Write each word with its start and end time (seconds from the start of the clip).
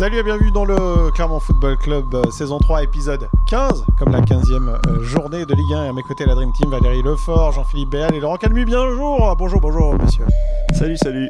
Salut 0.00 0.16
et 0.16 0.22
bienvenue 0.22 0.50
dans 0.50 0.64
le 0.64 1.10
Clermont 1.10 1.40
Football 1.40 1.76
Club 1.76 2.14
euh, 2.14 2.30
saison 2.30 2.58
3 2.58 2.84
épisode 2.84 3.28
15 3.46 3.84
comme 3.98 4.10
la 4.12 4.22
15e 4.22 4.70
euh, 4.88 5.02
journée 5.02 5.44
de 5.44 5.54
Ligue 5.54 5.74
1 5.74 5.84
et 5.84 5.88
à 5.88 5.92
mes 5.92 6.02
côtés 6.02 6.24
la 6.24 6.34
Dream 6.34 6.50
Team 6.54 6.70
Valérie 6.70 7.02
Lefort, 7.02 7.52
Jean-Philippe 7.52 7.90
Béal 7.90 8.14
et 8.14 8.20
Laurent 8.20 8.38
Calmu. 8.38 8.64
Bonjour, 8.64 9.36
bonjour, 9.36 9.60
bonjour 9.60 9.94
messieurs. 10.02 10.24
Salut, 10.72 10.96
salut. 10.96 11.28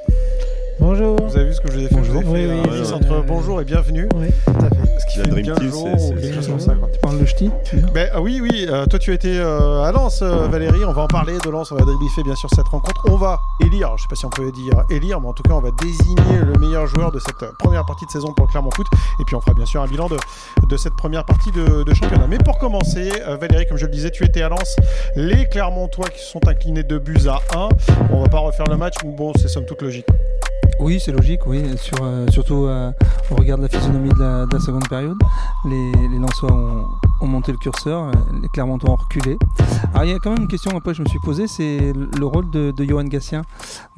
Bonjour. 0.79 1.17
Vous 1.17 1.37
avez 1.37 1.47
vu 1.47 1.55
ce 1.55 1.61
que 1.61 1.73
je 1.73 1.79
vous 1.79 1.85
ai 1.85 1.89
fait? 1.89 1.97
Bonjour. 1.97 2.23
Je 2.23 2.27
vous 2.29 2.37
ai 2.37 2.39
fait 2.39 2.47
Oui, 2.47 2.61
un 2.61 2.63
oui, 2.63 2.79
mix 2.79 2.89
oui. 2.91 2.95
entre 2.95 3.13
Euh, 3.13 3.23
bonjour 3.27 3.61
et 3.61 3.65
bienvenue. 3.65 4.09
Oui, 4.15 4.29
tout 4.47 4.65
à 4.65 4.69
fait. 4.71 4.80
Ce 5.01 5.07
qui 5.13 5.19
La 5.19 5.25
fait 5.25 5.31
Dream 5.31 5.47
15 5.47 5.59
Team, 5.59 5.71
jours 5.71 5.89
c'est- 5.89 5.95
ou 5.95 5.99
c'est- 5.99 6.21
quelque 6.21 6.35
chose 6.35 6.45
c'est- 6.45 6.51
comme 6.51 6.61
ça. 6.61 6.75
quoi. 6.75 6.89
Tu 6.93 6.99
parles 7.01 7.19
de 7.21 7.25
ch'ti 7.27 7.51
Ben, 7.95 8.11
ah 8.13 8.21
oui, 8.21 8.41
oui, 8.43 8.67
euh, 8.69 8.85
toi 8.87 8.99
tu 8.99 9.13
étais 9.15 9.37
euh, 9.39 9.83
à 9.83 9.93
Lens, 9.93 10.21
euh, 10.23 10.47
Valérie, 10.49 10.85
on 10.85 10.93
va 10.93 11.03
en 11.03 11.07
parler 11.07 11.39
de 11.45 11.49
Lens, 11.51 11.73
on 11.73 11.77
va 11.77 11.85
débriefer 11.85 12.23
bien 12.23 12.35
sûr 12.35 12.49
cette 12.55 12.69
rencontre. 12.69 13.03
On 13.09 13.17
va 13.17 13.41
élire, 13.61 13.97
je 13.97 14.03
sais 14.03 14.09
pas 14.09 14.15
si 14.17 14.27
on 14.27 14.31
peut 14.31 14.51
dire 14.53 14.83
élire, 14.91 15.21
mais 15.21 15.29
en 15.29 15.33
tout 15.33 15.43
cas 15.43 15.55
on 15.55 15.61
va 15.61 15.71
désigner 15.71 16.39
le 16.45 16.59
meilleur 16.59 16.87
joueur 16.87 17.11
de 17.13 17.19
cette 17.19 17.51
première 17.59 17.85
partie 17.87 18.05
de 18.07 18.11
saison 18.11 18.33
pour 18.33 18.47
le 18.47 18.51
Clermont 18.51 18.71
Foot. 18.75 18.87
Et 19.21 19.25
puis 19.25 19.35
on 19.37 19.41
fera 19.41 19.55
bien 19.55 19.67
sûr 19.67 19.81
un 19.83 19.87
bilan 19.87 20.09
de, 20.09 20.17
de 20.69 20.77
cette 20.77 20.95
première 20.97 21.25
partie 21.25 21.51
de, 21.53 21.83
de 21.83 21.95
championnat. 21.95 22.27
Mais 22.29 22.39
pour 22.39 22.59
commencer, 22.59 23.11
euh, 23.27 23.37
Valérie, 23.37 23.67
comme 23.67 23.79
je 23.79 23.87
le 23.87 23.93
disais, 23.93 24.11
tu 24.11 24.25
étais 24.25 24.43
à 24.43 24.49
Lens. 24.49 24.77
Les 25.17 25.49
Clermontois 25.49 26.09
qui 26.09 26.19
se 26.23 26.31
sont 26.31 26.47
inclinés 26.47 26.83
de 26.83 26.99
buts 26.99 27.27
à 27.29 27.41
1. 27.57 27.69
On 28.11 28.23
va 28.23 28.29
pas 28.29 28.39
refaire 28.41 28.67
le 28.67 28.77
match, 28.77 28.95
mais 29.05 29.13
bon, 29.13 29.33
c'est 29.37 29.49
somme 29.49 29.65
toute 29.65 29.83
logique. 29.83 30.07
Oui, 30.81 30.99
c'est 30.99 31.13
logique, 31.13 31.47
oui. 31.47 31.63
Sur, 31.77 31.99
euh, 32.03 32.27
surtout 32.31 32.65
euh, 32.65 32.91
au 33.31 33.35
regard 33.35 33.59
de 33.59 33.63
la 33.65 33.69
physionomie 33.69 34.09
de 34.09 34.19
la, 34.19 34.47
de 34.47 34.55
la 34.55 34.61
seconde 34.61 34.89
période. 34.89 35.19
Les, 35.67 35.93
les 36.09 36.19
Lensois 36.19 36.51
ont, 36.51 36.87
ont 37.21 37.27
monté 37.27 37.53
le 37.53 37.59
curseur, 37.59 38.05
euh, 38.05 38.13
les 38.41 38.49
Clermontois 38.49 38.91
ont 38.91 38.97
reculé. 38.97 39.37
Alors 39.93 40.05
il 40.05 40.11
y 40.11 40.15
a 40.15 40.19
quand 40.19 40.31
même 40.31 40.43
une 40.43 40.49
question 40.49 40.77
après 40.77 40.95
je 40.95 41.03
me 41.03 41.07
suis 41.09 41.19
posée, 41.19 41.47
c'est 41.47 41.93
le 41.93 42.27
rôle 42.27 42.51
de, 42.51 42.73
de 42.75 42.85
Johan 42.85 43.05
Gatien 43.05 43.43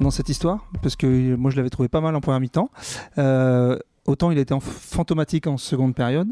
dans 0.01 0.11
cette 0.11 0.27
histoire, 0.27 0.59
parce 0.81 0.95
que 0.95 1.07
euh, 1.07 1.37
moi 1.37 1.51
je 1.51 1.55
l'avais 1.55 1.69
trouvé 1.69 1.87
pas 1.87 2.01
mal 2.01 2.15
en 2.15 2.21
première 2.21 2.41
mi-temps. 2.41 2.69
Euh, 3.17 3.77
Autant 4.05 4.31
il 4.31 4.37
était 4.37 4.53
en 4.53 4.59
fantomatique 4.59 5.47
en 5.47 5.55
seconde 5.57 5.95
période. 5.95 6.27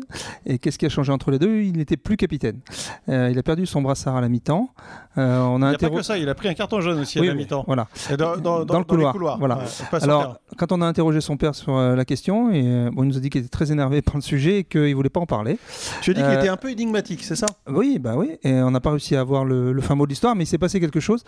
Et 0.45 0.59
qu'est-ce 0.59 0.77
qui 0.77 0.85
a 0.85 0.89
changé 0.89 1.11
entre 1.13 1.31
les 1.31 1.39
deux? 1.39 1.61
Il 1.61 1.77
n'était 1.77 1.95
plus 1.95 2.17
capitaine. 2.17 2.59
Euh, 3.07 3.29
il 3.31 3.39
a 3.39 3.43
perdu 3.43 3.65
son 3.65 3.81
brassard 3.81 4.17
à 4.17 4.21
la 4.21 4.27
mi-temps. 4.27 4.69
Euh, 5.17 5.39
on 5.41 5.59
Il 5.59 5.63
a 5.63 5.69
n'y 5.69 5.75
a 5.75 5.77
pas 5.77 5.85
interro- 5.87 5.97
que 5.97 6.03
ça, 6.03 6.17
il 6.17 6.27
a 6.27 6.35
pris 6.35 6.49
un 6.49 6.53
carton 6.53 6.81
jaune 6.81 6.99
aussi 6.99 7.19
Oui, 7.19 7.27
à 7.27 7.31
la 7.31 7.35
oui, 7.37 7.43
mi-temps. 7.43 7.63
Voilà. 7.65 7.87
Dans, 8.17 8.35
dans- 8.37 8.65
Dans 8.65 8.77
le 8.79 8.83
couloir, 8.83 9.13
couloirs, 9.13 9.37
voilà. 9.39 9.59
ouais, 9.59 9.99
Alors, 10.01 10.37
quand 10.57 10.71
on 10.73 10.81
a 10.81 10.85
interrogé 10.85 11.21
son 11.21 11.37
père 11.37 11.55
sur 11.55 11.77
euh, 11.77 11.95
la 11.95 12.03
question, 12.03 12.51
et, 12.51 12.89
bon, 12.91 13.03
il 13.03 13.07
nous 13.07 13.17
a 13.17 13.19
dit 13.21 13.29
qu'il 13.29 13.39
était 13.41 13.49
très 13.49 13.71
énervé 13.71 14.01
par 14.01 14.15
le 14.15 14.21
sujet 14.21 14.59
et 14.59 14.63
qu'il 14.65 14.93
voulait 14.93 15.09
pas 15.09 15.21
en 15.21 15.25
parler. 15.25 15.57
tu 16.01 16.11
as 16.11 16.13
dit 16.13 16.21
qu'il 16.21 16.31
était 16.33 16.49
un 16.49 16.57
peu 16.57 16.69
énigmatique, 16.71 17.23
c'est 17.23 17.35
ça? 17.37 17.45
Oui, 17.69 17.99
bah 17.99 18.15
oui, 18.17 18.31
et 18.43 18.53
on 18.61 18.71
n'a 18.71 18.81
pas 18.81 18.89
réussi 18.91 19.15
à 19.15 19.21
avoir 19.21 19.45
le, 19.45 19.71
le 19.71 19.81
fin 19.81 19.95
mot 19.95 20.05
de 20.05 20.09
l'histoire, 20.09 20.35
mais 20.35 20.43
il 20.43 20.47
s'est 20.47 20.57
passé 20.57 20.79
quelque 20.81 20.99
chose, 20.99 21.23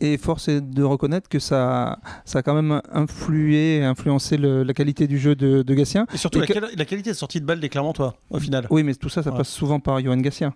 et 0.00 0.16
force 0.16 0.48
est 0.48 0.60
de 0.62 0.82
reconnaître 0.82 1.28
que 1.28 1.38
ça, 1.38 1.98
ça 2.24 2.38
a 2.38 2.42
quand 2.42 2.54
même 2.54 2.80
influé, 2.92 3.84
influencé 3.84 4.36
le- 4.38 4.62
la 4.62 4.72
qualité 4.74 5.06
du 5.06 5.18
jeu 5.18 5.34
de, 5.34 5.62
de 5.62 5.74
Gatien. 5.82 6.06
Et 6.12 6.16
surtout 6.16 6.38
Et 6.38 6.40
la, 6.42 6.46
que- 6.46 6.52
quali- 6.54 6.76
la 6.76 6.84
qualité 6.84 7.10
de 7.10 7.16
sortie 7.16 7.40
de 7.40 7.46
balle 7.46 7.60
des 7.60 7.68
Clermontois, 7.68 8.14
au 8.30 8.38
final. 8.38 8.66
Oui, 8.70 8.82
mais 8.82 8.94
tout 8.94 9.08
ça, 9.08 9.22
ça 9.22 9.30
Ouais. 9.30 9.36
passe 9.38 9.48
souvent 9.48 9.80
par 9.80 10.00
Johan 10.00 10.16
Gatien. 10.18 10.52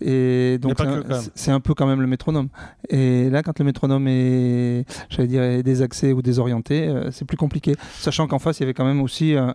Et 0.00 0.58
donc, 0.60 0.76
c'est 1.34 1.50
un- 1.50 1.60
peu 1.60 1.74
quand 1.74 1.86
même 1.86 2.00
le 2.00 2.06
métronome. 2.06 2.48
Et 2.88 3.28
là, 3.30 3.42
quand 3.42 3.58
le 3.58 3.64
métronome 3.64 4.06
est, 4.08 4.84
j'allais 5.10 5.28
dire, 5.28 5.62
désaxé 5.64 6.12
ou 6.12 6.22
désorienté, 6.22 6.86
euh, 6.88 7.10
c'est 7.10 7.24
plus 7.24 7.36
compliqué. 7.36 7.74
Sachant 7.98 8.26
qu'en 8.26 8.38
face, 8.38 8.58
il 8.58 8.62
y 8.62 8.64
avait 8.64 8.74
quand 8.74 8.84
même 8.84 9.00
aussi 9.02 9.34
euh, 9.34 9.52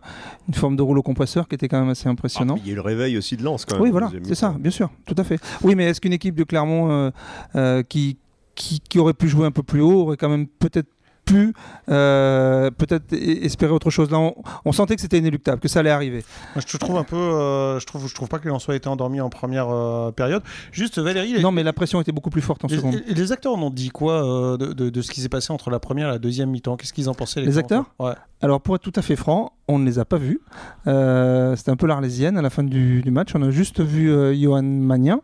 une 0.48 0.54
forme 0.54 0.76
de 0.76 0.82
rouleau 0.82 1.02
compresseur 1.02 1.48
qui 1.48 1.56
était 1.56 1.68
quand 1.68 1.80
même 1.80 1.90
assez 1.90 2.10
impressionnant. 2.10 2.56
Ah, 2.58 2.62
il 2.64 2.68
y 2.68 2.70
a 2.70 2.74
eu 2.74 2.76
le 2.76 2.82
réveil 2.82 3.18
aussi 3.18 3.38
de 3.38 3.44
Lens 3.44 3.66
quand 3.66 3.76
même. 3.76 3.84
Oui, 3.84 3.92
voilà, 3.92 4.12
c'est 4.24 4.36
ça, 4.36 4.56
bien 4.60 4.72
sûr, 4.72 4.90
tout 5.06 5.16
à 5.18 5.24
fait. 5.24 5.40
Oui, 5.64 5.76
mais 5.76 5.86
est-ce 5.86 6.02
qu'une 6.02 6.14
équipe 6.14 6.36
de 6.36 6.44
Clermont 6.44 6.92
euh, 6.92 7.12
euh, 7.56 7.84
qui, 7.84 8.18
qui, 8.56 8.80
qui 8.82 9.00
aurait 9.00 9.14
pu 9.14 9.28
jouer 9.30 9.46
un 9.48 9.52
peu 9.52 9.64
plus 9.64 9.82
haut 9.82 10.02
aurait 10.02 10.18
quand 10.18 10.30
même 10.30 10.48
peut-être 10.48 10.90
pu 11.34 11.54
euh, 11.90 12.70
peut-être 12.72 13.14
e- 13.14 13.44
espérer 13.46 13.72
autre 13.72 13.90
chose 13.90 14.10
Là, 14.12 14.20
on, 14.20 14.36
on 14.66 14.72
sentait 14.72 14.96
que 14.96 15.02
c'était 15.02 15.18
inéluctable, 15.18 15.60
que 15.60 15.68
ça 15.68 15.80
allait 15.80 15.90
arriver. 15.90 16.24
Moi, 16.56 16.64
je 16.68 16.78
trouve 16.78 16.98
un 16.98 17.04
peu, 17.04 17.16
euh, 17.16 17.80
je 17.80 17.86
trouve, 17.86 18.08
je 18.08 18.14
trouve 18.16 18.28
pas 18.30 18.40
que 18.40 18.48
Lensois 18.48 18.76
été 18.76 18.88
endormis 18.88 19.22
en 19.22 19.30
première 19.30 19.70
euh, 19.70 20.12
période. 20.12 20.44
Juste 20.72 21.00
Valérie, 21.00 21.34
les, 21.34 21.42
Non, 21.42 21.52
mais 21.52 21.64
la 21.64 21.74
pression 21.74 22.00
était 22.02 22.12
beaucoup 22.12 22.30
plus 22.30 22.42
forte 22.42 22.64
en 22.66 22.68
les, 22.68 22.78
seconde. 22.78 23.02
les 23.08 23.32
acteurs 23.32 23.54
en 23.56 23.62
ont 23.62 23.70
dit 23.70 23.90
quoi 23.90 24.22
de, 24.58 24.74
de- 24.74 24.90
de 24.90 25.02
ce 25.02 25.12
qui 25.12 25.22
s'est 25.22 25.30
passé 25.30 25.52
entre 25.54 25.70
la 25.70 25.80
première 25.80 26.08
et 26.10 26.12
la 26.12 26.20
deuxième 26.20 26.50
mi-temps? 26.50 26.78
Qu'est-ce 26.78 26.94
qu'ils 26.94 27.10
en 27.10 27.14
pensaient 27.14 27.42
Les 27.42 27.58
acteurs? 27.58 27.86
Ouais. 28.00 28.14
Alors, 28.42 28.60
pour 28.62 28.76
être 28.76 28.82
tout 28.82 28.94
à 28.96 29.02
fait 29.02 29.16
franc, 29.16 29.54
on 29.68 29.80
ne 29.80 29.86
les 29.86 30.00
a 30.00 30.06
pas 30.06 30.18
vus. 30.18 30.42
Euh, 30.88 31.56
C'était 31.56 31.72
un 31.72 31.76
peu 31.76 31.88
l'arlésienne 31.88 32.38
à 32.38 32.42
la 32.42 32.50
fin 32.50 32.64
du, 32.64 33.02
du 33.02 33.12
match. 33.12 33.30
On 33.36 33.42
a 33.42 33.50
juste 33.50 33.82
vu 33.82 34.12
euh, 34.12 34.34
Johan 34.36 34.62
Magnin, 34.64 35.22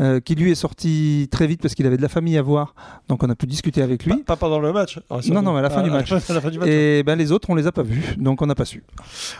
euh, 0.00 0.20
qui 0.20 0.34
lui 0.34 0.50
est 0.50 0.54
sorti 0.54 1.28
très 1.30 1.46
vite 1.46 1.62
parce 1.62 1.74
qu'il 1.74 1.86
avait 1.86 1.96
de 1.96 2.02
la 2.02 2.08
famille 2.08 2.36
à 2.36 2.42
voir. 2.42 2.74
Donc, 3.08 3.22
on 3.22 3.30
a 3.30 3.34
pu 3.34 3.46
discuter 3.46 3.82
avec 3.82 4.04
lui. 4.04 4.18
Pas, 4.18 4.34
pas 4.34 4.36
pendant 4.36 4.60
le 4.60 4.72
match. 4.72 5.00
Ah, 5.10 5.18
Non, 5.28 5.42
non, 5.42 5.52
mais 5.52 5.60
à 5.60 5.62
la 5.62 5.70
fin 5.70 5.82
du 5.82 5.90
à 5.90 5.92
match. 5.94 6.12
À 6.28 6.32
la 6.34 6.40
fin 6.40 6.50
du 6.50 6.58
match. 6.58 6.68
Et 6.68 7.02
ben, 7.02 7.16
les 7.16 7.32
autres, 7.32 7.48
on 7.50 7.54
les 7.54 7.66
a 7.66 7.72
pas 7.72 7.82
vus. 7.82 8.14
Donc, 8.18 8.42
on 8.42 8.46
n'a 8.46 8.54
pas 8.54 8.64
su. 8.66 8.82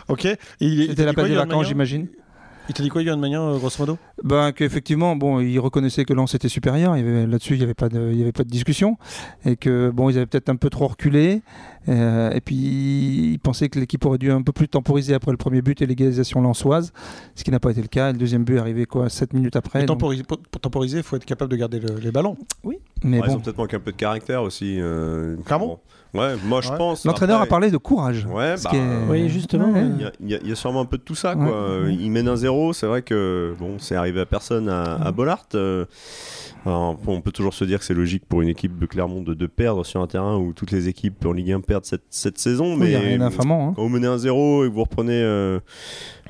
Ok. 0.07 0.27
C'était 0.59 1.05
la 1.05 1.13
période 1.13 1.31
des 1.31 1.37
vacances, 1.37 1.67
j'imagine? 1.67 2.07
Il 2.69 2.73
t'a 2.75 2.83
dit 2.83 2.89
quoi, 2.89 3.03
Johan 3.03 3.17
Magnin, 3.17 3.41
euh, 3.41 3.57
grosso 3.57 3.77
modo? 3.79 3.97
Ben, 4.23 4.51
qu'effectivement, 4.51 5.15
bon, 5.15 5.39
ils 5.39 5.57
reconnaissaient 5.59 6.05
que 6.05 6.13
Lens 6.13 6.35
était 6.35 6.49
supérieur. 6.49 6.95
Il 6.97 7.03
Là-dessus, 7.29 7.55
il 7.55 7.57
n'y 7.57 7.63
avait, 7.63 7.73
pas 7.73 7.89
de- 7.89 8.09
il 8.11 8.17
y 8.19 8.21
avait 8.21 8.31
pas 8.31 8.43
de 8.43 8.49
discussion. 8.49 8.97
Et 9.43 9.55
que, 9.55 9.89
bon, 9.89 10.09
ils 10.11 10.17
avaient 10.17 10.27
peut-être 10.27 10.49
un 10.49 10.55
peu 10.55 10.69
trop 10.69 10.87
reculé. 10.87 11.41
Euh, 11.87 12.29
et 12.31 12.41
puis, 12.41 12.55
ils 13.33 13.39
pensaient 13.39 13.69
que 13.69 13.79
l'équipe 13.79 14.05
aurait 14.05 14.19
dû 14.19 14.31
un 14.31 14.43
peu 14.43 14.51
plus 14.51 14.67
temporiser 14.67 15.15
après 15.15 15.31
le 15.31 15.37
premier 15.37 15.63
but 15.63 15.81
et 15.81 15.87
l'égalisation 15.87 16.41
lensoise. 16.41 16.93
Ce 17.33 17.43
qui 17.43 17.49
n'a 17.49 17.59
pas 17.59 17.71
été 17.71 17.81
le 17.81 17.87
cas. 17.87 18.11
Le 18.11 18.17
deuxième 18.19 18.43
but 18.43 18.57
est 18.57 18.59
arrivé, 18.59 18.85
quoi, 18.85 19.09
7 19.09 19.33
minutes 19.33 19.55
après. 19.55 19.79
Donc- 19.85 19.97
temporiser- 19.99 20.23
pour, 20.23 20.37
pour 20.37 20.61
temporiser, 20.61 20.97
il 20.97 21.03
faut 21.03 21.15
être 21.15 21.25
capable 21.25 21.51
de 21.51 21.57
garder 21.57 21.79
le- 21.79 21.95
les 21.99 22.11
ballons. 22.11 22.37
Mais 22.63 23.19
Ouais, 23.19 23.25
Ils 23.25 23.29
bon, 23.31 23.35
ont 23.37 23.39
peut-être 23.39 23.57
manqué 23.57 23.77
un 23.77 23.79
peu 23.79 23.91
de 23.91 23.97
caractère 23.97 24.43
aussi. 24.43 24.75
euh, 24.79 25.37
bon. 25.59 25.79
Ouais, 26.13 26.35
moi 26.43 26.61
je 26.61 26.69
Ouais. 26.71 26.77
pense. 26.77 27.05
l'entraîneur 27.05 27.39
a 27.41 27.45
parlé 27.45 27.69
de 27.69 27.77
courage. 27.77 28.25
Ouais, 28.25 28.55
bah, 28.63 28.71
est- 28.73 29.09
Oui, 29.09 29.29
justement, 29.29 29.71
Ouais. 29.71 29.85
Il 29.97 30.01
y, 30.01 30.05
a- 30.05 30.11
il 30.19 30.29
y 30.29 30.35
a- 30.35 30.39
il 30.43 30.49
y 30.49 30.51
a 30.51 30.55
sûrement 30.55 30.81
un 30.81 30.85
peu 30.85 30.97
de 30.97 31.03
tout 31.03 31.13
ça. 31.15 31.35
Ouais, 31.35 31.45
Quoi. 31.45 31.81
Ouais. 31.81 31.93
Il 31.99 32.09
mène 32.11 32.27
un 32.27 32.35
zéro, 32.35 32.73
c'est 32.73 32.87
vrai 32.87 33.01
que 33.03 33.53
bon, 33.59 33.75
c'est 33.77 33.95
arrivé 33.95 34.19
à 34.21 34.25
personne 34.25 34.69
à, 34.69 34.95
à 34.95 35.11
Bollard. 35.11 35.45
Euh, 35.55 35.85
alors, 36.65 36.97
on 37.07 37.21
peut 37.21 37.31
toujours 37.31 37.53
se 37.53 37.63
dire 37.63 37.79
que 37.79 37.85
c'est 37.85 37.93
logique 37.93 38.23
pour 38.27 38.41
une 38.41 38.49
équipe 38.49 38.79
de 38.79 38.85
Clermont 38.85 39.21
de, 39.21 39.33
de 39.33 39.45
perdre 39.47 39.85
sur 39.85 40.01
un 40.01 40.07
terrain 40.07 40.35
où 40.37 40.51
toutes 40.53 40.71
les 40.71 40.87
équipes 40.87 41.23
en 41.25 41.31
Ligue 41.31 41.51
1 41.51 41.61
perdent 41.61 41.85
cette, 41.85 42.03
cette 42.09 42.37
saison. 42.39 42.73
Oui, 42.75 42.87
il 42.87 42.89
n'y 42.89 42.95
a 42.95 42.99
mais 42.99 43.05
rien 43.17 43.21
hein. 43.21 43.29
quand 43.75 43.81
vous 43.83 43.89
menez 43.89 44.07
un 44.07 44.17
zéro 44.17 44.65
et 44.65 44.67
que 44.69 44.73
vous 44.73 44.81
reprenez 44.81 45.13
euh, 45.21 45.59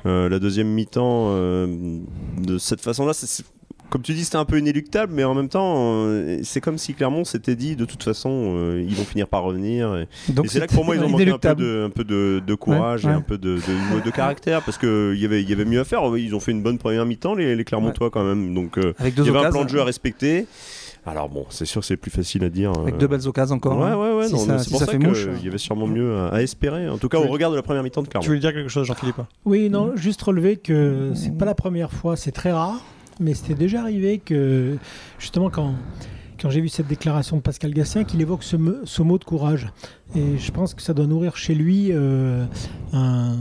euh, 0.06 0.28
la 0.28 0.38
deuxième 0.38 0.68
mi-temps 0.68 1.28
euh, 1.30 1.98
de 2.38 2.58
cette 2.58 2.80
façon-là, 2.80 3.12
c'est- 3.14 3.44
comme 3.90 4.02
tu 4.02 4.12
dis, 4.14 4.24
c'était 4.24 4.36
un 4.36 4.44
peu 4.44 4.58
inéluctable, 4.58 5.12
mais 5.14 5.24
en 5.24 5.34
même 5.34 5.48
temps, 5.48 5.74
euh, 6.06 6.38
c'est 6.42 6.60
comme 6.60 6.78
si 6.78 6.94
Clermont 6.94 7.24
s'était 7.24 7.56
dit 7.56 7.76
de 7.76 7.84
toute 7.84 8.02
façon, 8.02 8.30
euh, 8.56 8.84
ils 8.88 8.94
vont 8.94 9.04
finir 9.04 9.28
par 9.28 9.42
revenir. 9.42 9.94
Et, 9.96 10.08
Donc, 10.32 10.46
et 10.46 10.48
c'est 10.48 10.60
là 10.60 10.66
que 10.66 10.74
pour 10.74 10.84
moi, 10.84 10.96
ils 10.96 11.02
ont 11.02 11.08
manqué 11.08 11.28
un 11.30 11.38
peu 11.38 11.54
de, 11.54 11.84
un 11.86 11.90
peu 11.90 12.04
de, 12.04 12.42
de 12.46 12.54
courage 12.54 13.04
Ouais, 13.04 13.10
et 13.12 13.14
un 13.14 13.20
peu 13.20 13.36
de, 13.38 13.56
de, 13.56 14.04
de 14.04 14.10
caractère, 14.10 14.62
parce 14.62 14.78
qu'il 14.78 15.16
y 15.18 15.24
avait, 15.24 15.42
il 15.42 15.50
y 15.50 15.52
avait 15.52 15.64
mieux 15.64 15.80
à 15.80 15.84
faire. 15.84 16.00
Ils 16.16 16.34
ont 16.34 16.40
fait 16.40 16.52
une 16.52 16.62
bonne 16.62 16.78
première 16.78 17.04
mi-temps, 17.04 17.34
les, 17.34 17.54
les 17.56 17.64
Clermontois, 17.64 18.10
quand 18.10 18.24
même. 18.24 18.54
Donc, 18.54 18.78
euh, 18.78 18.94
Avec 18.98 19.14
il 19.18 19.24
y 19.24 19.28
avait 19.28 19.38
un 19.46 19.50
plan 19.50 19.64
de 19.64 19.68
jeu 19.68 19.80
à 19.80 19.84
respecter. 19.84 20.46
Alors 21.06 21.30
bon, 21.30 21.46
c'est 21.48 21.64
sûr, 21.64 21.82
c'est 21.82 21.96
plus 21.96 22.10
facile 22.10 22.44
à 22.44 22.50
dire. 22.50 22.72
Avec 22.78 22.94
euh, 22.94 22.98
deux 22.98 23.06
belles 23.06 23.26
occasions 23.26 23.56
encore. 23.56 23.78
Ouais, 23.78 23.86
hein. 23.86 23.96
ouais, 23.96 24.12
ouais. 24.18 24.26
Si 24.28 24.34
non, 24.34 24.40
ça, 24.40 24.58
c'est 24.58 24.64
si 24.64 24.70
pour 24.70 24.80
ça 24.80 24.84
ça, 24.86 24.92
fait 24.92 24.98
que 24.98 25.06
mouche. 25.06 25.26
il 25.38 25.44
y 25.46 25.48
avait 25.48 25.56
sûrement 25.56 25.86
mieux 25.86 26.14
à, 26.14 26.28
à 26.28 26.42
espérer. 26.42 26.90
En 26.90 26.98
tout 26.98 27.08
cas, 27.08 27.18
Tu 27.18 27.26
au 27.26 27.30
regard 27.30 27.50
de 27.50 27.56
la 27.56 27.62
première 27.62 27.82
mi-temps 27.82 28.02
de 28.02 28.06
Tu 28.06 28.10
Clermont. 28.10 28.26
voulais 28.26 28.38
dire 28.38 28.52
quelque 28.52 28.68
chose, 28.68 28.86
Jean-Philippe? 28.86 29.16
Oui, 29.46 29.70
non, 29.70 29.92
juste 29.96 30.20
relever 30.20 30.56
que 30.58 31.12
c'est 31.14 31.36
pas 31.36 31.46
la 31.46 31.54
première 31.54 31.90
fois, 31.90 32.16
c'est 32.16 32.32
très 32.32 32.52
rare, 32.52 32.78
mais 33.20 33.34
c'était 33.34 33.54
déjà 33.54 33.80
arrivé 33.82 34.18
que 34.18 34.76
justement 35.18 35.50
quand 35.50 35.74
quand 36.40 36.48
j'ai 36.48 36.62
vu 36.62 36.70
cette 36.70 36.88
déclaration 36.88 37.36
de 37.36 37.42
Pascal 37.42 37.74
Gassien, 37.74 38.04
qu'il 38.04 38.20
évoque 38.22 38.42
ce, 38.42 38.56
ce 38.84 39.02
mot 39.02 39.18
de 39.18 39.24
courage. 39.24 39.68
Et 40.16 40.38
je 40.38 40.50
pense 40.52 40.72
que 40.72 40.80
ça 40.80 40.94
doit 40.94 41.06
nourrir 41.06 41.36
chez 41.36 41.54
lui 41.54 41.88
euh, 41.92 42.46
un, 42.94 43.36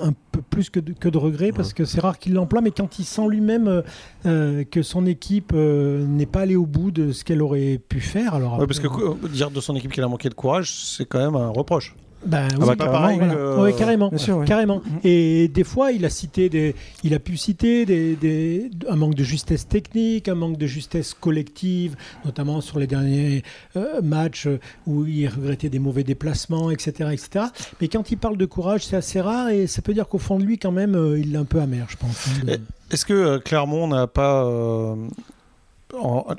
un 0.00 0.12
peu 0.32 0.40
plus 0.40 0.70
que 0.70 0.80
de, 0.80 0.92
que 0.92 1.08
de 1.08 1.18
regret, 1.18 1.52
parce 1.52 1.72
que 1.72 1.84
c'est 1.84 2.00
rare 2.00 2.18
qu'il 2.18 2.32
l'emploie, 2.32 2.60
mais 2.60 2.70
quand 2.70 2.98
il 2.98 3.04
sent 3.04 3.28
lui-même 3.28 3.82
euh, 4.26 4.64
que 4.64 4.82
son 4.82 5.06
équipe 5.06 5.52
euh, 5.54 6.06
n'est 6.06 6.26
pas 6.26 6.40
allée 6.40 6.56
au 6.56 6.66
bout 6.66 6.90
de 6.90 7.12
ce 7.12 7.22
qu'elle 7.24 7.42
aurait 7.42 7.78
pu 7.86 8.00
faire, 8.00 8.34
alors 8.34 8.58
Ouais, 8.58 8.66
parce 8.66 8.80
que 8.80 8.86
euh, 8.86 9.28
dire 9.28 9.50
de 9.50 9.60
son 9.60 9.76
équipe 9.76 9.92
qu'elle 9.92 10.04
a 10.04 10.08
manqué 10.08 10.28
de 10.28 10.34
courage, 10.34 10.72
c'est 10.74 11.04
quand 11.04 11.18
même 11.18 11.36
un 11.36 11.48
reproche. 11.48 11.94
Ben 12.24 12.48
Ah 12.52 12.54
oui, 12.58 12.66
bah, 12.66 12.76
pas 12.76 12.84
carrément, 12.84 12.92
pareil 12.92 13.18
voilà. 13.18 13.62
Ouais, 13.62 13.72
carrément. 13.72 14.10
Sûr. 14.16 14.44
Carrément. 14.44 14.76
Mhm. 14.84 15.00
Et 15.04 15.48
des 15.48 15.64
fois, 15.64 15.90
il 15.92 16.04
a 16.04 16.10
cité 16.10 16.48
des, 16.48 16.74
il 17.02 17.14
a 17.14 17.18
pu 17.18 17.36
citer 17.36 17.84
des, 17.84 18.14
des- 18.16 18.70
un 18.88 18.96
manque 18.96 19.14
de 19.14 19.24
justesse 19.24 19.66
technique, 19.66 20.28
un 20.28 20.34
manque 20.34 20.56
de 20.58 20.66
justesse 20.66 21.14
collective, 21.14 21.96
notamment 22.24 22.60
sur 22.60 22.78
les 22.78 22.86
derniers 22.86 23.42
euh, 23.76 24.00
matchs 24.02 24.46
où 24.86 25.04
il 25.06 25.26
regrettait 25.28 25.68
des 25.68 25.78
mauvais 25.78 26.04
déplacements, 26.04 26.70
etc., 26.70 27.10
etc. 27.12 27.46
Mais 27.80 27.88
quand 27.88 28.10
il 28.10 28.18
parle 28.18 28.36
de 28.36 28.46
courage, 28.46 28.84
c'est 28.86 28.96
assez 28.96 29.20
rare 29.20 29.48
et 29.48 29.66
ça 29.66 29.82
peut 29.82 29.94
dire 29.94 30.08
qu'au 30.08 30.18
fond 30.18 30.38
de 30.38 30.44
lui, 30.44 30.58
quand 30.58 30.72
même, 30.72 30.94
euh, 30.94 31.18
il 31.18 31.34
est 31.34 31.38
un 31.38 31.44
peu 31.44 31.60
amer, 31.60 31.86
je 31.88 31.96
pense. 31.96 32.28
hein, 32.28 32.44
de- 32.46 32.60
Est-ce 32.92 33.04
que 33.06 33.12
euh, 33.14 33.38
Clermont 33.38 33.88
n'a 33.88 34.06
pas. 34.06 34.44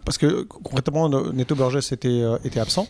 Parce 0.05 0.17
que 0.17 0.43
concrètement, 0.43 1.09
Neto 1.09 1.55
Burgess 1.55 1.91
était, 1.91 2.07
euh, 2.07 2.37
était 2.43 2.59
absent. 2.59 2.87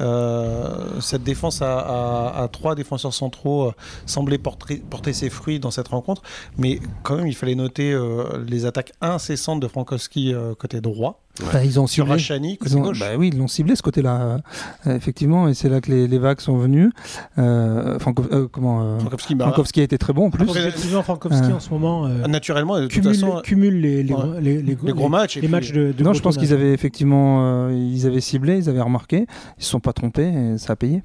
Euh, 0.00 1.00
cette 1.00 1.22
défense 1.22 1.62
à, 1.62 2.48
trois 2.52 2.74
défenseurs 2.74 3.14
centraux 3.14 3.68
euh, 3.68 3.72
semblait 4.06 4.38
porter, 4.38 4.76
porter 4.76 5.12
ses 5.12 5.30
fruits 5.30 5.58
dans 5.58 5.70
cette 5.70 5.88
rencontre. 5.88 6.22
Mais 6.58 6.80
quand 7.02 7.16
même, 7.16 7.26
il 7.26 7.34
fallait 7.34 7.54
noter 7.54 7.98
les 8.46 8.66
attaques 8.66 8.92
incessantes 9.00 9.60
de 9.60 9.68
Frankowski 9.68 10.34
côté 10.58 10.80
droit. 10.80 11.23
Bah, 11.52 11.64
ils 11.64 11.80
ont 11.80 11.86
Sur 11.88 12.04
ciblé. 12.04 12.12
Rachani, 12.12 12.58
côté 12.58 12.70
Ils 12.72 12.76
ont- 12.78 12.82
gauche. 12.82 13.00
bah 13.00 13.16
oui, 13.18 13.30
ils 13.32 13.38
l'ont 13.38 13.48
ciblé 13.48 13.74
ce 13.74 13.82
côté-là, 13.82 14.38
euh, 14.86 14.94
effectivement, 14.96 15.48
et 15.48 15.54
c'est 15.54 15.68
là 15.68 15.80
que 15.80 15.90
les, 15.90 16.06
les 16.06 16.18
vagues 16.18 16.38
sont 16.40 16.56
venues. 16.56 16.92
Euh, 17.38 17.98
Franco- 17.98 18.24
euh, 18.30 18.46
comment 18.50 18.82
euh, 18.82 18.98
Frankowski, 19.00 19.34
bah, 19.34 19.46
Frankowski 19.46 19.80
a 19.80 19.82
été 19.82 19.98
très 19.98 20.12
bon 20.12 20.26
en 20.26 20.30
plus. 20.30 20.44
Après, 20.44 20.60
Effectivement, 20.68 21.02
Frankowski 21.02 21.50
Euh, 21.50 21.56
en 21.56 21.60
ce 21.60 21.70
moment 21.70 22.06
euh, 22.06 22.26
naturellement, 22.28 22.76
de 22.76 22.82
toute 22.82 22.92
cumule, 23.02 23.14
façon, 23.14 23.40
cumule 23.42 23.80
les, 23.80 24.02
les, 24.04 24.14
ouais. 24.14 24.20
gros- 24.20 24.32
les, 24.40 24.62
les, 24.62 24.76
les 24.80 24.92
gros 24.92 25.08
matchs. 25.08 25.36
et 25.36 25.40
les 25.40 25.48
puis- 25.48 25.52
matchs 25.52 25.72
de, 25.72 25.90
de 25.92 26.04
non, 26.04 26.12
je 26.12 26.22
pense 26.22 26.36
qu'ils 26.36 26.52
avaient 26.52 26.72
effectivement, 26.72 27.38
euh, 27.68 27.72
ils 27.74 28.06
avaient 28.06 28.20
ciblé, 28.20 28.56
ils 28.58 28.68
avaient 28.68 28.80
remarqué, 28.80 29.26
ils 29.58 29.64
se 29.64 29.70
sont 29.70 29.80
pas 29.80 29.92
trompés 29.92 30.28
et 30.28 30.58
ça 30.58 30.74
a 30.74 30.76
payé. 30.76 31.02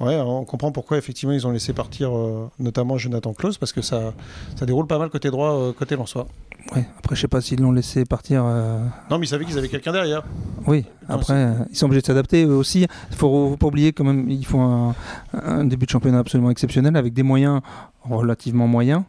Ouais, 0.00 0.16
on 0.20 0.44
comprend 0.44 0.72
pourquoi 0.72 0.98
effectivement 0.98 1.32
ils 1.34 1.46
ont 1.46 1.50
laissé 1.50 1.72
partir 1.72 2.16
euh, 2.16 2.48
notamment 2.58 2.98
Jonathan 2.98 3.32
Klaus 3.32 3.58
parce 3.58 3.72
que 3.72 3.82
ça, 3.82 4.12
ça 4.58 4.66
déroule 4.66 4.86
pas 4.86 4.98
mal 4.98 5.10
côté 5.10 5.30
droit, 5.30 5.52
euh, 5.52 5.72
côté 5.72 5.96
Lensois. 5.96 6.26
Ouais. 6.74 6.84
Après, 6.98 7.14
je 7.14 7.20
sais 7.20 7.28
pas 7.28 7.40
s'ils 7.40 7.60
l'ont 7.60 7.70
laissé 7.72 8.04
partir. 8.04 8.42
euh, 8.44 8.84
Non, 9.10 9.18
mais 9.18 9.26
ils 9.26 9.28
savaient 9.28 9.44
qu'ils 9.44 9.56
avaient 9.56 9.68
quelqu'un 9.68 9.92
derrière. 9.92 10.24
Oui. 10.66 10.84
Après, 11.08 11.52
ils 11.70 11.76
sont 11.76 11.86
obligés 11.86 12.00
de 12.02 12.06
s'adapter 12.06 12.44
eux 12.44 12.54
aussi. 12.56 12.86
Il 13.10 13.16
faut, 13.16 13.50
faut 13.50 13.56
pas 13.56 13.66
oublier 13.68 13.92
quand 13.92 14.02
même, 14.04 14.28
ils 14.28 14.44
font 14.44 14.90
un, 14.90 14.94
un 15.32 15.64
début 15.64 15.86
de 15.86 15.90
championnat 15.90 16.18
absolument 16.18 16.50
exceptionnel 16.50 16.96
avec 16.96 17.12
des 17.14 17.22
moyens 17.22 17.60
relativement 18.02 18.66
moyens. 18.66 19.02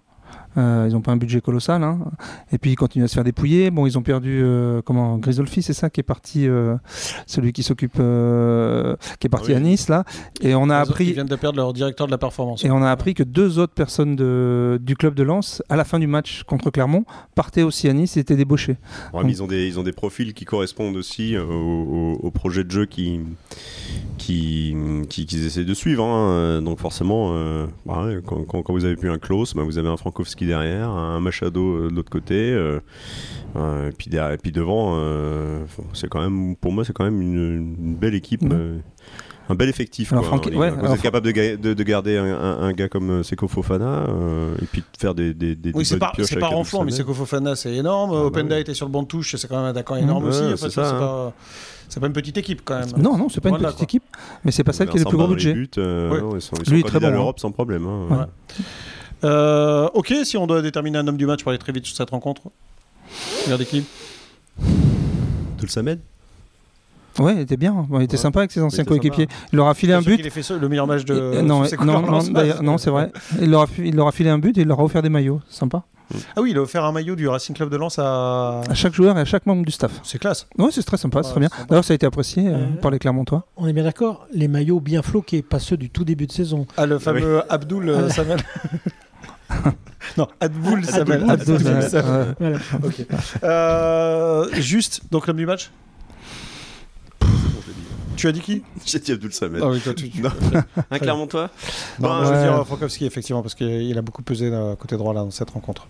Euh, 0.57 0.85
ils 0.89 0.93
n'ont 0.93 1.01
pas 1.01 1.11
un 1.11 1.17
budget 1.17 1.39
colossal. 1.41 1.83
hein. 1.83 1.99
Et 2.51 2.57
puis 2.57 2.71
ils 2.71 2.75
continuent 2.75 3.03
à 3.03 3.07
se 3.07 3.13
faire 3.13 3.23
dépouiller. 3.23 3.69
Bon, 3.71 3.85
ils 3.85 3.97
ont 3.97 4.01
perdu 4.01 4.39
euh, 4.43 4.81
comment 4.83 5.17
Grisolfi, 5.17 5.61
c'est 5.61 5.73
ça 5.73 5.89
qui 5.89 5.99
est 5.99 6.03
parti, 6.03 6.47
euh, 6.47 6.75
celui 7.27 7.53
qui 7.53 7.61
s'occupe, 7.63 7.97
euh, 7.99 8.95
qui 9.19 9.27
est 9.27 9.29
parti 9.29 9.51
Oui. 9.51 9.55
à 9.55 9.59
Nice 9.59 9.87
là. 9.89 10.03
Et 10.41 10.55
on 10.55 10.69
a 10.69 10.77
Ils- 10.77 10.85
Ils 10.87 10.89
appris. 10.91 11.13
viennent 11.13 11.27
de 11.27 11.35
perdre 11.35 11.57
leur 11.57 11.73
directeur 11.73 12.07
de 12.07 12.11
la 12.11 12.17
performance. 12.17 12.63
Et 12.65 12.71
on 12.71 12.81
a 12.81 12.89
appris 12.89 13.13
que 13.13 13.23
deux 13.23 13.59
autres 13.59 13.73
personnes 13.73 14.15
de, 14.15 14.79
du 14.81 14.95
club 14.95 15.13
de 15.13 15.23
Lens, 15.23 15.61
à 15.69 15.75
la 15.75 15.83
fin 15.83 15.99
du 15.99 16.07
match 16.07 16.43
contre 16.43 16.71
Clermont, 16.71 17.05
partaient 17.35 17.63
aussi 17.63 17.87
à 17.87 17.93
Nice 17.93 18.17
et 18.17 18.21
étaient 18.21 18.35
débauchés. 18.35 18.77
Ouais, 19.13 19.23
mais 19.23 19.31
ils, 19.31 19.43
ont 19.43 19.47
des, 19.47 19.67
ils 19.67 19.79
ont 19.79 19.83
des 19.83 19.91
profils 19.93 20.33
qui 20.33 20.45
correspondent 20.45 20.95
aussi 20.95 21.37
au, 21.37 21.43
au- 21.43 22.19
au 22.23 22.31
projet 22.31 22.63
de 22.63 22.71
jeu 22.71 22.85
qui, 22.85 23.19
qui, 24.17 24.75
qui- 25.09 25.25
qu'ils 25.25 25.45
essaient 25.45 25.63
de 25.65 25.73
suivre. 25.73 26.03
hein. 26.03 26.61
Donc 26.61 26.79
forcément, 26.79 27.29
euh, 27.33 27.65
bah 27.85 28.05
quand- 28.25 28.43
quand 28.63 28.71
vous 28.73 28.85
avez 28.85 28.95
plus 28.95 29.11
un 29.11 29.17
Klaus, 29.19 29.53
bah, 29.53 29.63
vous 29.63 29.77
avez 29.77 29.89
un 29.89 29.97
Frankowski 29.97 30.45
derrière, 30.47 30.89
un 30.89 31.19
Machado 31.19 31.61
euh, 31.77 31.89
de 31.89 31.95
l'autre 31.95 32.09
côté, 32.09 32.35
euh, 32.51 32.79
euh, 33.55 33.89
et, 33.89 33.91
puis 33.91 34.09
derrière- 34.09 34.33
et 34.33 34.37
puis 34.37 34.51
devant, 34.51 34.95
euh, 34.97 35.63
c'est 35.93 36.09
quand 36.09 36.21
même, 36.21 36.55
pour 36.55 36.71
moi, 36.73 36.83
c'est 36.85 36.93
quand 36.93 37.03
même 37.05 37.21
une, 37.21 37.75
une 37.79 37.95
belle 37.95 38.15
équipe. 38.15 38.43
Un 39.49 39.55
bel 39.55 39.69
effectif. 39.69 40.11
Alors, 40.11 40.27
quoi, 40.27 40.39
Franck- 40.39 40.47
ouais, 40.57 40.71
vous 40.71 40.79
alors, 40.79 40.93
êtes 40.95 41.01
capable 41.01 41.25
de, 41.25 41.31
ga- 41.31 41.55
de- 41.55 41.73
de 41.73 41.83
garder 41.83 42.17
un, 42.17 42.25
un- 42.25 42.59
un 42.63 42.73
gars 42.73 42.89
comme 42.89 43.23
Seko 43.23 43.47
Fofana 43.47 44.05
euh, 44.09 44.53
et 44.61 44.65
puis 44.65 44.81
de 44.81 44.97
faire 44.99 45.15
des, 45.15 45.33
des, 45.33 45.55
des, 45.55 45.71
Oui, 45.73 45.85
c'est 45.85 45.97
pas, 45.97 46.11
pioches 46.13 46.27
c'est 46.27 46.33
avec 46.35 46.41
pas 46.49 46.53
renflant, 46.53 46.83
mais. 46.83 46.91
Seko 46.91 47.13
Fofana 47.13 47.55
c'est 47.55 47.73
énorme. 47.73 48.11
bah 48.11 48.17
Openda 48.25 48.55
oui. 48.55 48.61
était 48.61 48.73
sur 48.73 48.85
le 48.87 48.91
banc 48.91 49.03
de 49.03 49.07
touche, 49.07 49.37
c'est 49.37 49.47
quand 49.47 49.55
même 49.55 49.63
un 49.67 49.69
attaquant 49.69 49.95
énorme 49.95 50.25
aussi. 50.25 50.41
ouais, 50.41 50.57
c'est 50.57 50.77
hein. 50.77 50.99
pas, 50.99 51.33
c'est 51.87 52.01
pas 52.01 52.07
une 52.07 52.11
petite 52.13 52.35
équipe 52.37 52.63
quand 52.65 52.77
même. 52.77 52.89
Non, 53.01 53.17
non, 53.17 53.29
c'est 53.29 53.39
pas 53.39 53.47
une 53.47 53.57
là, 53.59 53.69
petite 53.69 53.83
équipe, 53.83 54.03
mais 54.43 54.51
c'est 54.51 54.65
pas 54.65 54.73
celle 54.73 54.89
qui 54.89 54.97
a 54.97 54.99
le 54.99 55.05
plus 55.05 55.17
gros 55.17 55.29
budget. 55.29 55.53
buts, 55.53 55.69
euh, 55.77 56.11
Ouais. 56.11 56.19
non, 56.19 56.35
ils 56.35 56.41
sont, 56.41 56.57
ils 56.65 56.69
Lui 56.73 56.79
est 56.79 56.83
très 56.83 56.91
candidats 56.99 57.07
à 57.07 57.11
bon, 57.11 57.15
hein. 57.15 57.19
l'Europe 57.19 57.39
sans 57.39 57.51
problème. 57.51 57.85
hein. 57.87 58.07
Ouais. 58.11 58.65
Euh, 59.23 59.89
ok, 59.93 60.13
si 60.23 60.37
on 60.37 60.47
doit 60.47 60.61
déterminer 60.61 60.99
un 60.99 61.07
homme 61.07 61.17
du 61.17 61.25
match 61.25 61.41
pour 61.43 61.49
aller 61.51 61.59
très 61.59 61.71
vite 61.71 61.85
sur 61.85 61.95
cette 61.95 62.09
rencontre. 62.09 62.43
Regardez 63.45 63.65
qui 63.65 63.83
Abdul 65.53 65.69
Samed 65.69 65.99
Ouais, 67.19 67.33
il 67.33 67.39
était 67.39 67.57
bien. 67.57 67.73
Bon, 67.89 67.99
il 67.99 68.03
était 68.03 68.13
Ouais. 68.13 68.17
sympa 68.21 68.39
avec 68.41 68.51
ses 68.51 68.61
anciens 68.61 68.83
coéquipiers. 68.83 69.27
Il 69.51 69.55
leur 69.55 69.67
a 69.67 69.73
filé 69.73 69.93
un 69.93 70.01
but. 70.01 70.17
qu'il 70.17 70.27
ait 70.27 70.29
fait 70.29 70.47
le 70.59 70.69
meilleur 70.69 70.85
match 70.85 71.03
de. 71.03 71.39
Et- 71.39 71.41
non, 71.41 71.63
non, 71.83 72.21
non, 72.61 72.77
c'est 72.77 72.91
vrai. 72.91 73.11
Il 73.41 73.49
leur, 73.49 73.63
a, 73.63 73.67
il 73.79 73.95
leur 73.95 74.07
a 74.07 74.11
filé 74.11 74.29
un 74.29 74.37
but 74.37 74.55
et 74.57 74.61
il 74.61 74.67
leur 74.67 74.79
a 74.79 74.83
offert 74.83 75.01
des 75.01 75.09
maillots. 75.09 75.41
Sympa. 75.49 75.83
Ah 76.35 76.41
oui, 76.41 76.51
il 76.51 76.57
a 76.57 76.61
offert 76.61 76.85
un 76.85 76.91
maillot 76.91 77.15
du 77.15 77.27
Racing 77.27 77.55
Club 77.55 77.69
de 77.71 77.75
Lens 77.75 77.97
à. 77.97 78.61
À 78.69 78.73
chaque 78.75 78.93
joueur 78.93 79.17
et 79.17 79.21
à 79.21 79.25
chaque 79.25 79.45
membre 79.47 79.65
du 79.65 79.71
staff. 79.71 79.99
C'est 80.03 80.19
classe. 80.19 80.47
Ouais, 80.59 80.69
c'est 80.71 80.83
très 80.83 80.97
sympa, 80.97 81.23
c'est 81.23 81.31
très 81.31 81.39
bien. 81.39 81.49
D'ailleurs, 81.67 81.83
ça 81.83 81.93
a 81.93 81.95
été 81.95 82.05
apprécié 82.05 82.47
euh, 82.47 82.51
Euh, 82.55 82.67
par 82.81 82.91
les 82.91 82.99
Clermontois. 82.99 83.47
On 83.57 83.67
est 83.67 83.73
bien 83.73 83.83
d'accord, 83.83 84.27
les 84.31 84.47
maillots 84.47 84.79
bien 84.79 85.01
floqués, 85.01 85.41
pas 85.41 85.59
ceux 85.59 85.75
du 85.75 85.89
tout 85.89 86.05
début 86.05 86.27
de 86.27 86.31
saison. 86.31 86.65
Ah, 86.77 86.85
le 86.85 86.99
fameux 86.99 87.41
Abdul 87.51 87.89
euh, 87.89 88.09
Samel. 88.09 88.37
non. 90.17 90.27
Ok. 92.83 93.05
Euh, 93.43 94.47
juste, 94.53 95.01
donc 95.11 95.27
l'homme 95.27 95.37
du 95.37 95.45
match 95.45 95.71
Tu 98.15 98.27
as 98.27 98.31
dit 98.31 98.41
qui? 98.41 98.63
J'ai 98.85 98.99
dit 98.99 99.11
Abdul 99.11 99.31
Samed. 99.31 99.61
Ah 99.63 99.67
oui, 99.69 99.79
toi, 99.79 99.93
tu. 99.93 100.09
tu- 100.09 100.21
Clermontois 100.99 101.49
Non, 101.99 102.07
Bah, 102.09 102.21
moi, 102.21 102.25
je 102.25 102.33
veux 102.33 102.41
dire 102.43 102.65
Frankowski, 102.65 103.05
effectivement, 103.05 103.41
parce 103.43 103.53
qu'il 103.55 103.97
a 103.97 104.01
beaucoup 104.01 104.23
pesé 104.23 104.49
euh, 104.51 104.75
côté 104.75 104.97
droit 104.97 105.13
là, 105.13 105.21
dans 105.21 105.31
cette 105.31 105.51
rencontre. 105.51 105.87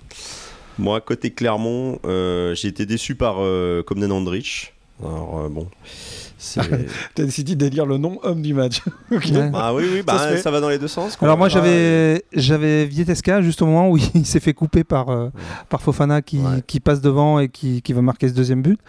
Moi, 0.77 1.00
côté 1.01 1.31
Clermont, 1.31 2.00
euh, 2.06 2.53
j'ai 2.53 2.68
été 2.68 2.86
déçu 2.86 3.15
par 3.15 3.38
euh, 3.39 3.81
Komnen 3.81 4.12
Andrich. 4.12 4.74
Alors, 5.04 5.42
euh, 5.46 5.50
bon. 5.50 5.68
As 6.58 6.68
décidé 7.16 7.56
d'élire 7.56 7.86
le 7.86 7.98
nom 7.98 8.20
homme 8.24 8.42
du 8.42 8.54
match. 8.54 8.82
Ouais. 9.12 9.20
ah 9.54 9.74
oui, 9.74 9.84
oui, 9.94 10.02
bah, 10.06 10.38
Ça 10.38 10.52
va 10.52 10.60
dans 10.60 10.70
les 10.70 10.78
deux 10.80 10.88
sens. 10.88 11.16
quoi. 11.16 11.28
Alors 11.28 11.38
moi 11.38 11.48
Ah, 11.48 11.50
j'avais 11.50 12.24
j'avais 12.34 12.86
Vieteska 12.86 13.42
juste 13.42 13.62
au 13.62 13.66
moment 13.66 13.90
où 13.90 13.98
il 13.98 14.26
s'est 14.26 14.40
fait 14.40 14.54
couper 14.54 14.84
par 14.84 15.10
euh, 15.10 15.30
par 15.70 15.82
Fofana 15.82 16.22
qui, 16.22 16.38
Ouais. 16.40 16.62
qui 16.66 16.80
passe 16.80 17.02
devant 17.02 17.40
et 17.40 17.50
qui, 17.50 17.82
qui 17.82 17.94
va 17.94 18.02
marquer 18.02 18.28
ce 18.30 18.34
deuxième 18.34 18.62
but. 18.62 18.80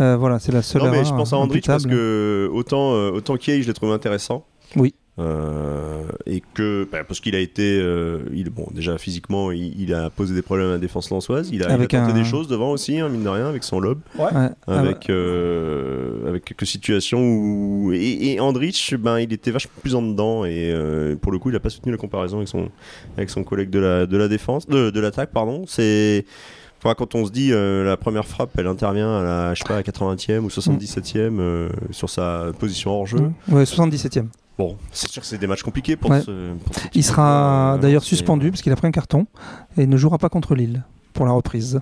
Euh, 0.00 0.16
voilà, 0.16 0.38
c'est 0.38 0.52
la 0.52 0.62
seule 0.62 0.82
Non, 0.82 0.90
mais 0.90 0.98
erreur 0.98 1.10
je 1.12 1.14
pense 1.14 1.32
à 1.32 1.36
Andrich 1.36 1.66
parce 1.66 1.84
que 1.86 2.48
autant, 2.52 2.94
euh, 2.94 3.10
autant 3.12 3.36
Kiei, 3.36 3.62
je 3.62 3.66
l'ai 3.68 3.74
trouvé 3.74 3.92
intéressant. 3.92 4.44
Oui. 4.76 4.94
Euh, 5.18 6.02
et 6.26 6.42
que 6.52 6.86
bah, 6.92 7.02
parce 7.02 7.20
qu'il 7.20 7.34
a 7.34 7.38
été 7.38 7.78
euh, 7.80 8.18
il, 8.34 8.50
bon 8.50 8.66
déjà 8.70 8.98
physiquement 8.98 9.50
il, 9.50 9.80
il 9.80 9.94
a 9.94 10.10
posé 10.10 10.34
des 10.34 10.42
problèmes 10.42 10.68
à 10.68 10.72
la 10.72 10.78
défense 10.78 11.08
lançoise. 11.10 11.48
Il 11.50 11.62
a, 11.62 11.68
il 11.68 11.70
a 11.70 11.74
Avec 11.74 11.88
tenté 11.90 12.12
un- 12.12 12.14
des 12.14 12.24
choses 12.24 12.48
devant 12.48 12.70
aussi 12.70 12.98
hein, 13.00 13.08
mine 13.08 13.24
de 13.24 13.28
rien 13.30 13.48
avec 13.48 13.64
son 13.64 13.80
lob. 13.80 13.98
Ouais. 14.18 14.26
Ah, 14.34 14.50
avec 14.66 15.08
euh, 15.08 16.28
avec 16.28 16.44
quelques 16.44 16.66
situations 16.66 17.20
où 17.22 17.92
et, 17.94 18.32
et 18.34 18.40
Andrich 18.40 18.94
ben 18.98 19.18
il 19.18 19.32
était 19.32 19.50
vachement 19.50 19.72
plus 19.80 19.94
en 19.94 20.02
dedans 20.02 20.44
et 20.44 20.70
euh, 20.70 21.16
pour 21.16 21.32
le 21.32 21.38
coup 21.38 21.48
il 21.48 21.56
a 21.56 21.60
pas 21.60 21.70
soutenu 21.70 21.92
la 21.92 21.98
comparaison 21.98 22.36
avec 22.36 22.48
son 22.48 22.68
avec 23.16 23.30
son 23.30 23.42
collègue 23.42 23.70
de 23.70 23.78
la 23.78 24.04
de 24.06 24.16
la 24.18 24.28
défense 24.28 24.66
de, 24.68 24.90
de 24.90 25.00
l'attaque 25.00 25.30
pardon. 25.32 25.64
C'est 25.66 26.26
Enfin, 26.82 26.94
quand 26.96 27.14
on 27.14 27.24
se 27.26 27.30
dit 27.30 27.52
euh, 27.52 27.84
la 27.84 27.96
première 27.96 28.26
frappe, 28.26 28.50
elle 28.58 28.66
intervient 28.66 29.18
à 29.18 29.22
la, 29.22 29.54
je 29.54 29.62
sais 29.62 29.68
pas, 29.68 29.76
à 29.78 29.82
80e 29.82 30.40
ou 30.40 30.48
77e 30.48 31.38
euh, 31.40 31.68
sur 31.90 32.10
sa 32.10 32.46
position 32.58 32.90
hors 32.92 33.06
jeu. 33.06 33.18
ouais. 33.48 33.54
Ouais, 33.54 33.64
77e. 33.64 34.26
Bon, 34.58 34.76
c'est 34.92 35.10
sûr 35.10 35.20
que 35.20 35.28
c'est 35.28 35.38
des 35.38 35.46
matchs 35.46 35.62
compliqués 35.62 35.96
pour 35.96 36.10
Ouais. 36.10 36.20
ce. 36.22 36.54
pour 36.64 36.74
ce 36.74 36.80
petit 36.80 36.98
Il 36.98 37.04
sera 37.04 37.74
euh, 37.74 37.78
d'ailleurs 37.78 38.02
suspendu 38.04 38.50
parce 38.50 38.62
qu'il 38.62 38.72
a 38.72 38.76
pris 38.76 38.86
un 38.86 38.90
carton 38.92 39.26
et 39.76 39.86
ne 39.86 39.96
jouera 39.96 40.16
pas 40.18 40.28
contre 40.28 40.54
Lille 40.54 40.82
pour 41.12 41.26
la 41.26 41.32
reprise. 41.32 41.80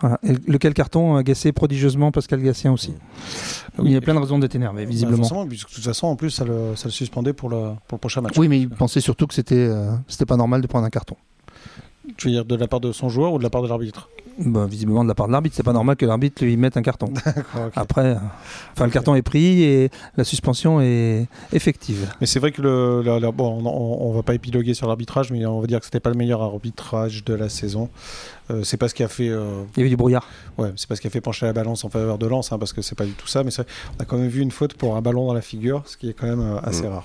Voilà. 0.00 0.18
Et 0.22 0.32
lequel 0.46 0.72
carton 0.74 1.16
a 1.16 1.20
agacé 1.20 1.52
prodigieusement 1.52 2.10
Pascal 2.12 2.40
Gassien 2.42 2.72
aussi. 2.72 2.94
Il 3.82 3.90
y 3.90 3.96
a 3.96 4.00
plein 4.00 4.14
de 4.14 4.18
raisons 4.20 4.38
d'être 4.38 4.54
énervé, 4.54 4.84
Bah, 4.84 4.90
visiblement. 4.90 5.18
forcément, 5.18 5.46
puisque 5.46 5.70
de 5.70 5.74
toute 5.74 5.84
façon, 5.84 6.06
en 6.06 6.16
plus, 6.16 6.30
ça 6.30 6.44
le, 6.44 6.76
ça 6.76 6.86
le 6.86 6.92
suspendait 6.92 7.32
pour 7.32 7.48
le, 7.48 7.70
pour 7.88 7.96
le 7.96 8.00
prochain 8.00 8.20
match. 8.20 8.38
oui, 8.38 8.48
mais 8.48 8.60
il 8.60 8.68
pensait 8.68 9.00
surtout 9.00 9.26
que 9.26 9.34
c'était 9.34 9.54
euh, 9.56 9.90
c'était 10.08 10.26
pas 10.26 10.36
normal 10.36 10.60
de 10.62 10.66
prendre 10.66 10.84
un 10.86 10.90
carton. 10.90 11.16
Tu 12.16 12.28
veux 12.28 12.32
dire 12.34 12.44
de 12.44 12.54
la 12.54 12.68
part 12.68 12.80
de 12.80 12.92
son 12.92 13.08
joueur 13.08 13.32
ou 13.32 13.38
de 13.38 13.42
la 13.42 13.50
part 13.50 13.62
de 13.62 13.68
l'arbitre 13.68 14.08
Bah, 14.38 14.66
visiblement 14.68 15.02
de 15.02 15.08
la 15.08 15.14
part 15.14 15.26
de 15.26 15.32
l'arbitre, 15.32 15.56
c'est 15.56 15.62
pas 15.64 15.72
normal 15.72 15.96
que 15.96 16.06
l'arbitre 16.06 16.44
lui 16.44 16.56
mette 16.56 16.76
un 16.76 16.82
carton. 16.82 17.12
Après, 17.76 18.06
euh, 18.06 18.14
enfin, 18.72 18.84
le 18.86 18.90
carton 18.92 19.14
est 19.14 19.22
pris 19.22 19.62
et 19.62 19.90
la 20.16 20.22
suspension 20.24 20.80
est 20.80 21.26
effective. 21.52 22.08
Mais 22.20 22.26
c'est 22.26 22.38
vrai 22.38 22.52
que 22.52 22.62
le, 22.62 23.02
le- 23.02 23.30
bon, 23.32 23.60
on, 23.62 23.66
on- 23.66 24.10
on 24.10 24.12
va 24.12 24.22
pas 24.22 24.34
épiloguer 24.34 24.74
sur 24.74 24.86
l'arbitrage, 24.86 25.30
mais 25.32 25.44
on 25.46 25.60
va 25.60 25.66
dire 25.66 25.78
que 25.80 25.86
c'était 25.86 26.00
pas 26.00 26.10
le 26.10 26.16
meilleur 26.16 26.40
arbitrage 26.42 27.24
de 27.24 27.34
la 27.34 27.48
saison. 27.48 27.88
Euh, 28.50 28.62
c'est 28.62 28.76
pas 28.76 28.88
ce 28.88 28.94
qui 28.94 29.02
a 29.02 29.08
fait, 29.08 29.28
euh, 29.28 29.62
Il 29.76 29.78
y 29.78 29.82
avait 29.82 29.88
du 29.90 29.96
brouillard. 29.96 30.26
ouais, 30.58 30.72
c'est 30.76 30.88
pas 30.88 30.96
ce 30.96 31.00
qui 31.00 31.06
a 31.06 31.10
fait 31.10 31.20
pencher 31.20 31.46
la 31.46 31.52
balance 31.52 31.84
en 31.84 31.88
faveur 31.88 32.18
de 32.18 32.26
Lens, 32.26 32.52
hein, 32.52 32.58
parce 32.58 32.72
que 32.72 32.82
c'est 32.82 32.94
pas 32.94 33.04
du 33.06 33.12
tout 33.12 33.26
ça. 33.26 33.42
Mais 33.42 33.50
c'est 33.50 33.62
vrai, 33.62 33.70
on 33.98 34.02
a 34.02 34.04
quand 34.04 34.18
même 34.18 34.28
vu 34.28 34.40
une 34.42 34.50
faute 34.50 34.74
pour 34.74 34.96
un 34.96 35.02
ballon 35.02 35.26
dans 35.26 35.32
la 35.34 35.40
figure, 35.40 35.82
ce 35.86 35.96
qui 35.96 36.10
est 36.10 36.12
quand 36.12 36.26
même 36.26 36.40
euh, 36.42 36.58
assez 36.62 36.82
Mm. 36.82 36.92
rare. 36.92 37.04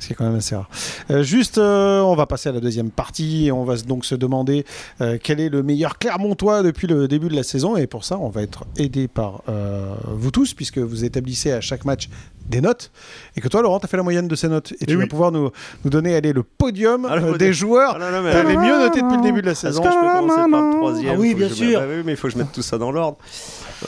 Ce 0.00 0.06
qui 0.06 0.14
est 0.14 0.16
quand 0.16 0.24
même 0.24 0.36
assez 0.36 0.56
rare. 0.56 0.70
Euh, 1.10 1.22
juste, 1.22 1.58
euh, 1.58 2.00
on 2.00 2.14
va 2.14 2.24
passer 2.26 2.48
à 2.48 2.52
la 2.52 2.60
deuxième 2.60 2.90
partie 2.90 3.46
et 3.46 3.52
on 3.52 3.64
va 3.64 3.76
donc 3.76 4.06
se 4.06 4.14
demander 4.14 4.64
euh, 5.02 5.18
quel 5.22 5.38
est 5.38 5.50
le 5.50 5.62
meilleur 5.62 5.98
Clermontois 5.98 6.62
depuis 6.62 6.86
le 6.86 7.06
début 7.08 7.28
de 7.28 7.36
la 7.36 7.42
saison. 7.42 7.76
Et 7.76 7.86
pour 7.86 8.04
ça, 8.04 8.18
on 8.18 8.30
va 8.30 8.42
être 8.42 8.64
aidé 8.78 9.06
par 9.06 9.42
euh, 9.50 9.94
vous 10.06 10.30
tous, 10.30 10.54
puisque 10.54 10.78
vous 10.78 11.04
établissez 11.04 11.52
à 11.52 11.60
chaque 11.60 11.84
match 11.84 12.08
des 12.48 12.60
notes. 12.60 12.90
Et 13.36 13.40
que 13.40 13.48
toi, 13.48 13.62
Laurent, 13.62 13.78
tu 13.78 13.84
as 13.86 13.88
fait 13.88 13.96
la 13.96 14.02
moyenne 14.02 14.28
de 14.28 14.34
ces 14.34 14.48
notes. 14.48 14.72
Et 14.80 14.86
tu 14.86 14.94
vas 14.96 15.02
oui. 15.02 15.08
pouvoir 15.08 15.30
nous, 15.32 15.50
nous 15.84 15.90
donner 15.90 16.14
allez, 16.16 16.32
le 16.32 16.42
podium 16.42 17.06
Ah, 17.08 17.14
euh, 17.16 17.36
des 17.36 17.52
joueurs. 17.52 17.96
Ah 18.00 18.20
mais- 18.22 18.32
T'as 18.32 18.42
les 18.42 18.56
mieux 18.56 18.78
notés 18.78 19.02
depuis 19.02 19.16
le 19.16 19.22
début 19.22 19.40
de 19.42 19.46
la 19.46 19.54
saison. 19.54 19.82
que 19.82 19.88
je 19.88 19.94
peux 19.94 20.18
commencer 20.20 20.50
par 20.50 20.62
le 20.62 20.76
troisième 20.76 21.14
Ah 21.16 21.18
oui, 21.20 21.34
bien 21.34 21.48
sûr. 21.48 21.80
mette- 21.80 21.88
oui, 21.90 22.02
mais 22.04 22.12
il 22.12 22.16
faut 22.16 22.28
que 22.28 22.34
je 22.34 22.38
mette 22.38 22.52
tout 22.52 22.62
ça 22.62 22.78
dans 22.78 22.90
l'ordre. 22.92 23.18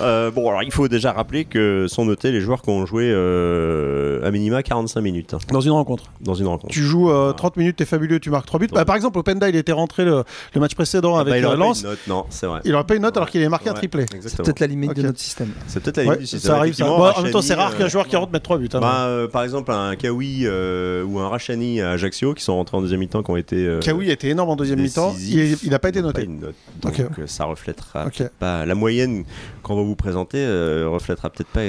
Euh, 0.01 0.31
bon, 0.31 0.49
alors 0.49 0.63
il 0.63 0.73
faut 0.73 0.89
déjà 0.89 1.13
rappeler 1.13 1.45
que 1.45 1.87
sont 1.89 2.07
notés 2.07 2.33
les 2.33 2.41
joueurs 2.41 2.63
qui 2.63 2.71
ont 2.71 2.87
joué 2.87 3.11
euh, 3.13 4.27
à 4.27 4.31
minima 4.31 4.63
45 4.63 5.01
minutes 5.03 5.35
Dans 5.51 5.61
une 5.61 5.73
rencontre. 5.73 6.05
dans 6.21 6.35
une 6.35 6.47
rencontre. 6.47 6.73
Tu 6.73 6.81
joues 6.83 7.11
euh, 7.11 7.33
30 7.33 7.57
minutes, 7.59 7.77
t'es 7.77 7.85
fabuleux, 7.85 8.19
tu 8.19 8.31
marques 8.31 8.47
3 8.47 8.59
buts. 8.61 8.69
Bah, 8.73 8.85
par 8.87 8.97
exemple, 8.97 9.19
Openda, 9.19 9.49
il 9.51 9.57
était 9.57 9.73
rentré 9.73 10.05
le, 10.07 10.25
le 10.55 10.61
match 10.61 10.75
précédent 10.75 11.17
Ah 11.17 11.21
avec 11.21 11.33
bah, 11.35 11.39
il 11.39 11.45
euh, 11.45 11.49
aurait 11.49 11.59
pas 11.59 11.65
Lens. 11.65 11.83
une 11.83 11.89
note, 11.91 11.99
non, 12.09 12.25
c'est 12.31 12.47
vrai. 12.47 12.61
Il 12.65 12.75
aurait 12.75 12.85
pas 12.85 12.95
une 12.95 13.03
note 13.03 13.17
alors 13.17 13.29
qu'il 13.29 13.41
avait 13.41 13.51
marqué 13.51 13.69
un 13.69 13.75
triplé. 13.75 14.07
C'est 14.21 14.37
peut-être 14.43 14.61
la 14.61 14.67
limite 14.67 14.95
de 14.97 15.03
notre 15.03 15.19
système. 15.21 15.51
C'est 15.67 15.83
peut-être 15.83 15.99
la 15.99 16.03
Ouais, 16.05 16.09
limite 16.15 16.21
du 16.21 16.27
système. 16.27 16.53
ça 16.53 16.59
arrive. 16.59 16.83
En 16.83 17.23
même 17.23 17.33
temps, 17.33 17.43
c'est 17.43 17.55
rare 17.55 17.77
qu'un 17.77 17.85
euh, 17.85 17.89
joueur 17.89 18.07
qui 18.09 18.17
rentre 18.17 18.33
mette 18.43 18.59
mettre 18.59 18.59
3 18.59 18.59
buts. 18.59 18.69
hein. 18.75 18.81
Bah, 18.81 19.07
euh, 19.07 19.29
par 19.29 19.43
exemple, 19.45 19.71
un 19.73 19.97
Kawi 19.97 20.43
euh, 20.45 21.05
ou 21.05 21.19
un 21.19 21.29
Rachani 21.29 21.81
à 21.81 21.91
Ajaccio 21.91 22.35
qui 22.35 22.43
sont 22.45 22.55
rentrés 22.57 22.77
en 22.77 22.81
deuxième 22.81 23.01
mi-temps, 23.01 23.23
qui 23.23 23.31
ont 23.31 23.37
été. 23.37 23.57
euh, 23.57 23.81
Kawi 23.81 24.11
a 24.11 24.13
été 24.13 24.29
énorme 24.29 24.51
en 24.51 24.57
deuxième 24.57 24.81
mi-temps. 24.81 25.15
Il 25.21 25.71
n'a 25.71 25.79
pas 25.79 25.89
été 25.89 26.01
pas 26.01 26.07
noté. 26.07 26.25
une 26.25 26.41
note. 26.41 26.55
Donc 26.83 26.93
Ok. 26.95 27.01
euh, 27.01 27.27
ça 27.27 27.45
reflètera 27.45 28.07
pas 28.39 28.67
la 28.67 28.75
moyenne 28.75 29.25
qu'on 29.63 29.77
va 29.77 29.83
vous 29.83 29.97
présenter, 29.97 30.39
euh, 30.39 30.89
reflètera 30.89 31.31
peut-être 31.31 31.49
pas 31.49 31.61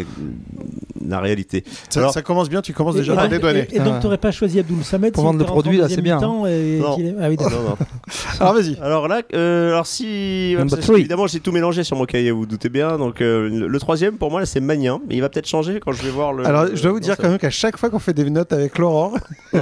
la 1.06 1.20
réalité. 1.20 1.64
Ça, 1.90 2.00
Alors- 2.00 2.14
ça 2.14 2.22
commence 2.22 2.50
bien, 2.50 2.62
tu 2.62 2.74
commences 2.74 2.96
déjà 2.96 3.20
à 3.20 3.28
dédouaner. 3.28 3.68
et- 3.72 3.76
et 3.76 3.80
donc, 3.80 3.94
Ah. 3.96 4.00
tu 4.00 4.06
n'aurais 4.06 4.18
pas 4.18 4.32
choisi 4.32 4.60
Abdoul 4.60 4.84
Samed 4.84 5.14
Pour 5.14 5.22
si 5.22 5.26
vendre 5.26 5.40
le 5.40 5.46
produit, 5.46 5.78
là, 5.78 5.90
c'est 5.90 6.02
bien. 6.02 6.18
et 6.18 6.22
Non. 6.22 6.98
est- 6.98 7.16
ah 7.22 7.30
oui, 7.30 7.36
d'accord. 7.38 7.52
Non, 7.52 7.70
non. 7.70 7.78
Alors 8.40 8.54
vas-y. 8.54 8.78
Alors 8.82 9.08
là, 9.08 9.22
euh, 9.34 9.70
alors 9.72 9.86
si 9.86 10.56
évidemment 10.98 11.28
j'ai 11.28 11.40
tout 11.40 11.52
mélangé 11.52 11.84
sur 11.84 11.96
mon 11.98 12.06
cahier, 12.06 12.32
vous, 12.32 12.40
vous 12.42 12.46
doutez 12.46 12.70
bien. 12.70 12.98
Donc 12.98 13.22
euh, 13.22 13.68
le, 13.68 13.80
troisième 13.80 14.18
pour 14.18 14.32
moi 14.32 14.40
là 14.40 14.46
c'est 14.46 14.60
Magnin, 14.60 15.00
mais 15.08 15.16
il 15.16 15.22
va 15.22 15.30
peut-être 15.30 15.48
changer 15.48 15.80
quand 15.80 15.92
je 15.92 16.02
vais 16.04 16.10
voir 16.10 16.34
le. 16.34 16.46
Alors 16.46 16.63
je 16.74 16.82
dois 16.82 16.92
vous 16.92 17.00
dire 17.00 17.18
quand 17.18 17.30
même 17.30 17.38
qu'à 17.38 17.50
chaque 17.50 17.78
fois 17.78 17.90
qu'on 17.90 18.00
fait 18.00 18.14
des 18.14 18.30
notes 18.30 18.54
avec 18.54 18.78
Laurent, 18.78 19.14
bon. 19.54 19.62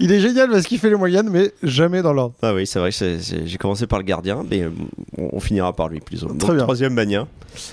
il 0.00 0.12
est 0.12 0.20
génial 0.20 0.50
parce 0.50 0.66
qu'il 0.66 0.78
fait 0.78 0.90
les 0.90 0.96
moyennes, 0.96 1.28
mais 1.30 1.52
jamais 1.62 2.02
dans 2.02 2.12
l'ordre. 2.12 2.34
Ah 2.42 2.54
oui, 2.54 2.66
c'est 2.66 2.78
vrai, 2.78 2.90
j'ai 2.90 3.56
commencé 3.58 3.86
par 3.86 3.98
le 3.98 4.04
gardien, 4.04 4.44
mais 4.50 4.62
euh, 4.62 4.70
on, 5.16 5.30
on 5.32 5.40
finira 5.40 5.72
par 5.74 5.88
lui 5.88 6.00
plus 6.00 6.24
ou 6.24 6.28
moins. 6.28 6.36
Très 6.36 6.48
Donc, 6.48 6.56
bien. 6.56 6.64
Troisième 6.64 6.94
Magnin 6.94 7.26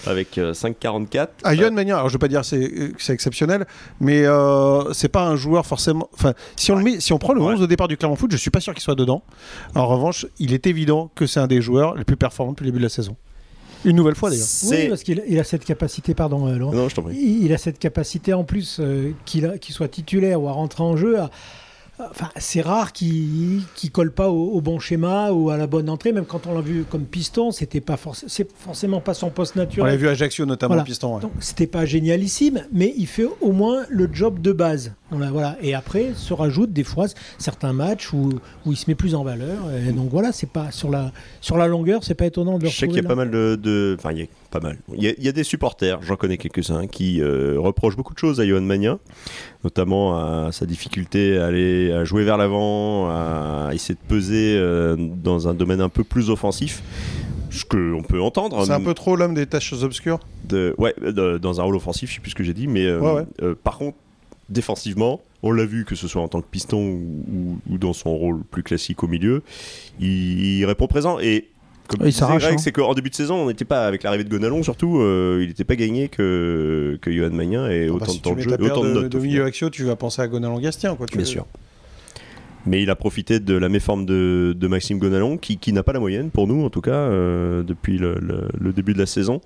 avec 0.08 0.38
euh, 0.38 0.54
5,44. 0.54 1.28
Ah, 1.44 1.54
Yohan 1.54 1.72
Magnin, 1.72 1.96
alors 1.96 2.10
je 2.10 2.14
veux 2.14 2.20
pas 2.20 2.28
dire 2.28 2.42
que 2.42 2.48
c'est 2.48 2.64
euh, 2.64 3.14
exceptionnel, 3.14 3.66
mais 4.00 4.26
euh, 4.26 4.92
c'est 4.94 5.10
pas 5.10 5.26
un 5.28 5.36
joueur 5.36 5.66
forcément. 5.66 6.10
Enfin, 6.14 6.34
si 6.56 6.72
on 6.72 6.76
le 6.76 6.84
met, 6.84 7.00
si 7.00 7.14
on 7.14 7.18
prend 7.20 7.34
le 7.34 7.42
Ouais. 7.42 7.54
11 7.54 7.62
au 7.62 7.68
départ 7.68 7.88
du 7.88 7.98
Clermont 7.98 8.16
Foot, 8.16 8.32
je 8.32 8.38
suis 8.38 8.50
pas 8.50 8.60
sûr 8.62 8.74
qu'il 8.74 8.82
soit 8.82 8.96
dedans. 8.96 9.22
En 9.76 9.86
revanche, 9.88 10.26
il 10.40 10.54
est 10.54 10.66
évident 10.68 11.12
que 11.16 11.28
c'est 11.28 11.40
un 11.40 11.48
des 11.48 11.62
joueurs 11.62 11.96
les 11.96 12.04
plus 12.04 12.16
performants 12.18 12.54
depuis 12.54 12.64
le 12.64 12.72
début 12.72 12.80
de 12.80 12.86
la 12.86 12.90
saison. 12.90 13.16
Une 13.86 13.96
nouvelle 13.96 14.16
fois 14.16 14.30
d'ailleurs. 14.30 14.46
Oui, 14.70 14.90
parce 14.90 15.04
qu'il 15.04 15.24
il 15.28 15.40
a 15.40 15.44
cette 15.44 15.64
capacité, 15.66 16.14
pardon, 16.14 16.48
euh, 16.48 16.58
Laurent. 16.58 16.74
Non, 16.74 16.90
je 16.90 16.96
t'en 16.96 17.04
prie. 17.04 17.16
Il 17.16 17.46
il 17.46 17.54
a 17.54 17.58
cette 17.58 17.80
capacité 17.80 18.34
en 18.34 18.44
plus 18.44 18.78
euh, 18.80 19.12
qu'il 19.26 19.46
a- 19.46 19.58
qu'il 19.58 19.74
soit 19.76 19.88
titulaire 19.88 20.42
ou 20.42 20.48
à 20.48 20.52
rentrer 20.52 20.84
en 20.84 20.98
jeu. 20.98 21.20
à- 21.20 21.30
Enfin, 22.12 22.30
c'est 22.36 22.60
rare 22.60 22.92
qu'il 22.92 23.62
ne 23.82 23.90
colle 23.90 24.12
pas 24.12 24.30
au, 24.30 24.50
au 24.50 24.60
bon 24.60 24.80
schéma 24.80 25.32
ou 25.32 25.50
à 25.50 25.56
la 25.56 25.66
bonne 25.66 25.90
entrée. 25.90 26.12
Même 26.12 26.26
quand 26.26 26.46
on 26.46 26.54
l'a 26.54 26.60
vu 26.60 26.84
comme 26.90 27.06
piston, 27.06 27.52
c'était 27.52 27.80
pas 27.80 27.96
forc- 27.96 28.26
c'est 28.28 28.52
forcément 28.60 29.00
pas 29.00 29.14
son 29.14 29.30
poste 29.30 29.54
On 29.56 29.60
l'a 29.60 29.66
naturel. 29.66 29.98
vu 29.98 30.08
à 30.10 30.12
Ajaccio 30.12 30.46
notamment, 30.46 30.74
Voilà. 30.74 30.84
piston. 30.84 31.16
ouais. 31.16 31.22
Donc 31.22 31.32
c'était 31.40 31.68
pas 31.68 31.86
génialissime, 31.86 32.66
mais 32.74 32.94
il 32.98 33.08
fait 33.08 33.28
au 33.40 33.54
moins 33.54 33.86
le 33.90 34.10
job 34.12 34.42
de 34.42 34.52
base. 34.52 34.92
Voilà, 35.12 35.30
voilà. 35.32 35.56
Et 35.62 35.76
après 35.76 36.14
se 36.16 36.34
rajoutent 36.34 36.74
des 36.74 36.84
fois 36.84 37.06
certains 37.38 37.74
matchs 37.74 38.12
où, 38.12 38.30
où 38.66 38.72
il 38.72 38.76
se 38.76 38.90
met 38.90 38.96
plus 38.96 39.14
en 39.14 39.24
valeur. 39.24 39.60
Et 39.88 39.92
donc 39.92 40.10
voilà, 40.10 40.32
c'est 40.32 40.50
pas 40.50 40.72
sur 40.72 40.90
la 40.90 41.12
sur 41.42 41.58
la 41.58 41.68
longueur, 41.68 42.04
c'est 42.04 42.16
pas 42.16 42.26
étonnant 42.26 42.58
de 42.58 42.64
le 42.64 42.70
Je 42.70 42.76
sais 42.76 42.88
qu'il 42.88 42.98
y 42.98 43.06
a 43.06 43.08
pas 43.08 43.14
mal 43.16 43.30
de, 43.30 43.56
de- 43.62 43.96
enfin 44.00 44.12
il 44.14 44.20
y 44.20 44.24
a 44.24 44.26
pas 44.50 44.60
mal. 44.60 44.78
Il 44.96 45.04
y 45.04 45.08
a, 45.08 45.14
il 45.18 45.24
y 45.24 45.28
a 45.28 45.32
des 45.32 45.44
supporters, 45.44 46.02
j'en 46.02 46.16
connais 46.16 46.38
quelques-uns, 46.38 46.88
qui 46.88 47.22
euh, 47.22 47.56
reprochent 47.60 47.96
beaucoup 47.98 48.14
de 48.16 48.20
choses 48.20 48.40
à 48.42 48.48
Johan 48.48 48.62
Magnin, 48.62 48.98
notamment 49.64 50.18
à 50.18 50.52
sa 50.52 50.66
difficulté 50.66 51.38
à 51.38 51.46
aller 51.48 51.92
à 51.92 52.04
jouer 52.04 52.24
vers 52.24 52.38
l'avant, 52.38 53.08
à 53.10 53.70
essayer 53.74 53.94
de 53.96 54.08
peser 54.08 54.56
euh, 54.58 54.96
dans 54.98 55.48
un 55.48 55.54
domaine 55.54 55.82
un 55.82 55.90
peu 55.90 56.04
plus 56.04 56.30
offensif. 56.32 56.82
Ce 57.52 57.64
qu'on 57.64 58.02
peut 58.04 58.20
entendre. 58.22 58.66
C'est 58.66 58.72
un 58.74 58.82
peu 58.82 58.94
trop 58.94 59.16
l'homme 59.16 59.34
des 59.34 59.46
tâches 59.46 59.72
obscures? 59.74 60.20
de, 60.50 60.76
ouais, 60.78 60.94
de- 61.02 61.38
dans 61.38 61.60
un 61.62 61.64
rôle 61.64 61.76
offensif, 61.76 62.10
je 62.10 62.16
sais 62.16 62.22
plus 62.22 62.32
ce 62.32 62.36
que 62.36 62.44
j'ai 62.44 62.54
dit, 62.54 62.68
mais 62.68 62.86
euh, 62.86 63.00
Ouais, 63.00 63.14
ouais. 63.14 63.26
euh, 63.44 63.56
par 63.64 63.78
contre, 63.78 63.98
défensivement, 64.50 65.22
on 65.44 65.52
l'a 65.52 65.66
vu 65.66 65.86
que 65.86 65.96
ce 65.96 66.08
soit 66.08 66.22
en 66.22 66.28
tant 66.28 66.42
que 66.42 66.48
piston 66.50 66.78
ou, 66.78 67.26
ou- 67.32 67.74
ou 67.74 67.78
dans 67.78 67.94
son 67.94 68.16
rôle 68.16 68.44
plus 68.44 68.64
classique 68.64 69.04
au 69.04 69.08
milieu, 69.08 69.42
il, 70.00 70.58
il 70.60 70.66
répond 70.66 70.88
présent 70.88 71.20
et 71.20 71.50
comme 71.88 72.08
Il 72.08 72.14
s'arrache, 72.14 72.42
Greg, 72.42 72.56
hein. 72.56 72.58
c'est 72.58 72.72
qu'en 72.72 72.96
début 72.96 73.12
de 73.12 73.16
saison, 73.16 73.36
on 73.36 73.48
n'était 73.48 73.64
pas 73.66 73.86
avec 73.86 74.02
l'arrivée 74.02 74.24
de 74.24 74.30
Gonalon 74.30 74.64
surtout, 74.64 75.00
euh, 75.00 75.40
il 75.44 75.48
n'était 75.50 75.64
pas 75.64 75.76
gagné 75.76 76.10
que 76.10 76.98
que 77.02 77.12
Johan 77.12 77.30
Magnin 77.30 77.70
et 77.70 77.86
Ah 77.86 77.90
bah, 77.90 77.94
autant 77.98 78.06
si 78.12 78.18
de 78.18 78.24
temps 78.24 78.34
de 78.34 78.40
jeu 78.42 78.50
et 78.52 78.64
autant 78.64 78.82
de, 78.84 78.88
de, 78.90 78.94
notes. 79.02 79.12
de 79.12 79.20
milieu. 79.20 79.46
Axio, 79.46 79.70
tu 79.70 79.84
vas 79.84 79.96
penser 79.96 80.22
à 80.24 80.28
Gonalon 80.28 80.60
Gastien. 80.60 80.96
Quoi, 80.96 81.06
tu 81.06 81.18
Bien 81.18 81.26
veux. 81.26 81.32
sûr. 81.32 81.46
Mais 82.66 82.82
il 82.82 82.90
a 82.90 82.96
profité 82.96 83.40
de 83.40 83.54
la 83.56 83.70
méforme 83.70 84.08
de, 84.08 84.56
de 84.58 84.68
Maxime 84.68 84.98
Gonalon, 84.98 85.38
qui, 85.38 85.58
qui 85.60 85.72
n'a 85.74 85.84
pas 85.84 85.94
la 85.94 86.00
moyenne, 86.00 86.32
pour 86.32 86.48
nous 86.48 86.66
en 86.66 86.72
tout 86.72 86.82
cas, 86.82 86.96
euh, 86.96 87.62
depuis 87.62 88.00
le, 88.00 88.16
le- 88.20 88.48
le 88.60 88.74
début 88.74 88.94
de 88.94 88.98
la 89.00 89.06
saison. 89.06 89.40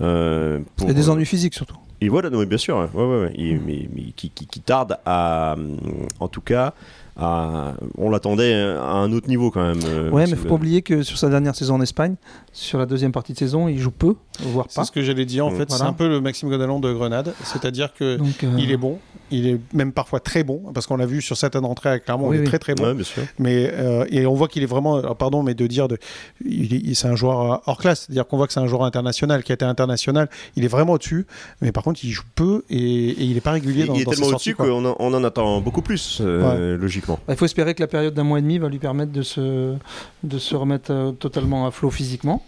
Euh, 0.00 0.60
pour- 0.76 0.86
Il 0.88 0.92
y 0.92 0.92
a 0.92 0.94
des 0.98 1.10
ennuis 1.10 1.26
physiques 1.26 1.52
surtout. 1.52 1.76
Et 2.00 2.08
voilà, 2.08 2.28
non, 2.30 2.40
mais 2.40 2.46
bien 2.46 2.58
sûr, 2.58 2.76
ouais, 2.76 2.88
ouais, 3.02 3.20
ouais, 3.22 3.32
il- 3.36 3.60
mais, 3.60 3.88
mais 3.94 4.02
qui, 4.16 4.28
qui, 4.30 4.46
qui 4.46 4.60
tarde 4.60 4.98
à, 5.06 5.54
hum, 5.56 5.76
en 6.20 6.28
tout 6.28 6.40
cas, 6.40 6.74
à, 7.16 7.74
on 7.96 8.10
l'attendait 8.10 8.52
à 8.54 8.82
un 8.94 9.12
autre 9.12 9.28
niveau 9.28 9.50
quand 9.52 9.62
même. 9.64 9.78
euh, 9.86 10.10
Ouais, 10.10 10.26
mais 10.26 10.34
faut 10.36 10.48
pas 10.48 10.54
oublier 10.54 10.82
que 10.82 11.02
sur 11.04 11.16
sa 11.16 11.28
dernière 11.28 11.54
saison 11.54 11.76
en 11.76 11.80
Espagne, 11.80 12.16
sur 12.52 12.78
la 12.78 12.86
deuxième 12.86 13.12
partie 13.12 13.32
de 13.32 13.38
saison, 13.38 13.68
il 13.68 13.78
joue 13.78 13.92
peu, 13.92 14.14
voire 14.40 14.66
C'est 14.68 14.80
pas. 14.80 14.84
ce 14.84 14.90
que 14.90 15.00
j'allais 15.02 15.24
dire. 15.24 15.46
En 15.46 15.50
Mm. 15.52 15.56
fait, 15.56 15.70
c'est 15.70 15.82
un 15.82 15.92
peu 15.92 16.08
le 16.08 16.20
Maxime 16.20 16.48
Gonalon 16.50 16.80
de 16.80 16.92
Grenade. 16.92 17.32
C'est-à-dire 17.44 17.94
que 17.94 18.16
Donc, 18.16 18.42
euh, 18.42 18.50
il 18.58 18.70
est 18.72 18.76
bon. 18.76 18.98
Il 19.36 19.46
est 19.46 19.60
même 19.72 19.92
parfois 19.92 20.20
très 20.20 20.44
bon. 20.44 20.62
Parce 20.72 20.86
qu'on 20.86 20.96
l'a 20.96 21.06
vu 21.06 21.20
sur 21.22 21.36
certaines 21.36 21.64
rentrées 21.64 21.88
avec 21.90 22.04
Clermont. 22.04 22.28
Oui, 22.28 22.36
il 22.36 22.38
est 22.38 22.42
oui. 22.42 22.48
très 22.48 22.58
très 22.58 22.74
bon. 22.74 22.84
Ouais, 22.84 22.94
bien 22.94 23.04
sûr. 23.04 23.22
Mais 23.38 23.70
euh, 23.72 24.04
et 24.10 24.26
on 24.26 24.34
voit 24.34 24.48
qu'il 24.48 24.62
est 24.62 24.66
vraiment, 24.66 24.96
alors, 24.96 25.16
pardon, 25.16 25.42
mais 25.42 25.54
de 25.54 25.66
dire 25.66 25.88
de, 25.88 25.98
il 26.44 26.74
est- 26.90 26.94
c'est 26.94 27.08
un 27.08 27.16
joueur 27.16 27.52
euh, 27.52 27.56
hors 27.66 27.78
classe, 27.78 28.04
c'est-à-dire 28.06 28.26
qu'on 28.26 28.36
voit 28.36 28.46
que 28.46 28.52
c'est 28.52 28.60
un 28.60 28.66
joueur 28.66 28.84
international 28.84 29.42
qui 29.42 29.52
a 29.52 29.54
été 29.54 29.64
international. 29.64 30.28
Il 30.56 30.64
est 30.64 30.68
vraiment 30.68 30.92
au-dessus, 30.94 31.26
mais 31.60 31.72
par 31.72 31.82
contre 31.82 32.00
il 32.04 32.10
joue 32.10 32.22
peu 32.34 32.64
et, 32.70 32.76
et 32.78 33.24
il 33.24 33.36
est 33.36 33.40
pas 33.40 33.52
régulier 33.52 33.82
Il, 33.82 33.86
dans, 33.88 33.94
il 33.94 34.00
est 34.02 34.04
dans 34.04 34.10
tellement 34.12 34.26
au-dessus 34.28 34.54
qu'on 34.54 34.84
en, 34.84 34.96
on 34.98 35.14
en 35.14 35.24
attend 35.24 35.60
beaucoup 35.60 35.82
plus, 35.82 36.18
euh, 36.20 36.76
logiquement. 36.76 37.18
bah, 37.26 37.34
il 37.34 37.36
faut 37.36 37.44
espérer 37.44 37.74
que 37.74 37.80
la 37.82 37.86
période 37.88 38.14
d'un 38.14 38.24
mois 38.24 38.38
et 38.38 38.42
demi 38.42 38.58
va 38.58 38.68
lui 38.68 38.78
permettre 38.78 39.12
de 39.12 39.22
se, 39.22 39.74
de 40.22 40.38
se 40.38 40.54
remettre 40.54 40.92
euh, 40.92 41.10
totalement 41.12 41.66
à 41.66 41.70
flot 41.70 41.90
physiquement, 41.90 42.44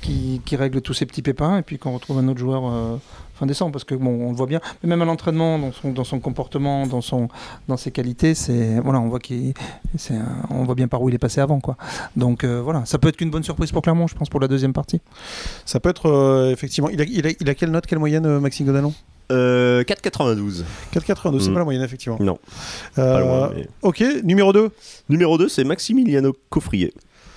qui, 0.00 0.40
qui 0.44 0.56
règle 0.56 0.80
tous 0.80 0.94
ses 0.94 1.06
petits 1.06 1.22
pépins, 1.22 1.58
et 1.58 1.62
puis 1.62 1.78
qu'on 1.78 1.92
retrouve 1.94 2.18
un 2.18 2.28
autre 2.28 2.38
joueur 2.40 2.62
euh, 2.66 2.96
fin 3.34 3.46
décembre. 3.46 3.72
Parce 3.72 3.84
que 3.84 3.94
bon, 3.94 4.10
on 4.26 4.30
le 4.30 4.36
voit 4.36 4.46
bien, 4.46 4.60
mais 4.82 4.88
même 4.88 5.02
à 5.02 5.04
l'entraînement, 5.04 5.58
dans 5.58 5.72
son, 5.72 5.92
dans 5.92 6.04
son 6.04 6.20
comportement, 6.20 6.86
dans, 6.86 7.00
son, 7.00 7.28
dans 7.68 7.76
ses 7.76 7.90
qualités, 7.90 8.34
c'est 8.34 8.78
voilà, 8.80 9.00
on 9.00 9.08
voit 9.08 9.18
qu'il, 9.20 9.54
c'est 9.98 10.14
un- 10.14 10.42
on 10.50 10.64
voit 10.64 10.74
bien 10.74 10.88
par 10.88 11.02
où 11.02 11.08
il 11.08 11.14
est 11.14 11.18
passé 11.18 11.40
avant, 11.40 11.60
quoi. 11.60 11.76
Donc 12.16 12.44
euh, 12.44 12.60
voilà, 12.62 12.84
ça 12.86 12.98
peut 12.98 13.08
être 13.08 13.16
qu'une 13.16 13.30
bonne 13.30 13.42
surprise 13.44 13.72
pour 13.72 13.82
Clermont, 13.82 14.06
je 14.06 14.14
pense, 14.14 14.28
pour 14.28 14.40
la 14.40 14.48
deuxième 14.48 14.72
partie. 14.72 15.00
Ça 15.64 15.80
peut 15.80 15.88
être 15.90 16.06
euh, 16.06 16.50
effectivement. 16.50 16.88
Il 16.90 17.00
a, 17.00 17.04
il, 17.04 17.26
a, 17.26 17.30
il 17.38 17.48
a 17.50 17.54
quelle 17.54 17.70
note, 17.70 17.86
quelle 17.86 17.98
moyenne, 17.98 18.26
euh, 18.26 18.40
Maxime 18.40 18.66
Gonalon 18.66 18.92
Euh, 19.32 19.82
4,92. 19.84 20.64
4,82, 20.92 21.40
c'est 21.40 21.48
Mm. 21.50 21.52
pas 21.54 21.58
la 21.60 21.64
moyenne 21.64 21.82
effectivement. 21.82 22.18
Non, 22.20 22.38
Euh, 22.98 23.12
pas 23.14 23.20
loin. 23.20 23.52
mais- 23.56 23.68
Ok, 23.82 24.04
numéro 24.22 24.52
2 24.52 24.70
Numéro 25.08 25.38
2, 25.38 25.48
c'est 25.48 25.64
Maximiliano 25.64 26.34
Coffrier. 26.50 26.92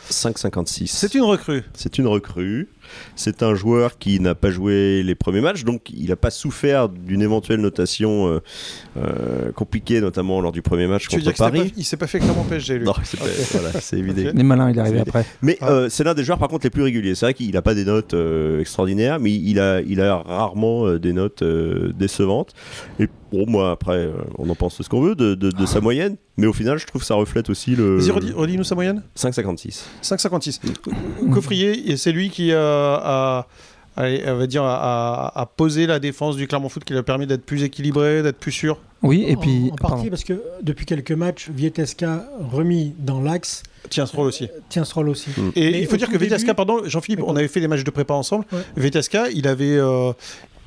5,56. 0.09 0.87
c'est 0.87 1.15
une 1.15 1.23
recrue. 1.23 1.63
C'est 1.73 1.97
une 1.97 2.07
recrue. 2.07 2.67
C'est 3.15 3.43
un 3.43 3.55
joueur 3.55 3.97
qui 3.97 4.19
n'a 4.19 4.35
pas 4.35 4.49
joué 4.51 5.03
les 5.03 5.15
premiers 5.15 5.41
matchs, 5.41 5.63
donc 5.63 5.89
il 5.89 6.09
n'a 6.09 6.15
pas 6.15 6.29
souffert 6.31 6.89
d'une 6.89 7.21
éventuelle 7.21 7.59
notation 7.61 8.27
euh, 8.27 8.39
euh, 8.97 9.51
compliquée, 9.51 10.01
notamment 10.01 10.41
lors 10.41 10.51
du 10.51 10.61
premier 10.61 10.87
match 10.87 11.07
Tu 11.07 11.15
veux 11.17 11.21
dire 11.21 11.33
contre 11.33 11.51
Paris. 11.51 11.69
pas- 11.69 11.75
il 11.77 11.83
s'est 11.85 11.97
pas 11.97 12.07
fait 12.07 12.19
clairement 12.19 12.43
PSG 12.43 12.79
lui 12.79 12.85
Non, 12.85 12.93
c'est 13.03 13.19
pas- 13.19 13.25
voilà, 13.51 13.79
c'est 13.81 13.97
évident. 13.97 14.29
Ok. 14.29 14.33
Les 14.35 14.43
malins, 14.43 14.69
il 14.69 14.77
est 14.77 14.81
arrivé 14.81 14.99
après. 14.99 15.25
Mais 15.41 15.57
Ah. 15.61 15.69
euh, 15.71 15.89
c'est 15.89 16.03
l'un 16.03 16.13
des 16.13 16.23
joueurs 16.23 16.39
par 16.39 16.47
contre 16.49 16.65
les 16.65 16.69
plus 16.69 16.83
réguliers. 16.83 17.15
C'est 17.15 17.25
vrai 17.27 17.33
qu'il 17.33 17.51
n'a 17.51 17.61
pas 17.61 17.73
des 17.75 17.85
notes 17.85 18.13
euh, 18.13 18.59
extraordinaires, 18.61 19.19
mais 19.19 19.31
il 19.33 19.59
a, 19.59 19.81
il 19.81 20.01
a 20.01 20.17
rarement 20.17 20.85
euh, 20.87 20.99
des 20.99 21.13
notes 21.13 21.41
euh, 21.41 21.91
décevantes. 21.97 22.53
Et 22.99 23.07
bon, 23.31 23.45
moi 23.47 23.71
après, 23.71 23.97
euh, 23.97 24.13
on 24.37 24.49
en 24.49 24.55
pense 24.55 24.81
ce 24.81 24.87
qu'on 24.89 25.01
veut 25.01 25.15
de, 25.15 25.35
de- 25.35 25.51
de 25.51 25.65
sa 25.65 25.81
moyenne, 25.81 26.15
mais 26.37 26.47
au 26.47 26.53
final, 26.53 26.77
je 26.77 26.85
trouve 26.85 27.01
que 27.01 27.07
ça 27.07 27.15
reflète 27.15 27.49
aussi 27.49 27.75
le 27.75 27.97
Vas-y, 27.97 28.11
redis- 28.11 28.33
redis-nous 28.33 28.63
sa 28.63 28.75
moyenne 28.75 29.03
5,56. 29.15 29.83
5,56. 30.01 30.59
Coffrier, 31.33 31.97
c'est 31.97 32.11
lui 32.11 32.29
qui 32.29 32.53
a, 32.53 32.59
a- 32.59 33.47
allez, 33.95 34.23
on 34.27 34.35
va 34.37 34.47
dire, 34.47 34.63
a 34.63 35.51
posé 35.57 35.87
la 35.87 35.99
défense 35.99 36.35
du 36.35 36.47
Clermont 36.47 36.69
Foot 36.69 36.83
qui 36.83 36.93
lui 36.93 36.99
a 36.99 37.03
permis 37.03 37.27
d'être 37.27 37.45
plus 37.45 37.63
équilibré, 37.63 38.21
d'être 38.23 38.37
plus 38.37 38.51
sûr? 38.51 38.79
Oui, 39.03 39.25
et 39.27 39.35
En- 39.35 39.39
puis 39.39 39.69
en, 39.71 39.75
pardon. 39.75 39.95
partie 39.97 40.09
parce 40.09 40.23
que 40.23 40.41
depuis 40.63 40.85
quelques 40.87 41.11
matchs, 41.11 41.49
Vieteska 41.53 42.25
remis 42.51 42.95
dans 42.97 43.21
l'axe 43.21 43.61
Tiens, 43.91 44.07
ce 44.07 44.15
rôle 44.15 44.27
aussi. 44.27 44.49
tient 44.69 44.83
ce 44.85 44.93
rôle 44.95 45.09
aussi. 45.09 45.29
Et 45.55 45.71
Mais 45.71 45.79
il 45.81 45.85
faut 45.87 45.93
au 45.93 45.97
dire 45.97 46.07
que 46.09 46.17
début- 46.17 46.53
pardon, 46.55 46.81
Jean-Philippe, 46.85 47.21
on 47.25 47.35
avait 47.35 47.47
fait 47.47 47.59
les 47.59 47.67
matchs 47.67 47.83
de 47.83 47.91
prépa 47.91 48.13
ensemble. 48.15 48.45
Ouais. 48.51 48.89
Il 49.33 49.47
avait. 49.47 49.77
euh, 49.77 50.11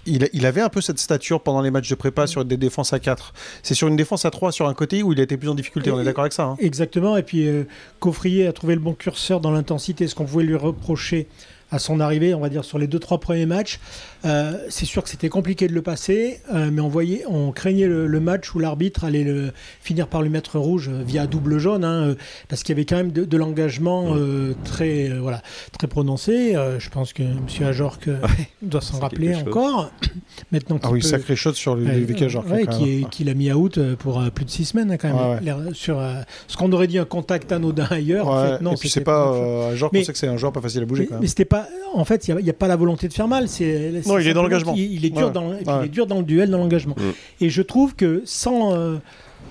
il, 0.06 0.28
il 0.32 0.46
avait 0.46 0.60
un 0.60 0.68
peu 0.68 0.80
cette 0.80 0.98
stature 0.98 1.42
pendant 1.42 1.60
les 1.60 1.70
matchs 1.70 1.88
de 1.88 1.94
prépa 1.94 2.26
sur 2.26 2.44
des 2.44 2.56
défenses 2.56 2.92
à 2.92 2.98
4. 2.98 3.32
C'est 3.62 3.74
sur 3.74 3.88
une 3.88 3.96
défense 3.96 4.24
à 4.24 4.30
3 4.30 4.52
sur 4.52 4.68
un 4.68 4.74
côté 4.74 5.02
où 5.02 5.12
il 5.12 5.20
a 5.20 5.22
été 5.22 5.36
plus 5.36 5.48
en 5.48 5.54
difficulté. 5.54 5.90
On 5.90 6.00
est 6.00 6.04
d'accord 6.04 6.24
avec 6.24 6.32
ça 6.32 6.44
hein 6.44 6.56
Exactement. 6.60 7.16
Et 7.16 7.22
puis 7.22 7.46
euh, 7.46 7.64
Coffrier 7.98 8.46
a 8.46 8.52
trouvé 8.52 8.74
le 8.74 8.80
bon 8.80 8.94
curseur 8.94 9.40
dans 9.40 9.50
l'intensité. 9.50 10.06
Ce 10.06 10.14
qu'on 10.14 10.24
pouvait 10.24 10.44
lui 10.44 10.56
reprocher 10.56 11.28
à 11.70 11.78
son 11.78 12.00
arrivée, 12.00 12.34
on 12.34 12.40
va 12.40 12.48
dire 12.48 12.64
sur 12.64 12.78
les 12.78 12.86
deux 12.86 12.98
trois 12.98 13.20
premiers 13.20 13.46
matchs, 13.46 13.78
euh, 14.24 14.52
c'est 14.68 14.84
sûr 14.84 15.02
que 15.02 15.08
c'était 15.08 15.28
compliqué 15.28 15.66
de 15.66 15.72
le 15.72 15.82
passer, 15.82 16.40
euh, 16.52 16.70
mais 16.72 16.80
on 16.80 16.88
voyait, 16.88 17.24
on 17.28 17.52
craignait 17.52 17.86
le, 17.86 18.06
le 18.06 18.20
match 18.20 18.54
où 18.54 18.58
l'arbitre 18.58 19.04
allait 19.04 19.24
le, 19.24 19.52
finir 19.80 20.08
par 20.08 20.22
lui 20.22 20.28
mettre 20.28 20.58
rouge 20.58 20.88
euh, 20.92 21.02
via 21.04 21.26
double 21.26 21.58
jaune, 21.58 21.84
hein, 21.84 22.14
parce 22.48 22.62
qu'il 22.62 22.74
y 22.74 22.78
avait 22.78 22.84
quand 22.84 22.96
même 22.96 23.12
de, 23.12 23.24
de 23.24 23.36
l'engagement 23.36 24.14
euh, 24.14 24.54
très 24.64 25.08
voilà 25.08 25.42
très 25.78 25.86
prononcé. 25.86 26.54
Je 26.78 26.88
pense 26.90 27.12
que 27.12 27.22
M. 27.22 27.38
Ajorc 27.66 28.08
euh, 28.08 28.18
doit 28.62 28.80
s'en 28.80 28.98
rappeler 28.98 29.34
encore. 29.34 29.90
Maintenant 30.52 30.78
Ah 30.82 30.90
oui, 30.90 31.00
peut- 31.00 31.06
sacré 31.08 31.36
sur 31.36 31.76
ouais, 32.52 32.64
quand 32.66 33.08
qui, 33.10 33.24
l'a 33.24 33.34
mis 33.34 33.52
out 33.52 33.78
euh, 33.78 33.96
pour 33.96 34.22
plus 34.30 34.44
de 34.44 34.50
six 34.50 34.66
semaines 34.66 34.90
hein, 34.92 34.96
quand 34.98 35.08
même. 35.08 35.56
Ouais, 35.66 35.74
Sur 35.74 36.02
ce 36.46 36.56
qu'on 36.56 36.70
aurait 36.72 36.86
dit 36.86 36.98
un 36.98 37.04
contact 37.04 37.52
anodin 37.52 37.86
ailleurs. 37.90 38.28
en 38.28 38.42
fait, 38.44 38.60
non, 38.62 38.72
et 38.72 38.76
puis 38.76 38.88
c'est 38.88 39.00
pas 39.00 39.74
Jork, 39.74 39.92
Mais- 39.92 40.00
on 40.00 40.04
sait 40.04 40.12
que 40.12 40.18
c'est 40.18 40.28
un 40.28 40.36
joueur 40.36 40.52
pas 40.52 40.60
facile 40.60 40.82
à 40.82 40.86
bouger 40.86 41.08
mais, 41.20 41.26
c'était 41.26 41.44
pas. 41.44 41.68
En 41.94 42.04
fait, 42.04 42.28
il 42.28 42.36
n'y 42.36 42.50
a, 42.50 42.52
pas 42.52 42.68
la 42.68 42.76
volonté 42.76 43.08
de 43.08 43.12
faire 43.12 43.28
mal. 43.28 43.48
C'est, 43.48 44.02
Non, 44.10 44.18
il 44.18 44.28
est 44.28 44.34
dans 44.34 44.42
l'engagement. 44.42 44.74
Il, 44.76 45.04
est 45.04 45.10
dur 45.10 45.26
Ouais. 45.28 45.32
dans, 45.32 45.52
et 45.52 45.58
puis 45.58 45.66
Ouais. 45.68 45.80
il 45.82 45.86
est 45.86 45.88
dur 45.88 46.06
dans 46.06 46.18
le 46.18 46.24
duel, 46.24 46.50
dans 46.50 46.58
l'engagement. 46.58 46.96
Mm. 46.98 47.44
Et 47.44 47.50
je 47.50 47.62
trouve 47.62 47.94
que 47.94 48.22
sans, 48.24 48.74
euh, 48.74 48.96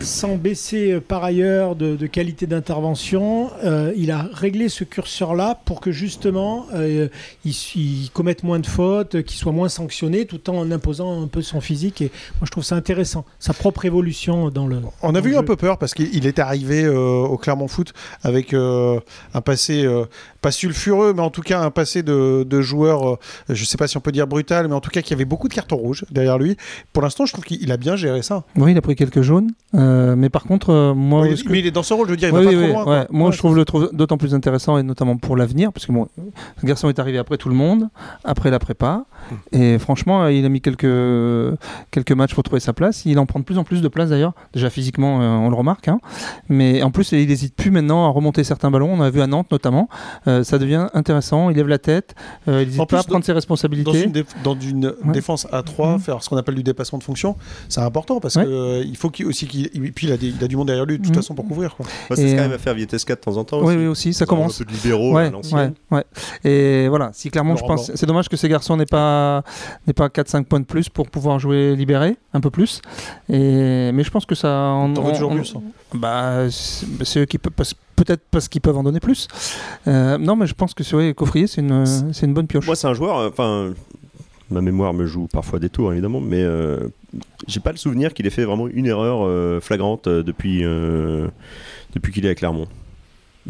sans 0.01 0.35
baisser 0.37 0.91
euh, 0.93 1.01
par 1.01 1.23
ailleurs 1.23 1.75
de, 1.75 1.95
de 1.95 2.07
qualité 2.07 2.45
d'intervention, 2.47 3.49
euh, 3.65 3.91
il 3.97 4.11
a 4.11 4.27
réglé 4.31 4.69
ce 4.69 4.83
curseur-là 4.83 5.59
pour 5.65 5.81
que 5.81 5.91
justement 5.91 6.67
euh, 6.73 7.07
il, 7.43 7.51
il 7.75 8.09
commette 8.11 8.43
moins 8.43 8.59
de 8.59 8.65
fautes, 8.67 9.23
qu'il 9.23 9.37
soit 9.37 9.51
moins 9.51 9.67
sanctionné, 9.67 10.25
tout 10.25 10.49
en 10.49 10.71
imposant 10.71 11.23
un 11.23 11.27
peu 11.27 11.41
son 11.41 11.59
physique. 11.59 12.01
Et 12.01 12.11
moi, 12.39 12.45
je 12.45 12.51
trouve 12.51 12.63
ça 12.63 12.75
intéressant, 12.75 13.25
sa 13.39 13.53
propre 13.53 13.83
évolution 13.85 14.49
dans 14.49 14.67
le. 14.67 14.77
On 15.01 15.15
avait 15.15 15.31
eu 15.31 15.35
un 15.37 15.43
peu 15.43 15.55
peur 15.57 15.77
parce 15.77 15.93
qu'il 15.93 16.09
il 16.13 16.27
est 16.27 16.39
arrivé 16.39 16.83
euh, 16.85 16.95
au 17.23 17.37
Clermont 17.37 17.67
Foot 17.67 17.93
avec 18.23 18.53
euh, 18.53 18.99
un 19.33 19.41
passé 19.41 19.83
euh, 19.83 20.05
pas 20.41 20.51
sulfureux, 20.51 21.13
mais 21.13 21.21
en 21.21 21.29
tout 21.29 21.41
cas 21.41 21.61
un 21.61 21.71
passé 21.71 22.01
de, 22.03 22.43
de 22.43 22.61
joueur, 22.61 23.09
euh, 23.09 23.17
je 23.49 23.63
sais 23.65 23.77
pas 23.77 23.87
si 23.87 23.97
on 23.97 23.99
peut 23.99 24.11
dire 24.11 24.27
brutal, 24.27 24.67
mais 24.67 24.73
en 24.73 24.79
tout 24.81 24.89
cas 24.89 25.01
qui 25.01 25.13
avait 25.13 25.25
beaucoup 25.25 25.47
de 25.47 25.53
cartons 25.53 25.75
rouges 25.77 26.05
derrière 26.11 26.37
lui. 26.37 26.55
Pour 26.93 27.03
l'instant, 27.03 27.25
je 27.25 27.33
trouve 27.33 27.43
qu'il 27.45 27.61
il 27.61 27.71
a 27.71 27.77
bien 27.77 27.95
géré 27.95 28.21
ça. 28.21 28.43
Oui, 28.55 28.71
il 28.71 28.77
a 28.77 28.81
pris 28.81 28.95
quelques 28.95 29.21
jaunes. 29.21 29.51
euh, 29.75 30.15
mais 30.15 30.29
par 30.29 30.43
contre, 30.43 30.69
euh, 30.71 30.93
moi. 30.93 31.27
Que- 31.27 31.49
mais 31.49 31.59
il 31.59 31.67
est 31.67 31.71
dans 31.71 31.83
ce 31.83 31.93
rôle, 31.93 32.07
je 32.07 32.11
veux 32.11 32.17
dire, 32.17 32.29
il 32.29 32.35
Ouais, 32.35 32.43
va 32.43 32.49
oui, 32.49 32.55
pas 32.55 32.61
oui, 32.61 32.67
trop 32.67 32.73
loin. 32.75 32.83
quoi. 32.85 32.99
ouais. 33.01 33.07
Moi, 33.11 33.31
je 33.31 33.37
trouve 33.37 33.55
le 33.55 33.65
trouve 33.65 33.89
d'autant 33.93 34.17
plus 34.17 34.33
intéressant 34.33 34.77
et 34.77 34.83
notamment 34.83 35.17
pour 35.17 35.35
l'avenir, 35.35 35.71
parce 35.73 35.85
que 35.85 35.91
bon, 35.91 36.07
ce 36.61 36.65
garçon 36.65 36.89
est 36.89 36.99
arrivé 36.99 37.17
après 37.17 37.37
tout 37.37 37.49
le 37.49 37.55
monde, 37.55 37.89
après 38.23 38.49
la 38.51 38.59
prépa, 38.59 39.03
et 39.51 39.77
franchement, 39.79 40.27
il 40.27 40.45
a 40.45 40.49
mis 40.49 40.61
quelques 40.61 40.87
quelques 41.91 42.11
matchs 42.11 42.33
pour 42.33 42.43
trouver 42.43 42.59
sa 42.59 42.73
place. 42.73 43.05
Il 43.05 43.19
en 43.19 43.25
prend 43.25 43.39
de 43.39 43.45
plus 43.45 43.57
en 43.57 43.63
plus 43.63 43.81
de 43.81 43.87
place 43.87 44.09
d'ailleurs. 44.09 44.33
Déjà 44.53 44.69
physiquement, 44.69 45.17
on 45.17 45.49
le 45.49 45.55
remarque, 45.55 45.87
hein. 45.87 45.99
mais 46.47 46.81
en 46.81 46.91
plus, 46.91 47.11
il 47.11 47.27
n'hésite 47.27 47.55
plus 47.55 47.71
maintenant 47.71 48.05
à 48.05 48.09
remonter 48.09 48.43
certains 48.43 48.71
ballons. 48.71 48.89
On 48.91 49.01
a 49.01 49.09
vu 49.09 49.21
à 49.21 49.27
Nantes 49.27 49.51
notamment. 49.51 49.89
Euh, 50.29 50.43
ça 50.43 50.57
devient 50.59 50.87
intéressant. 50.93 51.49
Il 51.49 51.57
lève 51.57 51.67
la 51.67 51.79
tête. 51.79 52.13
euh, 52.47 52.61
il 52.61 52.67
n'hésite 52.67 52.87
pas 52.87 52.99
à 52.99 53.03
prendre 53.03 53.25
ses 53.25 53.31
Dans 53.31 53.35
responsabilités. 53.35 54.03
une, 54.05 54.11
déf- 54.11 54.25
dans 54.43 54.57
une 54.59 54.87
Ouais. 55.03 55.11
défense 55.13 55.47
à 55.51 55.63
3, 55.63 55.93
Mhm. 55.93 55.99
faire 55.99 56.23
ce 56.23 56.29
qu'on 56.29 56.37
appelle 56.37 56.55
du 56.55 56.63
dépassement 56.63 56.99
de 56.99 57.03
fonction, 57.03 57.35
c'est 57.67 57.81
important 57.81 58.19
parce 58.19 58.35
Ouais. 58.35 58.45
euh, 58.45 58.83
il 58.85 58.95
faut 58.95 59.09
qu'il 59.09 59.25
aussi 59.25 59.47
qu'il 59.47 59.69
puis 59.93 60.07
il 60.07 60.13
a, 60.13 60.17
des- 60.17 60.27
il 60.29 60.43
a 60.43 60.47
du 60.47 60.55
monde 60.55 60.67
derrière 60.67 60.85
lui 60.85 60.97
de 60.97 61.03
toute 61.03 61.09
Mhm. 61.15 61.21
façon 61.21 61.33
pour 61.35 61.47
couvrir. 61.47 61.75
Ouais, 61.79 61.85
c'est 62.15 62.21
Et, 62.23 62.29
ce 62.37 62.41
euh, 62.41 62.55
à 62.55 62.57
faire 62.57 62.73
Vietesca 62.75 63.15
de 63.15 63.19
temps 63.19 63.37
en 63.37 63.43
temps. 63.43 63.59
Oui, 63.59 63.65
aussi. 63.67 63.77
oui, 63.77 63.87
aussi, 63.87 64.13
ça 64.13 64.25
commence. 64.25 64.61
Un 64.61 64.65
peu 64.65 64.71
de 64.71 64.75
libéraux 64.77 65.17
à 65.17 65.29
Ouais, 65.29 65.71
ouais. 65.91 66.03
Et 66.43 66.87
voilà, 66.89 67.09
si 67.13 67.29
clairement 67.29 67.55
je 67.55 67.63
pense, 67.65 67.91
c'est 67.95 68.05
dommage 68.05 68.29
que 68.29 68.37
ces 68.37 68.47
garçons 68.49 68.77
n'aient 68.77 68.85
pas, 68.85 69.43
n'aient 69.87 69.93
pas 69.93 70.09
4-5 70.09 70.45
points 70.45 70.59
de 70.59 70.65
plus 70.65 70.89
pour 70.89 71.09
pouvoir 71.09 71.39
jouer 71.39 71.75
libéré, 71.75 72.17
un 72.33 72.39
peu 72.41 72.49
plus. 72.49 72.81
Et, 73.29 73.91
mais 73.91 74.03
je 74.03 74.11
pense 74.11 74.25
que 74.25 74.35
ça. 74.35 74.49
en- 74.49 74.93
T'en 74.93 75.01
veux 75.01 75.09
on- 75.09 75.13
toujours 75.13 75.31
on- 75.31 75.35
plus. 75.35 75.53
hein. 75.55 75.61
Bah, 75.93 76.49
c'est 76.51 76.85
c'est 77.03 77.19
eux 77.21 77.25
qui 77.25 77.37
peuvent, 77.39 77.53
parce- 77.53 77.73
peut-être 78.03 78.23
parce 78.31 78.47
qu'ils 78.47 78.61
peuvent 78.61 78.77
en 78.77 78.83
donner 78.83 78.99
plus. 78.99 79.27
Euh, 79.87 80.17
non, 80.17 80.35
mais 80.35 80.47
je 80.47 80.53
pense 80.53 80.73
que 80.73 80.83
sur 80.83 80.99
les 80.99 81.13
coffriers, 81.13 81.47
c'est 81.47 81.61
une, 81.61 81.85
c'est 82.13 82.25
une 82.25 82.33
bonne 82.33 82.47
pioche. 82.47 82.65
Moi, 82.65 82.75
c'est 82.75 82.87
un 82.87 82.93
joueur. 82.93 83.17
euh, 83.17 83.29
Enfin, 83.29 83.73
ma 84.49 84.61
mémoire 84.61 84.93
me 84.93 85.05
joue 85.05 85.27
parfois 85.27 85.59
des 85.59 85.69
tours, 85.69 85.91
évidemment, 85.91 86.21
mais 86.21 86.41
euh, 86.41 86.87
j'ai 87.47 87.59
pas 87.59 87.71
le 87.71 87.77
souvenir 87.77 88.13
qu'il 88.13 88.25
ait 88.25 88.31
fait 88.31 88.45
vraiment 88.45 88.67
une 88.67 88.85
erreur 88.85 89.19
euh, 89.23 89.59
flagrante 89.59 90.07
depuis, 90.07 90.63
euh, 90.63 91.27
depuis 91.93 92.11
qu'il 92.13 92.25
est 92.25 92.29
à 92.29 92.35
Clermont. 92.35 92.67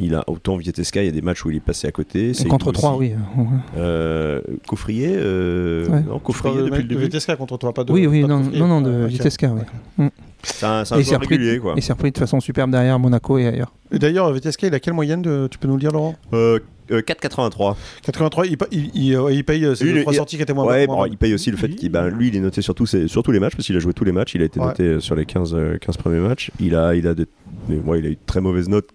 Il 0.02 0.16
a 0.16 0.24
autant 0.28 0.56
Vietesca, 0.56 1.04
il 1.04 1.06
y 1.08 1.10
a 1.10 1.12
des 1.12 1.22
matchs 1.22 1.44
où 1.46 1.52
il 1.52 1.58
est 1.58 1.60
passé 1.60 1.88
à 1.88 1.92
côté. 1.92 2.34
c'est 2.34 2.48
Contre 2.48 2.68
lui 2.68 2.74
3, 2.74 2.92
aussi. 2.96 3.12
oui. 3.38 3.46
Euh, 3.78 4.42
Coffrier, 4.68 5.10
euh, 5.16 5.86
Ouais. 5.88 6.02
non, 6.08 6.20
Coffrier 6.20 6.56
de- 6.58 6.62
depuis 6.64 6.78
le 6.78 6.84
de 6.84 6.88
début. 6.96 7.02
VTSK 7.04 7.36
contre 7.36 7.58
toi, 7.58 7.74
pas 7.74 7.84
de. 7.84 7.92
oui, 7.92 8.08
oui, 8.08 8.22
de 8.22 8.28
non, 8.28 8.40
non, 8.40 8.68
non, 8.68 8.82
de 8.82 8.90
Ouais, 8.92 9.04
ok. 9.06 9.10
Vitesca, 9.10 9.52
oui. 9.98 10.08
C'est 10.42 10.66
un, 10.66 10.86
c'est 10.86 10.94
un 10.94 10.98
Et 10.98 11.02
il 11.02 11.04
s'est 11.06 11.10
joueur 11.16 11.22
régulier, 11.22 11.60
quoi. 11.60 11.74
il 11.76 11.84
s'est 11.84 11.92
repris 11.94 12.12
de 12.12 12.18
façon 12.18 12.40
superbe 12.40 12.72
derrière 12.72 12.98
Monaco 12.98 13.38
et 13.38 13.48
ailleurs. 13.48 13.74
Et 13.92 14.00
D'ailleurs, 14.00 14.32
VTSK, 14.32 14.64
il 14.64 14.74
a 14.74 14.80
quelle 14.80 14.94
moyenne 14.94 15.22
de... 15.22 15.48
Tu 15.52 15.58
peux 15.58 15.68
nous 15.68 15.74
le 15.76 15.82
dire, 15.82 15.92
Laurent? 15.92 16.16
Euh, 16.34 16.60
euh, 16.92 17.02
4,83. 17.02 17.76
83, 18.04 18.48
il, 18.48 18.58
pa- 18.58 18.68
il, 18.72 18.90
il, 18.96 19.16
euh, 19.16 19.32
il 19.34 19.44
paye 19.44 19.66
euh, 19.66 19.76
ses 19.76 19.86
est- 19.90 20.02
trois 20.02 20.14
sorties 20.14 20.38
qui 20.38 20.42
étaient 20.44 20.54
moins 20.54 20.66
Ouais, 20.66 20.88
moins 20.88 20.96
bon, 20.96 21.06
il 21.12 21.18
paye 21.18 21.34
aussi 21.34 21.52
le 21.52 21.58
fait 21.58 21.70
qu'il 21.70 21.92
ben, 21.92 22.08
lui 22.08 22.30
il 22.30 22.36
est 22.36 22.40
noté 22.40 22.62
sur 22.62 22.74
tous, 22.74 22.86
ses- 22.86 23.08
sur 23.10 23.22
tous 23.22 23.32
les 23.32 23.40
matchs 23.40 23.56
parce 23.56 23.66
qu'il 23.68 23.76
a 23.76 23.80
joué 23.80 23.94
tous 23.94 24.06
les 24.06 24.12
matchs, 24.12 24.34
il 24.36 24.42
a 24.42 24.46
été 24.46 24.60
Ouais. 24.60 24.68
noté 24.68 24.84
euh, 24.84 25.00
sur 25.00 25.14
les 25.16 25.26
15, 25.26 25.54
euh, 25.54 25.78
15 25.78 25.98
premiers 25.98 26.20
matchs. 26.20 26.52
Il 26.60 26.74
a 26.76 26.96
il 26.96 27.06
a 27.08 27.14
des- 27.14 27.26
des- 27.68 27.78
ouais, 27.78 28.00
il 28.00 28.06
a 28.06 28.10
eu 28.10 28.14
de 28.16 28.20
très 28.26 28.42
mauvaises 28.42 28.70
notes 28.70 28.90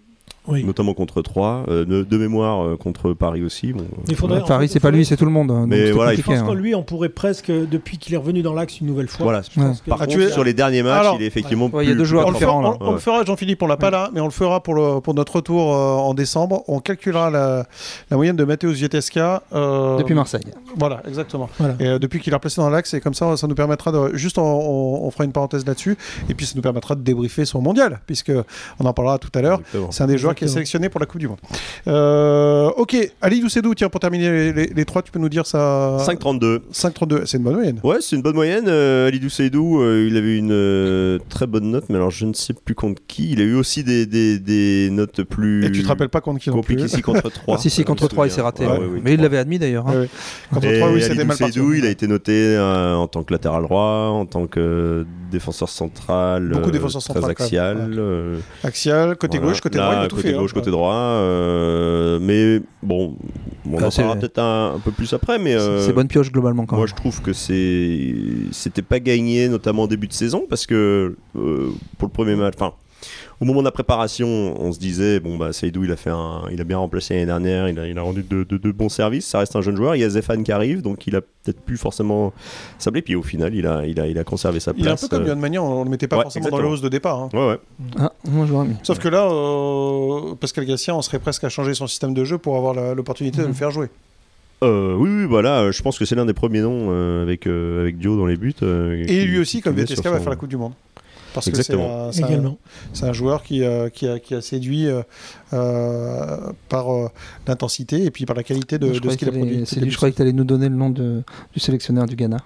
Oui. 0.46 0.62
notamment 0.62 0.92
contre 0.92 1.22
3 1.22 1.64
euh, 1.68 1.84
de, 1.86 2.02
de 2.02 2.18
mémoire 2.18 2.62
euh, 2.64 2.76
contre 2.76 3.14
Paris 3.14 3.42
aussi. 3.42 3.72
Bon, 3.72 3.80
euh, 3.80 4.02
Il 4.08 4.14
faudrait- 4.16 4.42
en 4.42 4.44
Paris, 4.46 4.68
c'est 4.68 4.78
pas 4.80 4.90
lui, 4.90 5.04
c'est 5.06 5.16
tout 5.16 5.24
le 5.24 5.30
monde. 5.30 5.50
hein, 5.50 5.60
donc 5.62 5.68
Mais 5.70 5.90
voilà, 5.90 6.12
il 6.12 6.18
Je 6.18 6.22
pense 6.22 6.38
hein. 6.38 6.46
que 6.46 6.52
lui, 6.52 6.74
on 6.74 6.82
pourrait 6.82 7.08
presque, 7.08 7.50
depuis 7.50 7.96
qu'il 7.98 8.12
est 8.12 8.18
revenu 8.18 8.42
dans 8.42 8.52
l'axe 8.52 8.78
une 8.80 8.86
nouvelle 8.86 9.08
fois. 9.08 9.24
Voilà. 9.24 9.40
je 9.42 9.58
pense 9.60 9.80
que- 9.80 9.88
Par 9.88 9.98
contre, 9.98 10.10
tu 10.10 10.22
es- 10.22 10.30
sur 10.30 10.44
les 10.44 10.52
derniers 10.52 10.82
matchs, 10.82 11.00
Alors, 11.00 11.16
il 11.18 11.22
est 11.22 11.26
effectivement 11.26 11.70
Ouais, 11.72 11.84
il 11.84 11.88
y 11.88 11.90
a 11.90 11.94
plus- 11.94 11.98
deux 12.00 12.04
joueurs 12.04 12.26
On 12.26 12.30
le, 12.30 12.36
plus 12.36 12.44
fera, 12.44 12.52
différents, 12.60 12.76
on- 12.80 12.84
là. 12.84 12.90
on 12.90 12.92
le 12.92 12.98
fera, 12.98 13.24
Jean-Philippe, 13.24 13.62
on 13.62 13.66
l'a 13.66 13.76
pas 13.78 13.90
là, 13.90 14.10
mais 14.12 14.20
on 14.20 14.26
le 14.26 14.30
fera 14.30 14.62
pour, 14.62 14.74
le, 14.74 15.00
pour 15.00 15.14
notre 15.14 15.36
retour 15.36 15.74
euh, 15.74 15.94
en 15.96 16.12
décembre. 16.14 16.62
On 16.68 16.80
calculera 16.80 17.30
la, 17.30 17.64
la 18.10 18.16
moyenne 18.16 18.36
de 18.36 18.44
Mateusz 18.44 18.74
Vieteska. 18.74 19.42
euh, 19.54 19.96
Depuis 19.98 20.14
Marseille. 20.14 20.44
Voilà, 20.76 21.02
exactement. 21.09 21.48
Voilà. 21.59 21.74
Et 21.80 21.87
euh, 21.87 21.98
depuis 21.98 22.20
qu'il 22.20 22.33
est 22.33 22.37
replacé 22.37 22.61
dans 22.61 22.68
l'axe, 22.68 22.92
et 22.92 23.00
comme 23.00 23.14
ça, 23.14 23.35
ça 23.38 23.46
nous 23.46 23.54
permettra 23.54 23.92
de. 23.92 24.14
Juste, 24.14 24.37
on, 24.38 24.42
on- 24.42 25.07
on 25.07 25.11
fera 25.11 25.24
une 25.24 25.33
parenthèse 25.33 25.64
là-dessus, 25.64 25.96
et 26.28 26.35
puis 26.35 26.44
ça 26.44 26.52
nous 26.57 26.62
permettra 26.62 26.94
de 26.94 27.00
débriefer 27.00 27.46
son 27.46 27.62
mondial, 27.62 28.00
puisque 28.07 28.33
on 28.78 28.85
en 28.85 28.92
parlera 28.92 29.18
tout 29.18 29.30
à 29.35 29.40
l'heure. 29.40 29.61
C'est 29.90 30.02
un 30.02 30.07
des 30.07 30.18
joueurs 30.18 30.34
qui 30.35 30.44
est 30.44 30.49
sélectionné 30.49 30.88
pour 30.88 31.01
la 31.01 31.07
Coupe 31.07 31.20
du 31.20 31.29
Monde. 31.29 31.38
Euh, 31.87 32.68
ok, 32.77 32.97
Ali 33.20 33.40
Doucedou, 33.40 33.75
tiens, 33.75 33.88
pour 33.88 34.01
terminer 34.01 34.31
les, 34.31 34.53
les- 34.53 34.66
les 34.75 34.85
trois, 34.85 35.03
tu 35.03 35.11
peux 35.12 35.18
nous 35.18 35.29
dire 35.29 35.47
ça? 35.47 35.99
5,32. 36.07 36.61
5,32, 36.73 37.27
c'est 37.27 37.37
une 37.38 37.44
bonne 37.44 37.55
moyenne. 37.55 37.81
Ouais, 37.83 37.97
c'est 38.01 38.16
une 38.16 38.23
bonne 38.23 38.35
moyenne. 38.35 38.64
Euh, 38.68 39.09
Alidou 39.09 39.29
Seydou, 39.29 39.81
euh, 39.81 40.07
il 40.11 40.16
avait 40.16 40.37
une 40.37 40.53
euh, 40.53 41.18
très 41.29 41.47
bonne 41.47 41.70
note, 41.70 41.85
mais 41.88 41.97
alors 41.97 42.11
je 42.11 42.27
ne 42.27 42.33
sais 42.33 42.53
plus 42.55 42.75
contre 42.75 43.03
qui. 43.07 43.33
Il 43.33 43.40
a 43.40 43.44
eu 43.44 43.55
aussi 43.55 43.85
des, 43.85 44.07
des, 44.07 44.38
des 44.38 44.88
notes 44.90 45.23
plus 45.23 45.64
Et 45.66 45.73
tu 45.73 45.83
te 45.83 45.88
rappelles 45.88 46.09
pas 46.09 46.20
contre 46.20 46.40
qui 46.40 46.51
compliquées 46.51 46.85
ici 46.85 47.03
contre 47.03 47.31
3. 47.31 47.59
si, 47.59 47.70
si, 47.70 47.85
contre 47.85 48.09
3, 48.09 48.27
il 48.27 48.31
s'est 48.31 48.40
raté. 48.40 48.66
ouais. 48.66 48.79
mais 49.03 49.14
il 49.14 49.20
l'avait 49.20 49.38
admis 49.38 49.59
d'ailleurs. 49.59 49.87
hein. 49.88 49.92
Ouais, 49.92 50.01
ouais. 50.01 50.09
Contre 50.53 50.66
Et 50.68 50.79
3, 50.79 50.90
oui, 50.92 51.03
c'était 51.03 51.25
mal 51.25 51.37
parti. 51.37 51.61
Il 51.77 51.87
a 51.87 51.90
été 51.90 52.07
noté 52.07 52.33
euh, 52.33 52.94
en 52.94 53.07
tant 53.09 53.23
que 53.23 53.33
latéral 53.33 53.62
droit, 53.62 54.09
en 54.12 54.27
tant 54.27 54.47
que 54.47 55.07
défenseur 55.31 55.68
central, 55.68 56.49
Beaucoup 56.49 56.68
euh, 56.68 56.73
défenseur 56.73 57.03
très 57.03 57.14
central, 57.14 57.35
quand 57.35 57.44
axial. 57.44 57.90
Axial, 58.62 59.16
côté 59.16 59.38
voilà. 59.38 59.53
gauche, 59.53 59.61
côté 59.61 59.79
droit, 59.79 59.94
il 59.94 60.05
a 60.05 60.09
tout 60.09 60.16
côté 60.24 60.34
fait. 60.34 60.38
gauche, 60.40 60.50
hein. 60.50 60.54
côté 60.60 60.70
droit. 60.70 60.94
euh, 60.94 62.18
mais 62.20 62.60
bon, 62.82 63.16
on 63.70 63.76
en 63.82 63.90
parlera 63.90 64.16
peut-être 64.16 64.38
un, 64.38 64.74
un 64.76 64.78
peu 64.78 64.90
plus 64.90 65.12
après. 65.12 65.38
Mais 65.38 65.52
C'est- 65.52 65.58
euh, 65.90 65.92
bonne 65.92 66.08
pioche 66.08 66.30
globalement 66.32 66.66
quand 66.66 66.76
moi, 66.76 66.84
même. 66.87 66.90
je 66.90 66.94
trouve 67.00 67.20
que 67.22 67.32
c'est 67.32 68.14
c'était 68.52 68.82
pas 68.82 69.00
gagné, 69.00 69.48
notamment 69.48 69.84
au 69.84 69.88
début 69.88 70.08
de 70.08 70.12
saison, 70.12 70.44
parce 70.48 70.66
que 70.66 71.16
euh, 71.37 71.68
pour 71.98 72.08
le 72.08 72.12
premier 72.12 72.34
match, 72.37 72.54
enfin, 72.56 72.72
au 73.40 73.44
moment 73.44 73.61
de 73.61 73.64
la 73.64 73.70
préparation, 73.73 74.27
on 74.61 74.73
se 74.73 74.79
disait 74.79 75.20
bon 75.20 75.37
bah 75.37 75.53
Seydou, 75.53 75.85
il 75.85 75.92
a 75.92 75.97
fait 75.97 76.11
un, 76.11 76.42
il 76.53 76.61
a 76.61 76.64
bien 76.64 76.79
remplacé 76.79 77.14
l'année 77.14 77.27
dernière, 77.27 77.68
il 77.68 77.79
a, 77.79 77.87
il 77.88 77.99
a 77.99 78.03
rendu 78.03 78.23
de, 78.23 78.44
de- 78.44 78.57
de 78.57 78.73
bons 78.73 78.88
services. 78.88 79.27
Ça 79.27 79.38
reste 79.40 79.57
un 79.57 79.61
jeune 79.61 79.77
joueur. 79.77 79.97
Il 79.97 80.01
y 80.01 80.05
a 80.05 80.09
Zefan 80.11 80.42
qui 80.42 80.53
arrive, 80.53 80.83
donc 80.83 81.07
il 81.07 81.16
a 81.16 81.20
peut-être 81.20 81.61
plus 81.61 81.77
forcément 81.77 82.33
sablé. 82.79 83.03
Puis 83.03 83.14
au 83.16 83.23
final, 83.23 83.55
il 83.55 83.66
a, 83.66 83.85
il 83.87 83.99
a, 84.01 84.07
il 84.07 84.18
a 84.18 84.25
conservé 84.25 84.61
sa 84.61 84.73
place. 84.73 84.85
Il 84.85 84.88
est 84.88 84.92
un 84.92 84.97
peu 84.97 85.09
comme 85.09 85.25
euh, 85.25 85.29
Yann 85.29 85.38
Magnan, 85.40 85.64
on 85.66 85.85
le 85.85 85.90
mettait 85.90 86.09
pas 86.09 86.16
ouais, 86.18 86.23
forcément 86.23 86.49
dans 86.49 86.59
le 86.61 86.68
hausse 86.68 86.81
de 86.83 86.88
départ. 86.88 87.18
hein. 87.20 87.29
Ouais, 87.33 87.47
ouais. 87.49 87.59
Ah, 87.99 88.12
moi 88.25 88.47
je 88.47 88.53
l'aurais 88.53 88.66
mis. 88.68 88.77
Sauf 88.83 88.99
que 88.99 89.09
là, 89.09 89.27
euh, 89.31 90.35
Pascal 90.40 90.64
Gassien, 90.64 90.94
on 90.94 91.03
serait 91.03 91.18
presque 91.18 91.44
à 91.44 91.49
changer 91.49 91.75
son 91.75 91.87
système 91.87 92.14
de 92.14 92.25
jeu 92.25 92.38
pour 92.38 92.57
avoir 92.57 92.75
l'opportunité 92.94 93.38
de 93.38 93.42
Mhm. 93.42 93.49
le 93.49 93.55
faire 93.55 93.70
jouer. 93.70 93.88
Euh, 94.62 94.94
oui, 94.94 95.11
oui, 95.11 95.25
voilà. 95.27 95.61
euh, 95.62 95.73
Je 95.73 95.83
pense 95.83 95.99
que 95.99 96.05
c'est 96.05 96.14
l'un 96.14 96.25
des 96.25 96.33
premiers 96.33 96.61
noms 96.61 96.87
euh, 96.90 97.23
avec 97.23 97.47
avec 97.47 97.81
avec 97.81 97.99
Dio 97.99 98.16
dans 98.16 98.27
les 98.27 98.37
buts. 98.37 98.55
euh, 98.62 99.03
Et 99.03 99.07
qui- 99.07 99.25
lui 99.25 99.38
aussi, 99.38 99.61
comme 99.61 99.75
VTSK, 99.75 100.05
va 100.07 100.20
faire 100.20 100.31
la 100.31 100.37
Coupe 100.37 100.49
du 100.49 100.57
Monde. 100.57 100.73
Parce 101.35 101.47
que 101.51 101.57
c'est 101.57 101.73
Exactement. 101.73 102.07
un, 102.09 102.12
c'est 102.12 102.23
un- 102.23 102.29
Également. 102.29 102.59
c'est 102.92 103.05
un 103.07 103.12
joueur 103.12 103.42
qui, 103.42 103.62
euh, 103.64 103.88
qui, 103.90 104.07
a, 104.09 104.18
qui 104.20 104.35
a 104.35 104.40
séduit 104.40 104.87
euh, 104.87 105.03
euh, 105.53 106.37
par 106.68 106.92
euh, 106.94 107.09
l'intensité 107.47 108.05
et 108.05 108.11
puis 108.11 108.25
par 108.25 108.37
la 108.37 108.42
qualité 108.42 108.79
de, 108.79 108.92
ce 108.94 109.01
qu'il 109.16 109.29
a 109.29 109.33
produit. 109.33 109.62
c'est 109.66 109.81
lui, 109.81 109.90
je 109.90 109.97
croyais 109.97 110.12
que 110.12 110.16
tu 110.16 110.23
allais 110.23 110.33
nous 110.33 110.44
donner 110.44 110.68
le 110.68 110.77
nom 110.77 110.90
de- 110.90 111.23
du 111.53 111.61
sélectionneur 111.61 112.07
du 112.07 112.16
Ghana. 112.16 112.38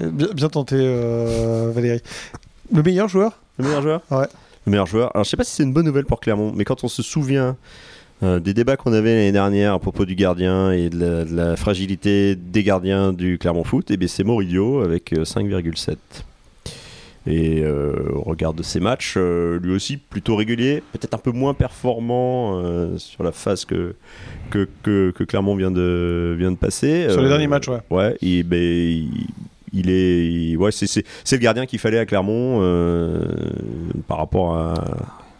Euh, 0.00 0.10
Bien, 0.10 0.28
bien 0.34 0.48
tenté, 0.48 0.76
euh, 0.78 1.70
Valérie. 1.74 2.00
Le 2.72 2.82
meilleur 2.82 3.08
joueur? 3.08 3.38
Le 3.58 3.64
meilleur 3.64 3.82
joueur? 3.82 4.00
Ouais. 4.10 4.26
Le 4.66 4.70
meilleur 4.70 4.86
joueur. 4.86 5.10
Alors, 5.14 5.24
je 5.24 5.30
sais 5.30 5.36
pas 5.36 5.44
si 5.44 5.52
c'est 5.52 5.62
une 5.62 5.72
bonne 5.72 5.86
nouvelle 5.86 6.04
pour 6.06 6.20
Clermont, 6.20 6.52
mais 6.54 6.64
quand 6.64 6.84
on 6.84 6.88
se 6.88 7.02
souvient 7.02 7.56
euh, 8.22 8.38
des 8.40 8.54
débats 8.54 8.76
qu'on 8.76 8.92
avait 8.92 9.14
l'année 9.14 9.32
dernière 9.32 9.74
à 9.74 9.78
propos 9.78 10.04
du 10.04 10.14
gardien 10.14 10.70
et 10.72 10.90
de 10.90 10.98
la, 10.98 11.24
de 11.24 11.34
la 11.34 11.56
fragilité 11.56 12.34
des 12.36 12.62
gardiens 12.62 13.12
du 13.12 13.38
Clermont 13.38 13.64
Foot, 13.64 13.86
eh 13.90 13.96
bien, 13.96 14.08
c'est 14.08 14.24
Morillo 14.24 14.82
avec 14.82 15.12
euh, 15.12 15.24
5,7. 15.24 15.96
Et 17.26 17.60
euh, 17.62 17.92
au 18.14 18.22
regard 18.22 18.54
de 18.54 18.62
ses 18.62 18.80
matchs, 18.80 19.14
euh, 19.18 19.58
lui 19.60 19.72
aussi 19.74 19.98
plutôt 19.98 20.36
régulier, 20.36 20.82
peut-être 20.92 21.12
un 21.14 21.18
peu 21.18 21.32
moins 21.32 21.52
performant 21.52 22.58
euh, 22.64 22.96
sur 22.96 23.22
la 23.22 23.30
phase 23.32 23.66
que, 23.66 23.94
que, 24.48 24.66
que, 24.82 25.10
que 25.10 25.24
Clermont 25.24 25.54
vient 25.54 25.70
de, 25.70 26.34
vient 26.38 26.50
de 26.50 26.56
passer. 26.56 27.08
Sur 27.10 27.20
les 27.20 27.26
Euh, 27.26 27.28
derniers 27.28 27.46
matchs, 27.46 27.68
ouais. 27.68 27.80
Ouais, 27.90 28.16
il, 28.22 28.42
ben, 28.44 28.58
il, 28.58 29.26
il 29.74 29.90
est, 29.90 30.26
il- 30.32 30.56
ouais, 30.56 30.72
c'est, 30.72 30.86
c'est, 30.86 31.04
c'est 31.22 31.36
le 31.36 31.42
gardien 31.42 31.66
qu'il 31.66 31.78
fallait 31.78 31.98
à 31.98 32.06
Clermont 32.06 32.60
euh, 32.62 33.22
par 34.08 34.16
rapport 34.16 34.56
à, 34.56 34.72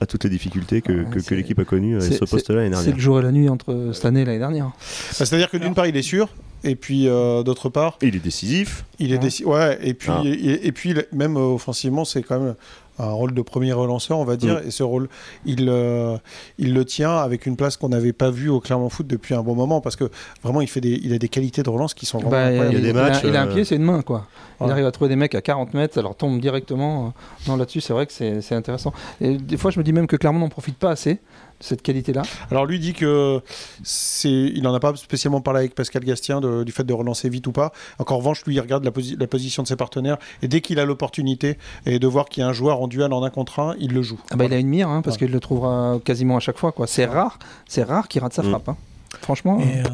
à 0.03 0.07
toutes 0.07 0.25
les 0.25 0.31
difficultés 0.31 0.83
que, 0.83 0.93
Ouais, 0.93 1.05
que, 1.09 1.15
que 1.15 1.21
c'est- 1.21 1.35
l'équipe 1.35 1.59
a 1.59 1.65
connues 1.65 1.97
à 1.97 2.01
c'est- 2.03 2.13
ce 2.15 2.25
poste-là 2.27 2.57
l'année 2.57 2.69
C'est 2.77 2.83
dernière. 2.83 2.97
le 2.97 3.01
jour 3.01 3.21
et 3.21 3.23
la 3.23 3.33
nuit 3.33 3.49
entre 3.49 3.91
cette 3.95 4.05
année 4.05 4.21
et 4.21 4.25
l'année 4.27 4.39
dernière. 4.39 4.67
Bah, 4.67 4.75
C'est-à-dire 5.13 5.49
que 5.51 5.57
d'une 5.57 5.73
part, 5.75 5.87
il 5.87 5.97
est 5.97 6.03
sûr. 6.03 6.29
Et 6.65 6.77
puis 6.77 7.09
euh, 7.09 7.43
d'autre 7.43 7.69
part, 7.69 7.97
Il 8.03 8.15
est 8.17 8.21
décisif. 8.21 8.85
il 8.99 9.13
est 9.13 9.19
Ah. 9.21 9.27
déci- 9.27 9.45
ouais. 9.45 9.79
Et 9.83 9.95
puis 9.95 10.11
Ah. 10.13 10.23
et, 10.25 10.67
et 10.67 10.73
puis 10.73 10.95
même 11.13 11.37
euh, 11.37 11.55
offensivement, 11.55 12.05
c'est 12.05 12.23
quand 12.23 12.39
même 12.39 12.55
un 12.99 13.13
rôle 13.13 13.33
de 13.33 13.41
premier 13.41 13.73
relanceur, 13.73 14.19
on 14.19 14.25
va 14.27 14.37
dire. 14.37 14.57
Mm. 14.63 14.67
Et 14.69 14.71
ce 14.71 14.83
rôle, 14.83 15.09
il 15.47 15.69
euh, 15.71 16.19
il 16.59 16.75
le 16.75 16.85
tient 16.85 17.17
avec 17.17 17.47
une 17.47 17.57
place 17.57 17.79
qu'on 17.79 17.89
n'avait 17.89 18.13
pas 18.13 18.31
vue 18.31 18.51
au 18.51 18.61
Clermont 18.61 18.91
Foot 18.91 19.07
depuis 19.07 19.35
un 19.35 19.43
bon 19.43 19.55
moment 19.55 19.81
parce 19.81 19.97
que 19.97 20.11
vraiment, 20.43 20.61
il 20.61 20.67
fait 20.69 20.83
des, 20.83 21.01
il 21.03 21.15
a 21.15 21.19
des 21.19 21.31
qualités 21.31 21.63
de 21.63 21.71
relance 21.71 21.95
qui 21.95 22.05
sont 22.05 22.19
vraiment 22.19 22.33
Bah, 22.33 22.45
incroyables. 22.49 22.73
il 22.75 22.77
y 22.77 22.79
a 22.79 22.83
des 22.83 22.89
il, 22.91 22.95
matchs, 23.03 23.25
a, 23.25 23.29
il 23.29 23.37
a 23.37 23.43
un 23.43 23.49
euh, 23.49 23.55
pied, 23.55 23.65
c'est 23.65 23.77
une 23.77 23.85
main, 23.85 24.03
quoi. 24.03 24.27
Il 24.61 24.67
Ouais. 24.67 24.73
arrive 24.73 24.85
à 24.85 24.91
trouver 24.93 25.09
des 25.09 25.17
mecs 25.17 25.35
à 25.35 25.41
40 25.41 25.73
mètres, 25.73 25.95
ça 25.95 26.03
leur 26.03 26.15
tombe 26.15 26.39
directement. 26.43 27.15
Non, 27.49 27.57
là-dessus, 27.57 27.81
c'est 27.81 27.95
vrai 27.95 28.05
que 28.05 28.13
c'est 28.13 28.43
c'est 28.43 28.55
intéressant. 28.55 28.93
Et 29.23 29.39
des 29.39 29.57
fois, 29.57 29.71
je 29.71 29.79
me 29.79 29.85
dis 29.85 29.95
même 29.95 30.07
que 30.07 30.17
Clermont 30.17 30.41
n'en 30.41 30.51
profite 30.51 30.77
pas 30.77 30.91
assez 30.91 31.21
cette 31.61 31.83
qualité-là. 31.83 32.23
Alors 32.51 32.65
lui 32.67 32.79
dit 32.79 32.93
que 32.95 33.41
c'est, 33.83 34.31
il 34.31 34.67
en 34.67 34.75
a 34.75 34.81
pas 34.81 34.95
spécialement 34.97 35.41
parlé 35.41 35.61
avec 35.61 35.75
Pascal 35.75 36.03
Gastien 36.05 36.41
de- 36.41 36.65
du 36.65 36.73
fait 36.73 36.85
de 36.85 36.93
relancer 36.93 37.29
vite 37.29 37.47
ou 37.47 37.53
pas. 37.53 37.73
Encore 37.99 38.17
en 38.17 38.21
revanche, 38.21 38.45
lui 38.47 38.55
il 38.55 38.61
regarde 38.61 38.85
la, 38.85 38.91
posi- 38.91 39.19
la 39.19 39.27
position 39.27 39.63
de 39.63 39.69
ses 39.69 39.77
partenaires 39.77 40.17
et 40.43 40.49
dès 40.49 40.61
qu'il 40.61 40.79
a 40.81 40.85
l'opportunité 40.85 41.59
et 41.87 41.99
de 41.99 42.07
voir 42.07 42.29
qu'il 42.29 42.41
y 42.43 42.45
a 42.45 42.49
un 42.49 42.53
joueur 42.53 42.81
en 42.81 42.89
duel 42.89 43.13
en 43.13 43.23
un 43.23 43.31
contre 43.31 43.61
un, 43.61 43.75
il 43.79 43.93
le 43.93 44.03
joue. 44.03 44.19
Ah 44.31 44.37
bah, 44.37 44.47
il 44.47 44.53
a 44.55 44.59
une 44.59 44.69
mire, 44.69 44.89
hein, 44.89 45.03
parce 45.03 45.17
Ouais. 45.17 45.27
qu'il 45.27 45.33
le 45.33 45.41
trouvera 45.41 45.99
quasiment 46.05 46.37
à 46.37 46.41
chaque 46.41 46.59
fois. 46.59 46.73
quoi. 46.73 46.87
C'est 46.87 47.05
rare, 47.05 47.39
c'est 47.69 47.83
rare 47.83 48.09
qu'il 48.09 48.23
rate 48.23 48.33
sa 48.33 48.43
Mm. 48.43 48.49
frappe. 48.51 48.69
hein. 48.71 48.77
Franchement, 49.21 49.61
Et, 49.61 49.81
euh, 49.81 49.85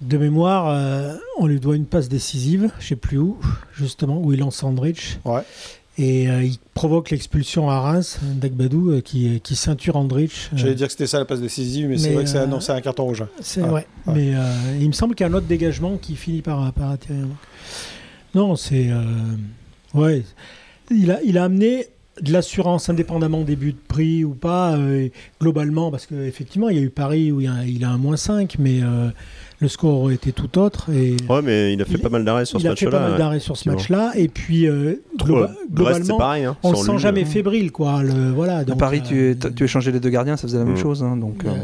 de 0.00 0.18
mémoire, 0.18 0.68
euh, 0.68 1.14
on 1.38 1.46
lui 1.46 1.60
doit 1.60 1.76
une 1.76 1.86
passe 1.86 2.08
décisive, 2.08 2.70
je 2.80 2.88
sais 2.88 2.96
plus 2.96 3.16
où, 3.18 3.38
justement, 3.74 4.20
où 4.20 4.32
il 4.32 4.40
lance 4.40 4.62
Andrich. 4.62 5.18
Ouais. 5.24 5.42
Et 5.96 6.28
euh, 6.28 6.42
il 6.42 6.58
provoque 6.74 7.10
l'expulsion 7.10 7.70
à 7.70 7.78
Reims 7.80 8.18
d'Agbadou 8.22 8.90
euh, 8.90 9.00
qui, 9.00 9.40
qui 9.40 9.54
ceinture 9.54 9.94
Andrich. 9.96 10.50
Euh, 10.52 10.56
J'allais 10.56 10.74
dire 10.74 10.86
que 10.88 10.92
c'était 10.92 11.06
ça 11.06 11.20
la 11.20 11.24
passe 11.24 11.40
décisive, 11.40 11.88
mais, 11.88 11.98
c'est 11.98 12.12
vrai 12.12 12.24
que 12.24 12.30
c'est 12.30 12.38
euh, 12.38 12.60
c'est 12.60 12.72
un 12.72 12.80
carton 12.80 13.04
rouge. 13.04 13.24
C'est 13.40 13.62
Ouais. 13.62 13.68
ouais. 13.68 13.86
Ouais. 14.06 14.14
Mais 14.14 14.34
euh, 14.34 14.42
il 14.80 14.88
me 14.88 14.92
semble 14.92 15.14
qu'il 15.14 15.24
y 15.24 15.28
a 15.28 15.32
un 15.32 15.34
autre 15.36 15.46
dégagement 15.46 15.96
qui 15.96 16.16
finit 16.16 16.42
par, 16.42 16.72
par 16.72 16.90
atterrir. 16.90 17.26
Non, 18.34 18.56
c'est. 18.56 18.88
euh, 18.90 19.04
ouais. 19.94 20.24
Il 20.90 21.12
a, 21.12 21.22
il 21.22 21.38
a 21.38 21.44
amené 21.44 21.86
de 22.20 22.32
l'assurance 22.32 22.88
indépendamment 22.88 23.42
des 23.42 23.56
buts 23.56 23.72
de 23.72 23.78
prix 23.88 24.24
ou 24.24 24.34
pas, 24.34 24.76
euh, 24.76 25.08
globalement, 25.40 25.90
parce 25.90 26.06
qu'effectivement, 26.06 26.68
il 26.68 26.76
y 26.76 26.80
a 26.80 26.82
eu 26.82 26.90
Paris 26.90 27.32
où 27.32 27.40
il, 27.40 27.44
y 27.44 27.48
a, 27.48 27.64
il 27.66 27.84
a 27.84 27.88
un 27.90 27.98
moins 27.98 28.16
5, 28.16 28.54
mais 28.60 28.80
euh, 28.82 29.08
le 29.58 29.68
score 29.68 30.00
aurait 30.02 30.14
été 30.14 30.30
tout 30.32 30.56
autre. 30.58 30.90
Et 30.92 31.16
Ouais, 31.28 31.42
mais 31.42 31.72
il 31.72 31.82
a 31.82 31.84
fait 31.84 31.94
Il- 31.94 32.00
pas 32.00 32.10
mal 32.10 32.24
d'arrêts 32.24 32.44
sur 32.44 32.60
il 32.60 32.62
ce 32.62 32.68
a 32.68 32.76
fait 32.76 32.86
pas 32.86 32.92
match-là. 32.92 33.08
mal 33.10 33.18
d'arrêts 33.18 33.40
sur 33.40 33.56
ce 33.56 33.68
match-là. 33.68 34.12
Et 34.14 34.28
puis, 34.28 34.68
euh, 34.68 35.02
globa- 35.18 35.50
globalement, 35.72 36.16
pareil. 36.18 36.44
hein, 36.44 36.56
on 36.62 36.70
le 36.70 36.76
sans 36.76 36.92
sent 36.94 36.98
jamais 36.98 37.24
fébrile. 37.24 37.72
Quoi, 37.72 38.02
le, 38.04 38.30
voilà, 38.30 38.58
à 38.58 38.64
donc, 38.64 38.78
Paris, 38.78 39.02
euh, 39.06 39.08
tu, 39.08 39.30
es, 39.48 39.52
tu 39.52 39.64
es 39.64 39.66
changé 39.66 39.90
les 39.90 39.98
deux 40.00 40.10
gardiens, 40.10 40.36
ça 40.36 40.42
faisait 40.46 40.58
la 40.58 40.64
même 40.64 40.74
Mm. 40.74 40.78
chose. 40.78 41.02
hein, 41.02 41.16
donc, 41.16 41.44
euh, 41.44 41.48
euh, 41.48 41.54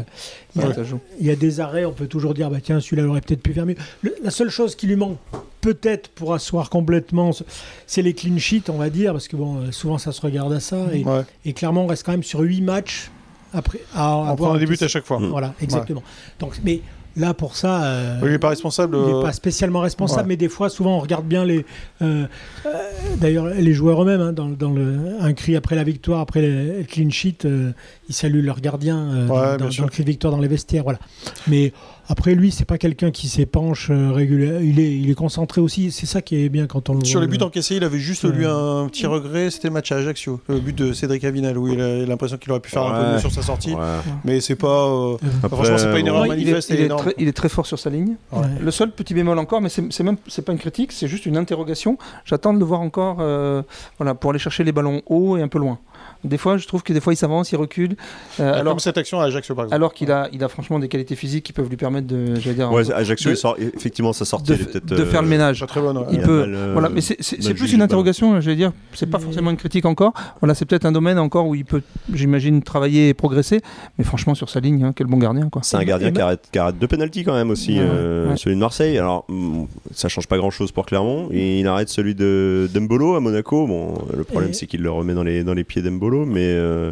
il 0.57 0.61
y 0.61 0.65
a-. 0.65 0.83
Il 1.21 1.31
y 1.31 1.35
des 1.37 1.59
arrêts, 1.61 1.85
on 1.85 1.93
peut 1.93 2.07
toujours 2.07 2.33
dire, 2.33 2.49
bah 2.49 2.57
tiens, 2.61 2.79
celui-là 2.81 3.03
il 3.03 3.07
aurait 3.09 3.21
peut-être 3.21 3.41
pu 3.41 3.53
faire 3.53 3.65
mieux. 3.65 3.75
Le- 4.01 4.15
la 4.21 4.31
seule 4.31 4.49
chose 4.49 4.75
qui 4.75 4.87
lui 4.87 4.97
manque 4.97 5.17
peut-être 5.61 6.09
pour 6.09 6.33
asseoir 6.33 6.69
complètement, 6.69 7.31
ce- 7.31 7.43
c'est 7.87 8.01
les 8.01 8.13
clean 8.13 8.37
sheets, 8.37 8.69
on 8.69 8.77
va 8.77 8.89
dire, 8.89 9.11
parce 9.13 9.27
que 9.27 9.35
bon, 9.35 9.57
euh, 9.57 9.71
souvent 9.71 9.97
ça 9.97 10.11
se 10.11 10.21
regarde 10.21 10.51
à 10.53 10.59
ça. 10.59 10.77
Et, 10.93 11.03
Ouais. 11.03 11.21
et 11.45 11.53
clairement, 11.53 11.83
on 11.83 11.87
reste 11.87 12.05
quand 12.05 12.11
même 12.11 12.23
sur 12.23 12.39
8 12.41 12.61
matchs 12.61 13.09
après, 13.53 13.79
à 13.95 14.15
On 14.17 14.35
prend 14.35 14.55
buts 14.55 14.65
encaissé. 14.65 14.85
à 14.85 14.87
chaque 14.87 15.05
fois. 15.05 15.19
Voilà, 15.21 15.53
exactement. 15.61 16.03
Donc, 16.39 16.59
mais 16.63 16.81
là, 17.17 17.33
pour 17.33 17.57
ça, 17.57 17.83
euh, 17.83 18.19
Il 18.23 18.29
n'est 18.29 18.39
pas 18.39 18.47
responsable. 18.49 18.95
il 18.97 19.05
n'est 19.05 19.13
euh, 19.19 19.21
pas 19.21 19.33
spécialement 19.33 19.81
responsable, 19.81 20.21
ouais. 20.21 20.27
mais 20.29 20.37
des 20.37 20.47
fois, 20.47 20.69
souvent, 20.69 20.95
on 20.95 20.99
regarde 20.99 21.25
bien 21.25 21.43
les. 21.43 21.65
euh, 22.01 22.25
euh, 22.65 22.69
D'ailleurs, 23.17 23.47
les 23.47 23.73
joueurs 23.73 24.01
eux-mêmes, 24.03 24.21
hein, 24.21 24.31
dans, 24.31 24.47
dans 24.47 24.71
le, 24.71 24.97
un 25.19 25.33
cri 25.33 25.57
après 25.57 25.75
la 25.75 25.83
victoire, 25.83 26.21
après 26.21 26.41
le 26.41 26.77
le 26.79 26.83
clean 26.85 27.09
sheet, 27.09 27.43
euh, 27.45 27.73
ils 28.07 28.15
saluent 28.15 28.41
leur 28.41 28.61
gardien 28.61 28.97
euh, 28.97 29.27
Ouais, 29.27 29.57
dans, 29.57 29.65
le 29.65 29.89
cri 29.89 30.03
de 30.03 30.09
victoire 30.09 30.31
dans 30.33 30.39
les 30.39 30.47
vestiaires. 30.47 30.83
Voilà. 30.83 30.99
Mais 31.47 31.73
après, 32.11 32.35
lui, 32.35 32.51
c'est 32.51 32.65
pas 32.65 32.77
quelqu'un 32.77 33.09
qui 33.11 33.27
s'épanche 33.29 33.89
euh, 33.89 34.11
régulièrement. 34.11 34.59
Il 34.61 34.79
est, 34.79 34.97
il 34.97 35.09
est 35.09 35.13
concentré 35.15 35.61
aussi. 35.61 35.91
C'est 35.91 36.05
ça 36.05 36.21
qui 36.21 36.43
est 36.43 36.49
bien 36.49 36.67
quand 36.67 36.89
on 36.89 36.95
le 36.95 37.05
Sur 37.05 37.19
voit. 37.19 37.25
les 37.25 37.31
buts 37.31 37.37
le- 37.39 37.45
encaissés, 37.45 37.75
il 37.77 37.83
avait 37.83 37.99
juste 37.99 38.23
lui 38.25 38.45
un 38.45 38.87
petit 38.89 39.05
regret, 39.05 39.49
c'était 39.49 39.69
le 39.69 39.73
match 39.73 39.91
à 39.91 39.95
Ajaccio, 39.97 40.39
le 40.49 40.59
but 40.59 40.77
de 40.77 40.93
Cédric 40.93 41.23
Avinal, 41.23 41.57
où 41.57 41.67
il 41.69 41.79
a 41.81 42.05
l'impression 42.05 42.37
qu'il 42.37 42.51
aurait 42.51 42.59
pu 42.59 42.69
faire 42.69 42.83
un 42.85 43.01
peu 43.01 43.11
mieux 43.13 43.19
sur 43.19 43.31
sa 43.31 43.41
sortie, 43.41 43.73
Ouais. 43.73 43.79
mais 44.25 44.41
c'est 44.41 44.55
pas. 44.55 44.87
euh, 44.87 45.17
Après, 45.43 45.55
franchement, 45.55 45.77
c'est 45.77 45.91
pas 45.91 45.99
une 45.99 46.07
erreur 46.07 46.21
ouais, 46.23 46.27
il, 46.29 46.33
est, 46.33 46.51
manifeste 46.51 46.69
il 46.71 46.81
est 46.81 46.87
très, 46.89 47.13
il 47.17 47.27
est 47.27 47.33
très 47.33 47.49
fort 47.49 47.65
sur 47.65 47.79
sa 47.79 47.89
ligne. 47.89 48.15
Ouais. 48.31 48.41
Le 48.59 48.71
seul 48.71 48.91
petit 48.91 49.13
bémol 49.13 49.39
encore, 49.39 49.61
mais 49.61 49.69
c'est 49.69 49.91
c'est 49.91 50.03
même 50.03 50.17
c'est 50.27 50.43
pas 50.43 50.51
une 50.51 50.59
critique, 50.59 50.91
c'est 50.91 51.07
juste 51.07 51.25
une 51.25 51.37
interrogation. 51.37 51.97
J'attends 52.25 52.53
de 52.53 52.59
le 52.59 52.65
voir 52.65 52.81
encore, 52.81 53.17
euh, 53.21 53.61
voilà, 53.97 54.13
pour 54.15 54.31
aller 54.31 54.39
chercher 54.39 54.63
les 54.63 54.71
ballons 54.73 55.01
hauts 55.07 55.37
et 55.37 55.41
un 55.41 55.47
peu 55.47 55.59
loin. 55.59 55.79
Des 56.23 56.37
fois, 56.37 56.57
je 56.57 56.67
trouve 56.67 56.83
que 56.83 56.93
des 56.93 56.99
fois 56.99 57.13
il 57.13 57.15
s'avance, 57.17 57.51
il 57.51 57.55
recule. 57.55 57.95
Euh, 58.39 58.53
alors 58.53 58.73
Comme 58.73 58.79
cette 58.79 58.97
action 58.97 59.19
à 59.19 59.25
Ajaccio, 59.25 59.55
par 59.55 59.65
exemple. 59.65 59.75
alors 59.75 59.93
qu'il 59.93 60.11
a, 60.11 60.29
il 60.33 60.43
a 60.43 60.47
franchement 60.49 60.77
des 60.79 60.87
qualités 60.87 61.15
physiques 61.15 61.43
qui 61.45 61.53
peuvent 61.53 61.69
lui 61.69 61.77
permettre 61.77 62.07
de, 62.07 62.35
j'allais 62.35 62.55
dire, 62.55 62.71
Ouais, 62.71 62.91
Ajaccio, 62.91 63.29
de- 63.31 63.35
il 63.35 63.37
sort- 63.37 63.55
effectivement, 63.59 64.13
sa 64.13 64.25
sortie, 64.25 64.51
de, 64.51 64.55
peut-être. 64.63 64.85
de 64.85 65.05
faire 65.05 65.21
le 65.21 65.27
euh, 65.27 65.31
ménage. 65.31 65.59
Pas 65.61 65.67
très 65.67 65.81
bonne. 65.81 65.97
ouais. 65.97 66.05
Il 66.11 66.19
a 66.19 66.23
peut- 66.23 66.39
mal, 66.41 66.53
euh, 66.55 66.69
Voilà, 66.73 66.89
mais 66.89 67.01
c'est 67.01 67.17
c'est- 67.21 67.37
mal 67.37 67.47
c'est 67.47 67.53
plus 67.53 67.73
une 67.73 67.81
interrogation, 67.81 68.39
je 68.39 68.49
vais 68.49 68.55
dire. 68.55 68.71
C'est 68.93 69.09
pas 69.09 69.19
forcément 69.19 69.49
une 69.51 69.57
critique 69.57 69.85
encore. 69.85 70.13
Voilà, 70.41 70.53
c'est 70.53 70.65
peut-être 70.65 70.85
un 70.85 70.91
domaine 70.91 71.17
encore 71.19 71.47
où 71.47 71.55
il 71.55 71.65
peut, 71.65 71.81
j'imagine, 72.13 72.61
travailler 72.61 73.09
et 73.09 73.13
progresser. 73.13 73.61
Mais 73.97 74.03
franchement, 74.03 74.35
sur 74.35 74.49
sa 74.49 74.59
ligne, 74.59 74.83
hein, 74.83 74.93
quel 74.95 75.07
bon 75.07 75.17
gardien, 75.17 75.49
quoi. 75.49 75.61
C'est 75.63 75.77
un 75.77 75.83
gardien 75.83 76.11
qui 76.11 76.21
arrête, 76.21 76.47
qui 76.51 76.59
arrête 76.59 76.77
deux 76.77 76.87
pénalties 76.87 77.23
quand 77.23 77.33
même 77.33 77.49
aussi, 77.49 77.73
Ouais, 77.79 77.85
euh, 77.89 78.29
ouais. 78.29 78.37
celui 78.37 78.55
de 78.55 78.59
Marseille. 78.61 78.97
Alors 78.97 79.25
mm, 79.29 79.63
ça 79.93 80.07
change 80.09 80.27
pas 80.27 80.37
grand 80.37 80.51
chose 80.51 80.71
pour 80.71 80.85
Clermont. 80.85 81.29
Et 81.31 81.59
il 81.61 81.67
arrête 81.67 81.89
celui 81.89 82.15
de 82.15 82.69
Dembolo 82.73 83.15
à 83.15 83.19
Monaco. 83.19 83.65
Bon, 83.67 83.93
le 84.15 84.23
problème 84.23 84.51
Et- 84.51 84.53
c'est 84.53 84.67
qu'il 84.67 84.81
le 84.81 84.91
remet 84.91 85.13
dans 85.13 85.23
les, 85.23 85.43
dans 85.43 85.53
les 85.53 85.63
pieds 85.63 85.81
d'Embolo, 85.81 86.10
mais 86.25 86.43
euh, 86.45 86.91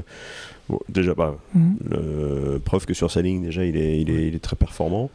bon, 0.70 0.80
déjà 0.90 1.16
pas. 1.16 1.38
Mhm. 1.54 1.76
Le- 1.90 2.60
preuve 2.64 2.86
que 2.86 2.94
sur 2.94 3.10
sa 3.12 3.22
ligne 3.22 3.44
déjà 3.44 3.64
il 3.66 3.78
est, 3.78 4.02
il 4.02 4.10
est, 4.10 4.28
il 4.28 4.36
est 4.36 4.40
très 4.44 4.56
performant. 4.56 5.10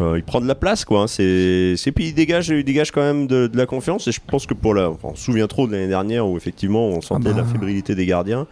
Euh, 0.00 0.14
il 0.18 0.24
prend 0.24 0.40
de 0.40 0.46
la 0.48 0.56
place 0.56 0.84
quoi. 0.84 1.02
hein. 1.02 1.06
C'est, 1.06 1.76
puis 1.94 2.08
il 2.08 2.14
dégage, 2.14 2.48
il 2.48 2.64
dégage 2.64 2.90
quand 2.90 3.00
même 3.02 3.26
de, 3.28 3.46
de 3.46 3.56
la 3.56 3.66
confiance. 3.66 4.08
Et 4.08 4.12
je 4.12 4.20
pense 4.26 4.44
que 4.46 4.54
pour 4.54 4.74
la, 4.74 4.90
enfin, 4.90 5.08
on 5.12 5.14
se 5.14 5.24
souvient 5.24 5.46
trop 5.46 5.66
de 5.68 5.72
l'année 5.72 5.86
dernière 5.88 6.26
où 6.26 6.36
effectivement 6.36 6.88
on 6.88 7.00
sentait 7.00 7.30
bah. 7.30 7.36
la 7.38 7.44
fébrilité 7.44 7.94
des 7.94 8.06
gardiens. 8.06 8.46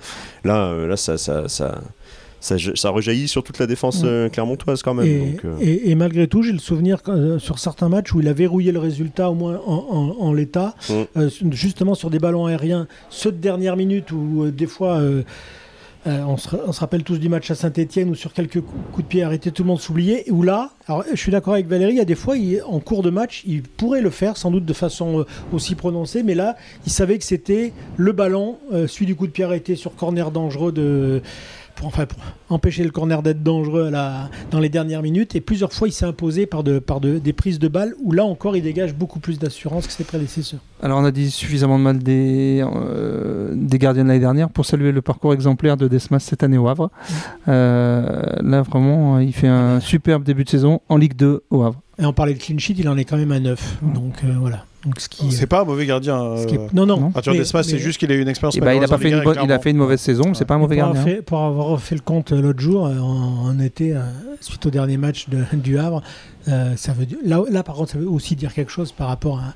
Là, 0.44 0.66
euh, 0.66 0.86
là 0.86 0.96
ça, 0.96 1.18
ça, 1.18 1.48
ça, 1.48 1.80
ça, 2.42 2.56
ça 2.74 2.90
rejaillit 2.90 3.28
sur 3.28 3.42
toute 3.42 3.58
la 3.58 3.66
défense 3.66 4.02
Ouais. 4.02 4.08
euh, 4.08 4.28
clermontoise 4.28 4.82
quand 4.82 4.92
même. 4.94 5.06
Et, 5.06 5.18
donc, 5.32 5.44
euh, 5.44 5.56
et- 5.60 5.90
et 5.90 5.94
malgré 5.94 6.26
tout, 6.26 6.42
j'ai 6.42 6.52
le 6.52 6.58
souvenir 6.58 6.98
euh, 7.08 7.38
sur 7.38 7.58
certains 7.58 7.88
matchs 7.88 8.12
où 8.12 8.20
il 8.20 8.28
a 8.28 8.32
verrouillé 8.34 8.72
le 8.72 8.80
résultat, 8.80 9.30
au 9.30 9.34
moins 9.34 9.60
en, 9.64 9.72
en- 9.74 10.16
en 10.26 10.32
l'état, 10.34 10.74
Mm. 10.90 10.92
euh, 11.16 11.30
justement 11.52 11.94
sur 11.94 12.10
des 12.10 12.18
ballons 12.18 12.46
aériens, 12.46 12.86
ceux 13.08 13.32
de 13.32 13.38
dernière 13.38 13.76
minute 13.76 14.10
où 14.12 14.50
des 14.50 14.66
fois. 14.66 14.96
euh, 14.98 15.22
on, 16.04 16.36
se, 16.36 16.48
on 16.66 16.72
se 16.72 16.80
rappelle 16.80 17.04
tous 17.04 17.18
du 17.20 17.28
match 17.28 17.48
à 17.52 17.54
Saint-Etienne 17.54 18.10
où 18.10 18.16
sur 18.16 18.32
quelques 18.32 18.60
coups, 18.60 18.82
coups 18.92 19.04
de 19.04 19.08
pied 19.08 19.22
arrêtés 19.22 19.52
tout 19.52 19.62
le 19.62 19.68
monde 19.68 19.80
s'oubliait. 19.80 20.24
Où 20.32 20.42
là, 20.42 20.72
alors, 20.88 21.04
je 21.08 21.16
suis 21.16 21.30
d'accord 21.30 21.54
avec 21.54 21.68
Valérie, 21.68 21.92
il 21.92 21.98
y 21.98 22.00
a 22.00 22.04
des 22.04 22.16
fois, 22.16 22.36
il- 22.36 22.60
en 22.66 22.80
cours 22.80 23.04
de 23.04 23.10
match, 23.10 23.44
il 23.46 23.62
pourrait 23.62 24.00
le 24.00 24.10
faire 24.10 24.36
sans 24.36 24.50
doute 24.50 24.64
de 24.64 24.72
façon 24.72 25.20
euh, 25.20 25.24
aussi 25.52 25.76
prononcée, 25.76 26.24
mais 26.24 26.34
là, 26.34 26.56
il 26.86 26.90
savait 26.90 27.18
que 27.18 27.24
c'était 27.24 27.72
le 27.96 28.10
ballon, 28.10 28.56
euh, 28.72 28.88
celui 28.88 29.06
du 29.06 29.14
coup 29.14 29.28
de 29.28 29.32
pied 29.32 29.44
arrêté 29.44 29.76
sur 29.76 29.94
corner 29.94 30.32
dangereux 30.32 30.72
de. 30.72 31.22
Pour, 31.76 31.86
enfin, 31.88 32.06
pour 32.06 32.18
empêcher 32.50 32.84
le 32.84 32.90
corner 32.90 33.22
d'être 33.22 33.42
dangereux 33.42 33.86
à 33.86 33.90
la- 33.90 34.30
dans 34.50 34.60
les 34.60 34.68
dernières 34.68 35.02
minutes. 35.02 35.34
Et 35.34 35.40
plusieurs 35.40 35.72
fois, 35.72 35.88
il 35.88 35.92
s'est 35.92 36.04
imposé 36.04 36.46
par, 36.46 36.62
de, 36.62 36.78
par 36.78 37.00
de- 37.00 37.18
des 37.18 37.32
prises 37.32 37.58
de 37.58 37.68
balles 37.68 37.94
où 38.02 38.12
là 38.12 38.24
encore, 38.24 38.56
il 38.56 38.62
dégage 38.62 38.94
beaucoup 38.94 39.18
plus 39.20 39.38
d'assurance 39.38 39.86
que 39.86 39.92
ses 39.92 40.04
prédécesseurs. 40.04 40.60
Alors, 40.82 40.98
on 41.00 41.04
a 41.04 41.10
dit 41.10 41.30
suffisamment 41.30 41.78
de 41.78 41.84
mal 41.84 41.98
des, 41.98 42.62
euh, 42.64 43.52
des 43.54 43.78
gardiens 43.78 44.02
de 44.04 44.08
l'année 44.08 44.20
dernière 44.20 44.50
pour 44.50 44.66
saluer 44.66 44.92
le 44.92 45.02
parcours 45.02 45.32
exemplaire 45.32 45.76
de 45.76 45.88
Desmas 45.88 46.18
cette 46.20 46.42
année 46.42 46.58
au 46.58 46.68
Havre. 46.68 46.90
Euh, 47.48 48.22
là, 48.42 48.62
vraiment, 48.62 49.18
il 49.18 49.32
fait 49.32 49.48
un 49.48 49.80
superbe 49.80 50.22
début 50.24 50.44
de 50.44 50.48
saison 50.50 50.80
en 50.88 50.96
Ligue 50.96 51.16
2 51.16 51.42
au 51.50 51.62
Havre. 51.62 51.80
Et 51.98 52.04
on 52.06 52.12
parlait 52.12 52.34
de 52.34 52.38
clean 52.38 52.58
sheet, 52.58 52.74
il 52.78 52.88
en 52.88 52.96
est 52.96 53.04
quand 53.04 53.16
même 53.16 53.32
à 53.32 53.40
9. 53.40 53.78
Mm. 53.82 53.92
Donc 53.92 54.14
euh, 54.24 54.32
voilà. 54.40 54.64
Donc, 54.84 54.98
ce 54.98 55.08
qui, 55.08 55.30
C'est 55.30 55.46
pas 55.46 55.60
un 55.60 55.64
mauvais 55.64 55.86
gardien. 55.86 56.36
ce 56.36 56.46
qui 56.46 56.56
est- 56.56 56.58
euh, 56.58 56.66
Non, 56.72 56.86
non. 56.86 57.12
Arthur 57.14 57.32
mais- 57.32 57.38
Desmas, 57.38 57.62
c'est 57.62 57.78
juste 57.78 57.98
qu'il 57.98 58.10
a 58.10 58.14
eu 58.14 58.20
une 58.22 58.28
expérience. 58.28 58.56
Et 58.56 58.60
bah, 58.60 58.74
il, 58.74 58.82
a 58.82 58.88
pas 58.88 58.98
fait 58.98 59.08
une 59.10 59.14
1 59.14 59.22
bonne- 59.22 59.38
avec 59.38 59.48
il 59.48 59.52
a 59.52 59.58
fait 59.60 59.70
une 59.70 59.76
mauvaise 59.76 60.00
saison, 60.00 60.24
mais 60.28 60.34
c'est 60.34 60.44
pas 60.44 60.54
un 60.54 60.58
mauvais 60.58 60.74
pour, 60.76 60.84
avoir 60.84 60.94
gardien. 61.04 61.14
fait, 61.16 61.22
pour 61.22 61.38
avoir 61.40 61.80
fait 61.80 61.94
le 61.94 62.00
compte 62.00 62.32
euh, 62.32 62.40
l'autre 62.42 62.60
jour, 62.60 62.86
euh, 62.86 62.98
en, 62.98 63.44
en 63.46 63.58
été, 63.60 63.94
suite 64.40 64.66
au 64.66 64.70
dernier 64.70 64.96
match 64.96 65.28
de- 65.28 65.44
du 65.56 65.78
Havre, 65.78 66.02
euh, 66.48 66.72
ça 66.76 66.92
veut 66.92 67.06
dire, 67.06 67.18
là, 67.24 67.42
là, 67.50 67.62
par 67.62 67.76
contre, 67.76 67.92
ça 67.92 67.98
veut 67.98 68.08
aussi 68.08 68.34
dire 68.34 68.52
quelque 68.52 68.72
chose 68.72 68.90
par 68.92 69.06
rapport 69.08 69.38
à. 69.38 69.54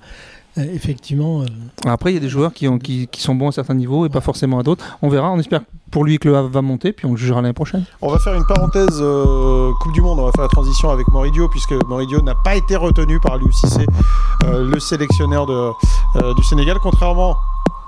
Euh, 0.59 0.75
effectivement. 0.75 1.43
euh, 1.43 1.47
Après, 1.87 2.11
il 2.13 2.15
y 2.15 2.17
a 2.19 2.21
des 2.21 2.29
joueurs 2.29 2.53
qui, 2.53 2.69
ont, 2.69 2.79
qui, 2.79 3.09
qui 3.09 3.21
sont 3.21 3.35
bons 3.35 3.49
à 3.49 3.53
certains 3.53 3.75
niveaux 3.75 4.07
et 4.07 4.09
pas 4.09 4.21
forcément 4.21 4.59
à 4.59 4.63
d'autres. 4.63 4.85
On 5.03 5.09
verra, 5.09 5.31
on 5.31 5.39
espère 5.39 5.61
pour 5.91 6.05
lui 6.05 6.19
que 6.19 6.29
le 6.29 6.37
Havre 6.37 6.49
va 6.49 6.63
monter, 6.63 6.93
puis 6.93 7.07
on 7.07 7.13
le 7.13 7.17
jugera 7.17 7.41
l'année 7.41 7.53
prochaine. 7.55 7.85
On 8.03 8.11
va 8.11 8.19
faire 8.19 8.35
une 8.35 8.45
parenthèse 8.45 8.99
euh, 9.01 9.71
Coupe 9.81 9.93
du 9.93 10.01
Monde. 10.01 10.19
On 10.19 10.25
va 10.25 10.33
faire 10.33 10.43
la 10.43 10.49
transition 10.49 10.91
avec 10.91 11.07
Moridio, 11.09 11.49
puisque 11.49 11.75
Moridio 11.89 12.21
n'a 12.23 12.35
pas 12.35 12.57
été 12.57 12.77
retenu 12.77 13.21
par 13.21 13.35
euh, 13.37 14.65
le 14.71 14.81
sélectionneur 14.81 15.47
de, 15.47 15.71
euh, 16.17 16.35
du 16.35 16.43
Sénégal, 16.43 16.77
contrairement 16.83 17.37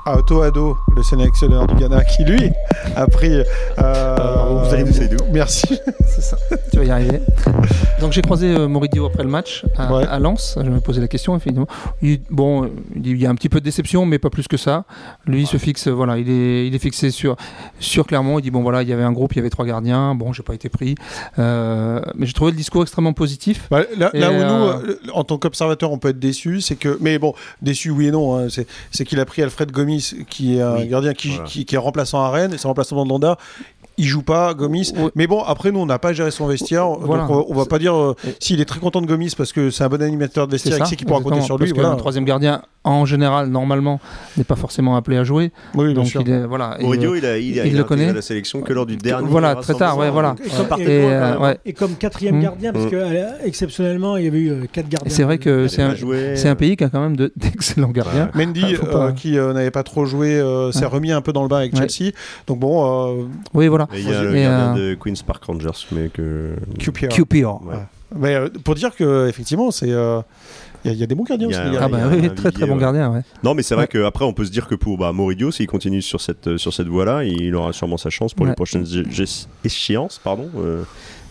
Otto 0.07 0.41
Ado, 0.41 0.77
le 0.97 1.03
sélectionneur 1.03 1.67
du 1.67 1.75
Ghana, 1.75 2.03
qui 2.05 2.25
lui 2.25 2.51
a 2.97 3.07
pris. 3.07 3.43
euh, 3.79 4.17
vous 4.65 4.73
allez 4.75 4.85
nous 4.85 5.03
aider. 5.03 5.17
Merci. 5.33 5.67
C'est 6.07 6.23
ça, 6.23 6.37
tu 6.73 6.79
vas 6.79 6.85
y 6.85 6.91
arriver. 6.91 7.21
Donc 8.01 8.13
j'ai 8.13 8.23
croisé 8.23 8.47
euh, 8.55 8.69
Moridio 8.69 9.05
après 9.07 9.23
le 9.23 9.29
match 9.29 9.65
à, 9.77 9.93
Ouais. 9.93 10.07
à 10.07 10.19
Lens. 10.19 10.59
Je 10.63 10.71
me 10.71 10.81
posais 10.81 11.01
la 11.01 11.09
question, 11.09 11.37
effectivement. 11.37 11.67
Il, 12.01 12.21
bon, 12.31 12.65
euh, 12.65 12.69
il 12.97 13.21
y 13.21 13.27
a 13.27 13.31
un 13.31 13.35
petit 13.35 13.49
peu 13.51 13.61
de 13.61 13.65
déception, 13.65 14.07
mais 14.07 14.19
pas 14.19 14.31
plus 14.31 14.49
que 14.49 14.57
ça. 14.57 14.85
Lui, 15.27 15.43
il 15.43 15.47
se 15.47 15.59
fixe, 15.59 15.89
euh, 15.89 15.93
voilà, 15.93 16.17
il 16.19 16.31
est, 16.31 16.67
il 16.67 16.75
est 16.75 16.79
fixé 16.79 17.11
sur, 17.11 17.37
sur 17.79 18.07
Clermont. 18.07 18.39
Il 18.39 18.43
dit 18.43 18.51
bon, 18.51 18.63
voilà, 18.63 18.83
il 18.83 18.89
y 18.89 18.93
avait 18.95 19.03
un 19.03 19.13
groupe, 19.13 19.35
il 19.35 19.37
y 19.37 19.41
avait 19.41 19.51
trois 19.51 19.67
gardiens. 19.67 20.15
Bon, 20.15 20.33
j'ai 20.33 20.43
pas 20.43 20.55
été 20.55 20.69
pris. 20.71 20.95
Euh, 21.39 22.01
mais 22.15 22.25
j'ai 22.27 22.33
trouvé 22.33 22.51
le 22.53 22.57
discours 22.57 22.83
extrêmement 22.83 23.13
positif. 23.13 23.67
Bah, 23.71 23.83
là, 23.97 24.11
où 24.15 24.17
euh, 24.17 24.49
nous, 24.49 24.89
euh, 24.91 24.99
en 25.13 25.25
tant 25.25 25.37
qu'observateur, 25.39 25.93
on 25.93 25.99
peut 25.99 26.09
être 26.09 26.19
déçu, 26.19 26.61
c'est 26.63 26.77
que. 26.77 26.97
Mais 27.03 27.19
bon, 27.19 27.35
déçu 27.61 27.91
oui 27.91 28.07
et 28.07 28.11
non, 28.11 28.39
hein, 28.39 28.47
c'est 28.91 29.05
qu'il 29.05 29.21
a 29.21 29.25
pris 29.27 29.43
Alfred 29.43 29.71
Gomis, 29.99 30.27
qui 30.29 30.57
est 30.57 30.63
un 30.63 30.77
Oui, 30.77 30.87
gardien 30.89 31.15
qui, 31.15 31.29
voilà. 31.29 31.45
qui, 31.45 31.65
qui 31.65 31.75
est 31.75 31.79
remplaçant 31.79 32.21
à 32.23 32.31
Rennes, 32.31 32.53
et 32.55 32.59
c'est 32.59 32.69
remplaçant 32.69 33.03
de 33.05 33.09
Landa. 33.09 33.37
Il 34.01 34.05
joue 34.05 34.23
pas, 34.23 34.55
Gomis. 34.55 34.93
Ouais. 34.97 35.11
Mais 35.17 35.27
bon, 35.27 35.43
après, 35.43 35.73
nous, 35.73 35.81
on 35.81 35.87
n'a 35.87 35.99
pas 35.99 36.13
géré 36.13 36.31
son 36.31 36.47
vestiaire. 36.47 36.89
Voilà. 36.89 37.27
Donc, 37.27 37.49
on, 37.51 37.53
on 37.53 37.55
va 37.59 37.65
pas 37.67 37.81
dire 37.81 37.97
euh, 37.97 38.15
s'il 38.39 38.61
est 38.61 38.65
très 38.65 38.79
content 38.79 39.01
de 39.01 39.07
Gomis 39.07 39.33
parce 39.37 39.53
que 39.53 39.71
c'est 39.71 39.83
un 39.83 39.89
bon 39.89 40.01
animateur 40.01 40.47
de 40.47 40.57
C'est 40.57 40.69
vestiaire 40.69 40.87
et 40.87 40.91
sait 40.91 40.95
qu'il 40.97 41.07
pourra 41.09 41.21
compter 41.21 41.41
sur 41.41 41.59
lui. 41.59 41.67
Parce 41.67 41.75
Voilà. 41.81 41.91
qu'un 41.91 41.97
troisième 41.97 42.25
gardien, 42.25 42.63
en 42.91 43.05
général, 43.07 43.49
normalement, 43.49 44.01
n'est 44.37 44.45
pas 44.45 44.57
forcément 44.57 44.97
appelé 44.97 45.17
à 45.17 45.25
jouer. 45.25 45.53
Oui, 45.75 45.95
donc 45.95 46.07
sûr. 46.07 46.23
il 46.23 46.31
est, 46.31 46.47
voilà. 46.47 46.77
Et, 46.81 46.85
Moridio, 46.85 47.15
euh, 47.15 47.19
il 47.19 47.27
a, 47.27 47.39
il 47.39 47.61
a, 47.61 47.65
il 47.67 47.73
il 47.73 47.75
a 47.77 47.79
le 47.79 47.85
connaît. 47.85 48.13
la 48.13 48.23
sélection 48.23 48.61
que 48.63 48.73
lors 48.73 48.87
du 48.87 48.97
dernier. 48.97 49.27
Voilà, 49.29 49.55
très 49.57 49.75
tard, 49.75 49.99
ouais, 49.99 50.11
voilà. 50.11 50.35
Et 50.45 50.49
comme, 50.69 50.81
et- 50.81 50.87
euh, 50.89 51.39
ouais. 51.39 51.59
et 51.65 51.73
comme 51.73 51.95
quatrième 51.97 52.39
Mm. 52.39 52.43
gardien, 52.43 52.73
parce 52.73 52.87
Mm. 52.87 52.91
que 52.91 52.97
euh, 52.97 53.29
exceptionnellement, 53.45 54.17
il 54.17 54.25
y 54.25 54.29
avait 54.29 54.39
eu 54.39 54.51
euh, 54.51 54.65
quatre 54.73 54.89
gardiens. 54.89 55.11
c'est 55.11 55.23
vrai 55.25 55.39
que 55.39 55.69
c'est 55.69 55.83
a 55.83 55.89
un, 55.89 55.95
joué. 55.95 56.37
c'est 56.37 56.49
un 56.49 56.55
pays 56.57 56.77
qui 56.77 56.85
a 56.85 56.89
quand 56.89 57.01
même 57.01 57.17
de- 57.17 57.33
d'excellents 57.37 57.89
gardiens. 57.91 58.31
Mendy, 58.35 58.77
Ah, 58.83 58.87
pas- 58.87 58.99
euh, 59.07 59.13
qui 59.13 59.39
euh, 59.39 59.53
n'avait 59.53 59.71
pas 59.71 59.83
trop 59.83 60.05
joué, 60.07 60.35
euh, 60.39 60.73
s'est 60.73 60.81
Ouais. 60.81 60.87
remis 60.87 61.13
un 61.13 61.21
peu 61.21 61.33
dans 61.33 61.43
le 61.43 61.49
bain 61.49 61.59
avec 61.59 61.75
Ouais. 61.75 61.87
Chelsea. 61.89 62.13
Donc 62.47 62.59
bon, 62.61 63.19
euh, 63.21 63.25
Oui, 63.55 63.69
voilà. 63.69 63.89
Et 63.95 64.01
il 64.01 64.09
y 64.09 64.13
a 64.15 64.23
le 64.23 64.33
gardien 64.35 64.75
de 64.75 64.95
Queen's 64.95 65.23
Park 65.23 65.45
Rangers, 65.45 65.71
mais 65.93 66.09
que. 66.09 66.55
QPR. 66.79 67.09
QPR. 67.09 67.59
Mais 68.17 68.37
pour 68.65 68.75
dire 68.75 68.97
que 68.97 69.29
effectivement, 69.29 69.71
c'est 69.71 69.93
il 70.85 70.89
y, 70.89 70.91
a- 70.91 70.95
il 70.95 71.01
y 71.01 71.03
a 71.03 71.07
des 71.07 71.15
bons 71.15 71.25
gardiens 71.25 71.49
aussi. 71.49 71.59
Ah 71.81 71.89
bah 71.89 71.99
oui, 72.11 72.33
très 72.35 72.51
très 72.53 72.67
bon 72.67 72.75
ouais. 72.75 72.81
gardien, 72.81 73.11
ouais. 73.11 73.23
Non, 73.43 73.55
mais 73.55 73.63
c'est 73.63 73.75
vrai 73.75 73.85
Ouais. 73.93 74.01
qu'après, 74.03 74.25
on 74.25 74.33
peut 74.33 74.45
se 74.45 74.51
dire 74.51 74.67
que 74.69 74.75
pour 74.75 74.97
bah, 74.99 75.13
Moridio, 75.13 75.51
s'il 75.51 75.67
continue 75.67 76.03
sur 76.03 76.21
cette, 76.21 76.57
sur 76.57 76.73
cette 76.73 76.87
voie-là, 76.89 77.25
il 77.25 77.55
aura 77.55 77.73
sûrement 77.73 77.97
sa 77.97 78.11
chance 78.11 78.35
pour 78.35 78.47
les 78.47 78.53
prochaines 78.55 78.87
échéances 79.65 80.21
pardon, 80.23 80.49
euh, 80.59 80.83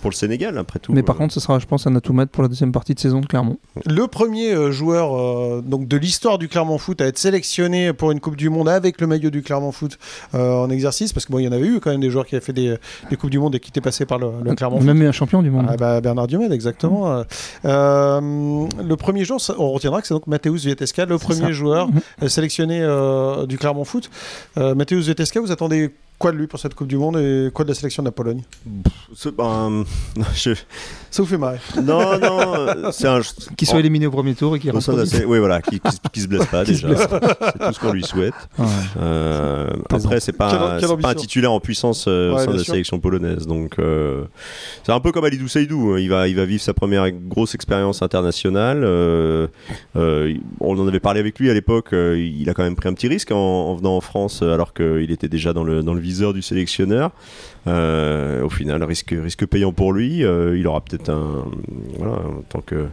pour 0.07 0.11
le 0.11 0.15
Sénégal, 0.15 0.57
après 0.57 0.79
tout. 0.79 0.93
Mais 0.93 1.03
par 1.03 1.15
Euh, 1.15 1.19
contre, 1.19 1.33
ce 1.33 1.41
sera, 1.41 1.59
je 1.59 1.65
pense, 1.65 1.85
un 1.85 1.93
atout 1.97 2.13
maître 2.13 2.31
pour 2.31 2.41
la 2.43 2.47
deuxième 2.47 2.71
partie 2.71 2.93
de 2.93 2.99
saison 2.99 3.19
de 3.19 3.25
Clermont. 3.25 3.57
Le 3.85 4.07
premier 4.07 4.51
euh, 4.53 4.71
joueur 4.71 5.13
euh, 5.17 5.61
donc 5.61 5.85
de 5.89 5.97
l'histoire 5.97 6.37
du 6.37 6.47
Clermont 6.47 6.77
Foot 6.77 7.01
à 7.01 7.07
être 7.07 7.17
sélectionné 7.17 7.91
pour 7.91 8.11
une 8.11 8.21
Coupe 8.21 8.37
du 8.37 8.49
Monde 8.49 8.69
avec 8.69 9.01
le 9.01 9.07
maillot 9.07 9.29
du 9.31 9.41
Clermont 9.41 9.73
Foot 9.73 9.97
euh, 10.33 10.53
en 10.63 10.69
exercice, 10.69 11.11
parce 11.11 11.25
que 11.25 11.31
bon, 11.33 11.39
il 11.39 11.43
y 11.43 11.47
en 11.49 11.51
avait 11.51 11.67
eu 11.67 11.81
quand 11.81 11.89
même 11.91 11.99
des 11.99 12.09
joueurs 12.09 12.25
qui 12.25 12.35
avaient 12.35 12.45
fait 12.45 12.53
des, 12.53 12.77
des 13.09 13.15
Coupes 13.17 13.29
du 13.31 13.39
Monde 13.39 13.55
et 13.55 13.59
qui 13.59 13.69
étaient 13.69 13.81
passés 13.81 14.05
par 14.05 14.17
le, 14.17 14.27
le 14.45 14.55
Clermont 14.55 14.77
Foot. 14.77 14.85
Même 14.85 15.01
un 15.01 15.11
champion 15.11 15.41
du 15.43 15.49
monde. 15.51 15.65
Ah 15.67 15.75
bah, 15.75 15.99
Bernard 15.99 16.27
Diomède, 16.27 16.53
exactement. 16.53 17.23
Euh, 17.65 18.21
le 18.21 18.95
premier 18.95 19.25
joueur, 19.25 19.39
on 19.57 19.71
retiendra 19.71 20.01
que 20.01 20.07
c'est 20.07 20.13
donc 20.13 20.27
Mateusz 20.27 20.63
Vieteska, 20.65 21.05
le 21.05 21.17
premier 21.17 21.41
ça. 21.41 21.51
joueur 21.51 21.89
euh, 22.23 22.29
sélectionné 22.29 22.79
euh, 22.81 23.45
du 23.45 23.57
Clermont 23.57 23.83
Foot. 23.83 24.09
Euh, 24.57 24.73
Mateusz 24.75 25.05
Vieteska, 25.05 25.41
vous 25.41 25.51
attendez 25.51 25.91
quoi 26.19 26.31
de 26.31 26.37
lui 26.37 26.47
pour 26.47 26.59
cette 26.59 26.73
Coupe 26.73 26.87
du 26.87 26.97
Monde 26.97 27.17
et 27.17 27.49
quoi 27.53 27.63
de 27.65 27.69
la 27.69 27.75
sélection 27.75 28.01
de 28.03 28.07
la 28.07 28.11
Pologne? 28.11 28.41
Ben, 29.37 29.83
je- 30.35 30.53
Ça 31.11 31.21
vous 31.23 31.25
fait 31.25 31.37
marrer 31.37 31.59
Non, 31.83 32.17
non, 32.19 32.91
c'est 32.91 33.07
un. 33.07 33.21
Qui 33.57 33.65
soit 33.65 33.79
éliminé 33.79 34.07
au 34.07 34.11
premier 34.11 34.33
tour 34.35 34.55
et 34.55 34.59
qui 34.59 34.69
rentre 34.71 34.91
Oui, 35.25 35.39
voilà, 35.39 35.61
qui, 35.61 35.79
qui, 35.79 35.91
se- 35.91 35.97
qui 36.11 36.21
se 36.21 36.27
blesse 36.27 36.45
pas 36.47 36.63
déjà. 36.65 36.89
C'est 36.95 37.07
tout 37.07 37.73
ce 37.73 37.79
qu'on 37.79 37.93
lui 37.93 38.03
souhaite. 38.03 38.33
Ouais. 38.57 38.65
Euh, 38.99 39.67
après, 39.89 40.19
c'est 40.19 40.31
pas, 40.33 40.77
Quelle- 40.79 40.89
quelle 40.89 40.97
pas 40.99 41.09
un 41.11 41.15
titulaire 41.15 41.51
en 41.51 41.59
puissance 41.59 42.05
euh, 42.07 42.33
Ouais, 42.33 42.41
au 42.41 42.45
sein 42.45 42.51
de 42.51 42.57
la 42.57 42.63
sûr. 42.63 42.73
sélection 42.73 42.99
polonaise. 42.99 43.45
Donc, 43.47 43.77
euh, 43.79 44.23
c'est 44.83 44.91
un 44.91 44.99
peu 44.99 45.11
comme 45.11 45.25
Alidou 45.25 45.47
Seydou. 45.47 45.93
hein. 45.93 45.99
Il 45.99 46.09
va, 46.09 46.27
il 46.27 46.35
va 46.35 46.45
vivre 46.45 46.61
sa 46.61 46.73
première 46.73 47.09
grosse 47.11 47.53
expérience 47.55 48.01
internationale. 48.01 48.83
Euh, 48.83 49.47
euh, 49.95 50.33
on 50.59 50.77
en 50.79 50.87
avait 50.87 50.99
parlé 50.99 51.19
avec 51.19 51.39
lui 51.39 51.49
à 51.49 51.53
l'époque. 51.53 51.89
il 51.93 52.49
a 52.49 52.53
quand 52.53 52.63
même 52.63 52.75
pris 52.75 52.89
un 52.89 52.93
petit 52.93 53.07
risque 53.07 53.31
en, 53.31 53.37
en 53.37 53.75
venant 53.75 53.95
en 53.97 54.01
France, 54.01 54.41
alors 54.41 54.73
qu'il 54.73 55.11
était 55.11 55.29
déjà 55.29 55.53
dans 55.53 55.63
le, 55.63 55.83
dans 55.83 55.93
le 55.93 56.01
viseur 56.07 56.33
du 56.33 56.41
sélectionneur. 56.41 57.11
Euh, 57.67 58.43
au 58.43 58.49
final, 58.49 58.81
risque, 58.83 59.13
risque 59.17 59.45
payant 59.45 59.73
pour 59.73 59.91
lui. 59.91 60.23
Euh, 60.23 60.57
il 60.57 60.65
aura 60.67 60.81
peut-être 60.81 61.09
un. 61.09 61.45
En 62.01 62.41
tant 62.47 62.61
que. 62.61 62.87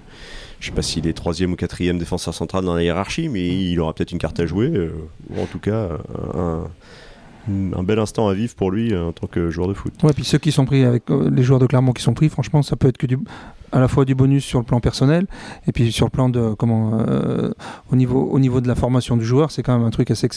Je 0.61 0.67
sais 0.67 0.73
pas 0.73 0.83
s'il 0.83 1.07
est 1.07 1.13
troisième 1.13 1.53
ou 1.53 1.57
quatrième 1.57 1.99
défenseur 1.99 2.33
central 2.33 2.65
dans 2.65 2.75
la 2.75 2.83
hiérarchie, 2.83 3.29
mais 3.29 3.47
il 3.47 3.79
aura 3.81 3.93
peut-être 3.93 4.13
une 4.13 4.19
carte 4.19 4.41
à 4.41 4.47
jouer, 4.47 4.71
euh, 4.75 4.93
en 5.37 5.45
tout 5.45 5.59
cas 5.59 5.91
un, 6.33 7.83
bel 7.83 7.99
instant 7.99 8.29
à 8.29 8.35
vivre 8.35 8.55
pour 8.55 8.71
lui 8.71 8.97
en 8.97 9.13
tant 9.13 9.27
que 9.27 9.51
joueur 9.51 9.69
de 9.69 9.75
foot. 9.75 9.93
Ouais, 10.03 10.15
puis 10.15 10.25
ceux 10.25 10.39
qui 10.39 10.53
sont 10.53 10.65
pris 10.65 10.85
avec 10.85 11.03
les 11.11 11.43
joueurs 11.43 11.59
de 11.59 11.67
Clermont 11.67 11.93
qui 11.93 12.03
sont 12.03 12.15
pris, 12.15 12.31
franchement, 12.31 12.63
ça 12.63 12.77
peut 12.77 12.89
être 12.89 12.97
que 12.97 13.07
du 13.07 13.19
à 13.75 13.81
la 13.81 13.89
fois 13.89 14.05
du 14.05 14.15
bonus 14.15 14.45
sur 14.45 14.61
le 14.61 14.65
plan 14.65 14.79
personnel 14.81 15.27
et 15.67 15.73
puis 15.73 15.91
sur 15.93 16.07
le 16.07 16.11
plan 16.11 16.29
de 16.29 16.55
comment 16.55 17.01
euh, 17.01 17.51
au 17.93 17.97
niveau 17.97 18.23
au 18.31 18.39
niveau 18.39 18.61
de 18.61 18.69
la 18.69 18.75
formation 18.77 19.17
du 19.17 19.25
joueur, 19.27 19.51
c'est 19.51 19.63
quand 19.65 19.77
même 19.77 19.87
un 19.87 19.91
truc 19.91 20.11
assez 20.11 20.29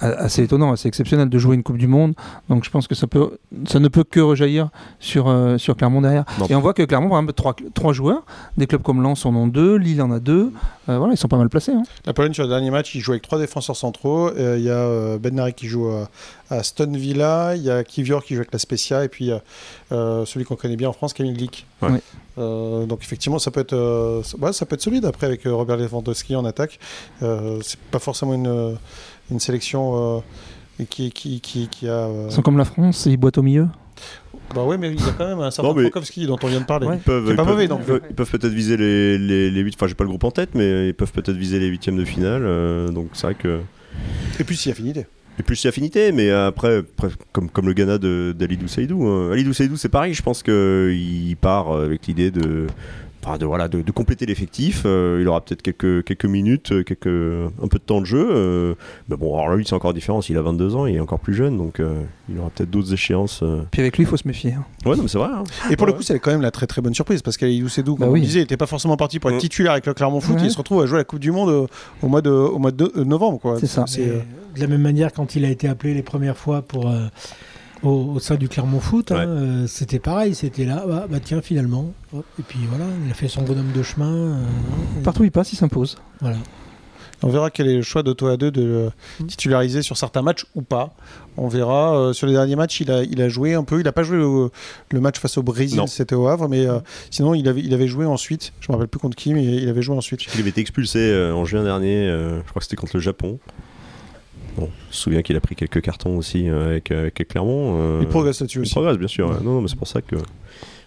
assez 0.00 0.42
étonnant, 0.42 0.70
assez 0.70 0.86
exceptionnel 0.86 1.28
de 1.28 1.38
jouer 1.38 1.54
une 1.56 1.62
Coupe 1.62 1.78
du 1.78 1.88
Monde. 1.88 2.14
Donc 2.50 2.64
je 2.64 2.70
pense 2.70 2.86
que 2.86 2.94
ça 2.94 3.06
peut 3.06 3.38
ça 3.66 3.78
ne 3.80 3.88
peut 3.88 4.04
que 4.04 4.20
rejaillir 4.20 4.68
sur 5.00 5.28
euh, 5.28 5.56
sur 5.58 5.76
Clermont 5.76 6.02
derrière. 6.02 6.24
Non. 6.38 6.46
Et 6.50 6.54
on 6.54 6.60
voit 6.60 6.74
que 6.74 6.82
Clermont 6.82 7.08
par 7.08 7.18
exemple 7.18 7.32
trois 7.32 7.56
trois 7.72 7.92
joueurs, 7.94 8.22
des 8.58 8.66
clubs 8.66 8.82
comme 8.82 9.02
Lens 9.02 9.24
en 9.26 9.34
ont 9.34 9.46
deux, 9.48 9.76
Lille 9.76 10.02
en 10.02 10.10
a 10.10 10.20
deux. 10.20 10.52
Euh, 10.90 10.98
voilà, 10.98 11.14
ils 11.14 11.16
sont 11.16 11.28
pas 11.28 11.38
mal 11.38 11.48
placés. 11.48 11.72
hein. 11.72 11.82
La 12.04 12.12
Pologne, 12.12 12.34
sur 12.34 12.42
le 12.44 12.50
dernier 12.50 12.70
match, 12.70 12.94
il 12.94 13.00
joue 13.00 13.12
avec 13.12 13.22
trois 13.22 13.38
défenseurs 13.38 13.76
centraux. 13.76 14.28
Euh, 14.28 14.56
Il 14.58 14.64
y 14.64 14.70
a 14.70 14.74
euh, 14.74 15.18
Bednarek 15.18 15.56
qui 15.56 15.66
joue 15.66 15.88
euh, 15.88 16.04
à 16.50 16.56
Aston 16.56 16.92
Villa, 16.92 17.56
il 17.56 17.62
y 17.62 17.70
a 17.70 17.82
Kivior 17.84 18.22
qui 18.22 18.34
joue 18.34 18.40
avec 18.40 18.52
la 18.52 18.58
Spezia, 18.58 19.02
et 19.02 19.08
puis 19.08 19.30
euh, 19.92 20.26
celui 20.26 20.44
qu'on 20.44 20.56
connaît 20.56 20.76
bien 20.76 20.90
en 20.90 20.92
France, 20.92 21.14
Camille 21.14 21.32
Glick. 21.32 21.66
Ouais. 21.80 22.02
Oui. 22.74 22.82
Euh, 22.82 22.86
donc 22.86 23.00
effectivement, 23.02 23.38
ça 23.38 23.50
peut 23.50 23.60
être, 23.60 23.72
euh, 23.72 24.22
ça- 24.22 24.36
ouais, 24.38 24.52
ça 24.52 24.66
peut 24.66 24.74
être 24.74 24.82
solide 24.82 25.04
après 25.04 25.26
avec 25.26 25.46
euh, 25.46 25.54
Robert 25.54 25.76
Lewandowski 25.76 26.36
en 26.36 26.44
attaque. 26.44 26.78
Euh, 27.22 27.58
c'est 27.62 27.78
pas 27.78 27.98
forcément 27.98 28.34
une, 28.34 28.76
une 29.30 29.40
sélection 29.40 30.18
euh, 30.78 30.84
qui, 30.90 31.10
qui, 31.12 31.40
qui, 31.40 31.68
qui 31.68 31.88
a. 31.88 31.92
euh, 31.92 32.26
Ils 32.28 32.32
sont 32.34 32.42
comme 32.42 32.58
la 32.58 32.64
France, 32.64 33.06
ils 33.06 33.16
boitent 33.16 33.38
au 33.38 33.42
milieu. 33.42 33.68
Bah 34.54 34.62
ouais, 34.64 34.76
mais 34.76 34.90
il 34.92 35.00
y 35.00 35.08
a 35.08 35.12
quand 35.16 35.26
même 35.26 35.40
un 35.40 35.50
certain 35.50 35.72
Frankowski 35.72 36.26
dont 36.26 36.36
on 36.42 36.46
vient 36.48 36.60
de 36.60 36.66
parler. 36.66 36.86
Ouais. 36.86 36.96
Ils 36.96 37.00
peuvent, 37.02 37.24
C'est 37.26 37.30
ils 37.32 37.36
pas 37.36 37.44
peuvent- 37.44 37.52
mauvais, 37.54 37.68
donc. 37.68 37.80
ils 37.82 37.86
peuvent- 37.86 38.02
ils 38.10 38.14
peuvent 38.16 38.30
peut-être 38.30 38.52
viser 38.52 38.76
les, 38.76 39.16
les, 39.18 39.50
les 39.50 39.60
8, 39.60 39.74
enfin 39.76 39.86
j'ai 39.86 39.94
pas 39.94 40.04
le 40.04 40.08
groupe 40.08 40.24
en 40.24 40.30
tête, 40.30 40.50
mais 40.54 40.88
ils 40.88 40.94
peuvent 40.94 41.12
peut-être 41.12 41.36
viser 41.36 41.58
les 41.58 41.66
huitièmes 41.68 41.96
de 41.96 42.04
finale. 42.04 42.42
euh, 42.44 42.88
donc 42.90 43.08
c'est 43.14 43.26
vrai 43.28 43.34
que. 43.36 43.60
Et 44.40 44.44
puis 44.44 44.56
s'il 44.56 44.68
y 44.70 44.72
a 44.72 44.74
affinité. 44.74 45.06
Et 45.38 45.42
plus 45.42 45.66
affinité, 45.66 46.12
mais 46.12 46.30
après, 46.30 46.82
comme, 47.32 47.66
le 47.66 47.72
Ghana 47.72 47.98
d'Alidou 47.98 48.68
Seydou. 48.68 49.04
hein. 49.06 49.32
Alidou 49.32 49.52
Seydou, 49.52 49.76
c'est 49.76 49.88
pareil, 49.88 50.14
je 50.14 50.22
pense 50.22 50.42
qu'il 50.44 51.36
part 51.40 51.72
avec 51.72 52.06
l'idée 52.06 52.30
de, 52.30 52.68
enfin, 53.24 53.38
de, 53.38 53.46
voilà, 53.46 53.68
de, 53.68 53.82
de 53.82 53.90
compléter 53.92 54.26
l'effectif. 54.26 54.82
Euh, 54.84 55.18
il 55.20 55.28
aura 55.28 55.40
peut-être 55.40 55.62
quelques, 55.62 56.04
quelques 56.04 56.24
minutes, 56.26 56.72
euh, 56.72 56.82
quelques, 56.82 57.06
un 57.06 57.68
peu 57.68 57.78
de 57.78 57.84
temps 57.84 58.00
de 58.00 58.06
jeu. 58.06 58.26
euh, 58.30 58.74
mais 59.08 59.16
bon, 59.16 59.38
alors 59.38 59.56
lui, 59.56 59.64
c'est 59.66 59.74
encore 59.74 59.94
différent. 59.94 60.20
Il 60.28 60.36
a 60.36 60.42
22 60.42 60.76
ans, 60.76 60.86
il 60.86 60.96
est 60.96 61.00
encore 61.00 61.20
plus 61.20 61.34
jeune, 61.34 61.56
donc 61.56 61.80
euh, 61.80 62.02
il 62.28 62.38
aura 62.38 62.50
peut-être 62.50 62.70
d'autres 62.70 62.92
échéances. 62.92 63.40
euh. 63.42 63.62
Puis 63.70 63.80
avec 63.80 63.96
lui, 63.96 64.04
il 64.04 64.06
faut 64.06 64.16
se 64.16 64.26
méfier. 64.28 64.52
hein. 64.52 64.64
Ouais, 64.84 64.96
non, 64.96 65.02
mais 65.02 65.08
c'est 65.08 65.18
vrai. 65.18 65.28
hein. 65.32 65.44
Et 65.70 65.76
pour 65.76 65.86
le 65.86 65.92
coup, 65.94 66.02
c'est 66.02 66.18
quand 66.18 66.30
même 66.30 66.42
la 66.42 66.50
très 66.50 66.66
très 66.66 66.82
bonne 66.82 66.94
surprise 66.94 67.22
parce 67.22 67.36
qu'Alidou 67.36 67.68
Sedou, 67.68 67.94
comme 67.96 68.06
Bah 68.06 68.10
on 68.10 68.12
oui. 68.14 68.20
disait, 68.20 68.40
n'était 68.40 68.56
pas 68.56 68.66
forcément 68.66 68.96
parti 68.96 69.18
pour 69.18 69.30
être 69.30 69.36
Mm. 69.36 69.40
titulaire 69.40 69.72
avec 69.72 69.86
le 69.86 69.94
Clermont 69.94 70.20
Foot. 70.20 70.36
Ouais. 70.36 70.42
Il 70.44 70.50
se 70.50 70.58
retrouve 70.58 70.82
à 70.82 70.86
jouer 70.86 70.98
la 70.98 71.04
Coupe 71.04 71.20
du 71.20 71.30
Monde 71.30 71.68
au 72.02 72.08
mois 72.08 72.20
de, 72.22 72.30
au 72.30 72.58
mois 72.58 72.70
de 72.70 72.92
novembre. 73.04 73.38
Quoi. 73.40 73.58
C'est 73.58 73.66
ça. 73.66 73.84
Euh, 73.98 74.20
De 74.54 74.60
la 74.60 74.66
même 74.66 74.82
manière, 74.82 75.12
quand 75.12 75.34
il 75.34 75.44
a 75.44 75.48
été 75.48 75.66
appelé 75.66 75.94
les 75.94 76.02
premières 76.02 76.36
fois 76.36 76.62
pour, 76.62 76.88
euh, 76.90 77.06
au, 77.84 78.12
au 78.14 78.18
sein 78.18 78.34
du 78.36 78.48
Clermont 78.48 78.80
Foot, 78.80 79.12
hein, 79.12 79.16
Ouais. 79.16 79.26
euh, 79.26 79.66
c'était 79.66 79.98
pareil. 79.98 80.34
C'était 80.34 80.64
là, 80.64 80.84
bah, 80.86 81.06
bah 81.08 81.18
tiens, 81.22 81.40
finalement. 81.42 81.92
Hop, 82.14 82.24
et 82.38 82.42
puis 82.42 82.58
voilà, 82.68 82.86
il 83.04 83.10
a 83.10 83.14
fait 83.14 83.28
son 83.28 83.42
bonhomme 83.42 83.72
de 83.74 83.82
chemin. 83.82 84.12
euh, 84.12 84.44
Partout 85.04 85.22
où 85.22 85.24
il 85.24 85.30
passe, 85.30 85.52
il 85.52 85.56
s'impose. 85.56 85.96
Voilà. 86.20 86.36
On 87.22 87.28
verra 87.28 87.50
quel 87.50 87.68
est 87.68 87.76
le 87.76 87.82
choix 87.82 88.02
d'Otto 88.02 88.28
A2 88.28 88.50
de 88.50 88.62
le 88.62 88.90
Mm. 89.20 89.26
titulariser 89.26 89.80
sur 89.82 89.96
certains 89.96 90.20
matchs 90.20 90.44
ou 90.54 90.60
pas. 90.62 90.94
On 91.38 91.48
verra. 91.48 91.96
euh, 91.96 92.12
sur 92.12 92.26
les 92.26 92.34
derniers 92.34 92.56
matchs, 92.56 92.80
il 92.80 92.90
a, 92.90 93.02
il 93.02 93.22
a 93.22 93.28
joué 93.30 93.54
un 93.54 93.64
peu. 93.64 93.80
Il 93.80 93.84
n'a 93.84 93.92
pas 93.92 94.02
joué 94.02 94.18
le, 94.18 94.50
le 94.90 95.00
match 95.00 95.18
face 95.18 95.38
au 95.38 95.42
Brésil, 95.42 95.80
c'était 95.86 96.14
au 96.16 96.26
Havre, 96.28 96.48
mais 96.48 96.66
euh, 96.66 96.80
sinon 97.10 97.32
il 97.34 97.48
avait, 97.48 97.62
il 97.62 97.72
avait 97.72 97.86
joué 97.86 98.04
ensuite. 98.04 98.52
Je 98.60 98.70
me 98.70 98.74
rappelle 98.74 98.88
plus 98.88 99.00
contre 99.00 99.16
qui, 99.16 99.32
mais 99.32 99.42
il 99.44 99.68
avait 99.70 99.80
joué 99.80 99.96
ensuite. 99.96 100.22
Il 100.34 100.40
avait 100.40 100.50
été 100.50 100.60
expulsé 100.60 100.98
euh, 100.98 101.32
en 101.34 101.44
juin 101.46 101.62
dernier, 101.64 102.08
euh, 102.08 102.40
je 102.44 102.50
crois 102.50 102.60
que 102.60 102.64
c'était 102.64 102.76
contre 102.76 102.96
le 102.96 103.00
Japon. 103.00 103.38
Bon, 104.56 104.68
je 104.84 104.88
me 104.88 104.92
souviens 104.92 105.22
qu'il 105.22 105.36
a 105.36 105.40
pris 105.40 105.56
quelques 105.56 105.80
cartons 105.80 106.16
aussi 106.16 106.48
euh, 106.48 106.66
avec, 106.70 106.90
euh, 106.92 107.00
avec 107.00 107.28
Clermont. 107.28 107.76
euh, 107.80 107.98
Il 108.02 108.08
progresse 108.08 108.40
là-dessus 108.40 108.58
il 108.58 108.62
aussi. 108.62 108.72
progresse, 108.72 108.96
bien 108.98 109.08
sûr. 109.08 109.28
ouais. 109.28 109.36
Non, 109.42 109.54
non, 109.54 109.60
mais 109.60 109.68
c'est 109.68 109.76
pour 109.78 109.88
ça 109.88 110.00
que 110.00 110.16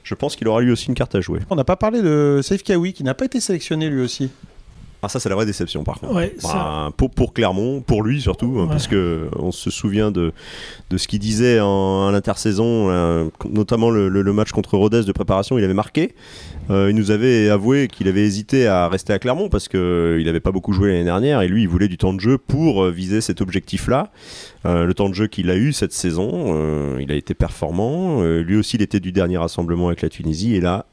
je 0.04 0.16
pense 0.16 0.36
qu'il 0.38 0.48
aura 0.48 0.62
lui 0.62 0.72
aussi 0.72 0.88
une 0.88 0.96
carte 0.96 1.16
à 1.16 1.22
jouer. 1.22 1.40
On 1.50 1.56
n'a 1.56 1.66
pas 1.66 1.76
parlé 1.76 2.02
de 2.02 2.40
Saif 2.42 2.64
Kawi 2.64 2.94
qui 2.94 3.04
n'a 3.04 3.14
pas 3.14 3.26
été 3.26 3.40
sélectionné 3.42 3.90
lui 3.90 4.02
aussi. 4.02 4.30
Ah 5.04 5.10
ça 5.10 5.20
c'est 5.20 5.30
la 5.30 5.36
vraie 5.36 5.46
déception 5.46 5.84
par 5.84 6.00
contre. 6.00 6.16
Ouais, 6.16 6.34
Bah, 6.42 6.90
pour, 6.98 7.12
pour 7.12 7.32
Clermont, 7.34 7.82
pour 7.82 8.02
lui 8.02 8.20
surtout, 8.20 8.56
hein, 8.58 8.64
Ouais. 8.64 8.68
parce 8.70 8.88
que 8.88 9.28
on 9.38 9.52
se 9.52 9.70
souvient 9.70 10.10
de, 10.10 10.32
de 10.90 10.98
ce 10.98 11.08
qu'il 11.08 11.20
disait 11.20 11.60
en, 11.60 12.08
à 12.08 12.12
l'intersaison, 12.12 12.90
euh, 12.90 13.26
notamment 13.50 13.92
le, 13.92 14.10
le- 14.10 14.24
le 14.24 14.34
match 14.34 14.52
contre 14.52 14.76
Rodez 14.76 15.04
de 15.04 15.12
préparation, 15.12 15.58
il 15.60 15.64
avait 15.64 15.76
marqué. 15.76 16.16
Euh, 16.72 16.90
il 16.90 16.96
nous 16.96 17.12
avait 17.12 17.48
avoué 17.50 17.88
qu'il 17.88 18.08
avait 18.08 18.24
hésité 18.26 18.66
à 18.68 18.90
rester 18.90 19.14
à 19.14 19.20
Clermont 19.20 19.50
parce 19.50 19.68
qu'il 19.68 20.24
n'avait 20.26 20.40
pas 20.40 20.52
beaucoup 20.52 20.74
joué 20.74 20.90
l'année 20.92 21.04
dernière 21.06 21.42
et 21.42 21.48
lui 21.48 21.62
il 21.62 21.68
voulait 21.70 21.88
du 21.88 21.98
temps 21.98 22.14
de 22.14 22.20
jeu 22.20 22.38
pour 22.40 22.84
euh, 22.84 22.92
viser 22.92 23.22
cet 23.22 23.40
objectif-là. 23.40 24.10
Euh, 24.66 24.84
le 24.86 24.94
temps 24.96 25.08
de 25.10 25.14
jeu 25.14 25.28
qu'il 25.28 25.50
a 25.52 25.56
eu 25.56 25.74
cette 25.74 25.94
saison, 25.94 26.30
euh, 26.56 26.98
il 27.00 27.12
a 27.12 27.16
été 27.16 27.36
performant. 27.36 28.22
Euh, 28.24 28.42
lui 28.42 28.58
aussi 28.58 28.78
il 28.78 28.82
était 28.82 29.00
du 29.00 29.12
dernier 29.12 29.38
rassemblement 29.38 29.88
avec 29.88 30.02
la 30.02 30.10
Tunisie 30.10 30.56
et 30.56 30.60
là. 30.62 30.86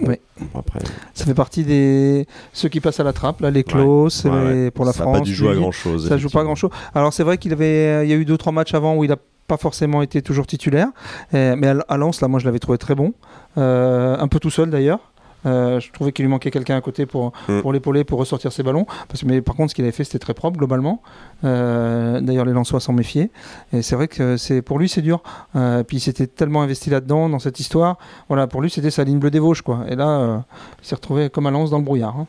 Bon, 0.00 0.16
après, 0.58 0.80
Ça 1.14 1.24
fait 1.24 1.34
partie 1.34 1.62
des 1.64 2.26
ceux 2.52 2.68
qui 2.68 2.80
passent 2.80 2.98
à 3.00 3.04
la 3.04 3.12
trappe, 3.12 3.40
là, 3.40 3.50
les 3.50 3.62
Klaus, 3.62 4.24
Ouais, 4.24 4.30
ouais, 4.30 4.54
les- 4.54 4.64
ouais. 4.64 4.70
pour 4.72 4.84
la 4.84 4.92
ça 4.92 5.02
France. 5.02 5.14
n'a 5.14 5.18
pas 5.20 5.24
dû 5.24 5.34
jouer 5.34 5.50
à 5.50 5.52
lui, 5.52 5.60
grand 5.60 5.70
chose. 5.72 6.08
Ça 6.08 6.16
joue 6.18 6.28
pas 6.30 6.42
grand 6.42 6.56
chose. 6.56 6.70
Alors 6.94 7.12
c'est 7.12 7.22
vrai 7.22 7.38
qu'il 7.38 7.52
avait, 7.52 8.04
il 8.04 8.10
y 8.10 8.12
a 8.12 8.16
eu 8.16 8.24
deux 8.24 8.36
trois 8.36 8.52
matchs 8.52 8.74
avant 8.74 8.96
où 8.96 9.04
il 9.04 9.12
a 9.12 9.16
pas 9.46 9.56
forcément 9.56 10.02
été 10.02 10.20
toujours 10.22 10.46
titulaire, 10.46 10.88
Euh, 11.34 11.54
mais 11.56 11.68
à, 11.68 11.76
à 11.88 11.96
Lens 11.96 12.20
là, 12.22 12.28
moi 12.28 12.40
je 12.40 12.44
l'avais 12.46 12.58
trouvé 12.58 12.78
très 12.78 12.94
bon, 12.94 13.12
Euh, 13.56 14.16
un 14.18 14.26
peu 14.26 14.40
tout 14.40 14.50
seul 14.50 14.68
d'ailleurs. 14.70 15.12
Euh, 15.46 15.80
je 15.80 15.90
trouvais 15.92 16.12
qu'il 16.12 16.24
lui 16.24 16.30
manquait 16.30 16.50
quelqu'un 16.50 16.76
à 16.76 16.80
côté 16.80 17.06
pour, 17.06 17.32
Mm. 17.48 17.60
pour 17.60 17.72
l'épauler, 17.72 18.04
pour 18.04 18.18
ressortir 18.18 18.52
ses 18.52 18.62
ballons. 18.62 18.86
Parce 19.08 19.22
mais 19.24 19.40
par 19.42 19.54
contre, 19.56 19.70
ce 19.70 19.74
qu'il 19.74 19.84
avait 19.84 19.92
fait, 19.92 20.04
c'était 20.04 20.18
très 20.18 20.34
propre 20.34 20.58
globalement. 20.58 21.02
Euh, 21.44 22.20
D'ailleurs, 22.20 22.44
les 22.44 22.52
Lensois 22.52 22.80
s'en 22.80 22.92
méfiaient. 22.92 23.30
Et 23.72 23.82
c'est 23.82 23.96
vrai 23.96 24.08
que 24.08 24.36
c'est 24.36 24.62
pour 24.62 24.78
lui, 24.78 24.88
c'est 24.88 25.02
dur. 25.02 25.22
Euh, 25.56 25.82
puis 25.82 25.98
il 25.98 26.00
s'était 26.00 26.26
tellement 26.26 26.62
investi 26.62 26.90
là-dedans, 26.90 27.28
dans 27.28 27.38
cette 27.38 27.60
histoire. 27.60 27.98
Voilà, 28.28 28.46
pour 28.46 28.62
lui, 28.62 28.70
c'était 28.70 28.90
sa 28.90 29.04
ligne 29.04 29.18
bleue 29.18 29.30
des 29.30 29.38
Vosges. 29.40 29.62
Quoi. 29.62 29.84
Et 29.88 29.96
là, 29.96 30.44
il 30.82 30.86
s'est 30.86 30.94
retrouvé 30.94 31.30
comme 31.30 31.46
à 31.46 31.50
Lens 31.50 31.70
dans 31.70 31.78
le 31.78 31.84
brouillard. 31.84 32.16
hein. 32.18 32.26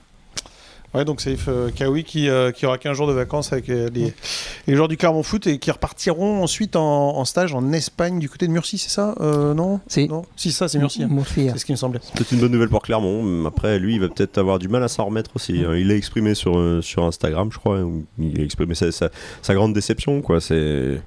Ouais, 0.95 1.05
donc 1.05 1.19
c'est 1.21 1.35
euh, 1.47 1.69
Kawi 1.71 2.03
qui, 2.03 2.29
euh, 2.29 2.51
qui 2.51 2.65
aura 2.65 2.77
15 2.77 2.95
jours 2.95 3.07
de 3.07 3.13
vacances 3.13 3.51
avec 3.51 3.69
euh, 3.69 3.89
les, 3.93 4.13
les 4.67 4.75
joueurs 4.75 4.87
du 4.87 4.97
Clermont 4.97 5.23
Foot 5.23 5.45
et 5.47 5.57
qui 5.59 5.69
repartiront 5.71 6.41
ensuite 6.41 6.75
en, 6.75 7.17
en 7.17 7.25
stage 7.25 7.53
en 7.53 7.71
Espagne 7.73 8.17
du 8.19 8.29
côté 8.29 8.47
de 8.47 8.51
Murcie, 8.51 8.77
c'est 8.77 8.89
ça 8.89 9.13
euh, 9.19 9.53
Non? 9.53 9.79
Si. 9.87 10.07
Non? 10.07 10.23
Si, 10.35 10.51
ça, 10.51 10.67
c'est 10.67 10.79
Murcie. 10.79 11.03
hein. 11.03 11.07
Murcie. 11.11 11.49
C'est 11.51 11.57
ce 11.59 11.65
qui 11.65 11.71
me 11.73 11.77
semblait. 11.77 11.99
peut-être 12.15 12.31
une 12.31 12.39
bonne 12.39 12.51
nouvelle 12.51 12.69
pour 12.69 12.81
Clermont. 12.81 13.45
Après, 13.45 13.77
lui, 13.77 13.95
il 13.95 14.01
va 14.01 14.07
peut-être 14.07 14.37
avoir 14.37 14.57
du 14.59 14.67
mal 14.69 14.83
à 14.83 14.87
s'en 14.87 15.05
remettre 15.05 15.31
aussi. 15.35 15.63
hein. 15.67 15.75
Il 15.75 15.87
l'a 15.89 15.95
exprimé 15.95 16.33
sur, 16.33 16.57
euh, 16.57 16.81
sur 16.81 17.03
Instagram, 17.03 17.49
je 17.51 17.57
crois. 17.59 17.79
où 17.81 18.05
Il 18.19 18.39
a 18.39 18.43
exprimé 18.43 18.73
sa, 18.75 18.91
sa- 18.91 19.09
sa 19.41 19.53
grande 19.53 19.73
déception. 19.73 20.21
Quoi. 20.21 20.39
C'est... 20.39 21.01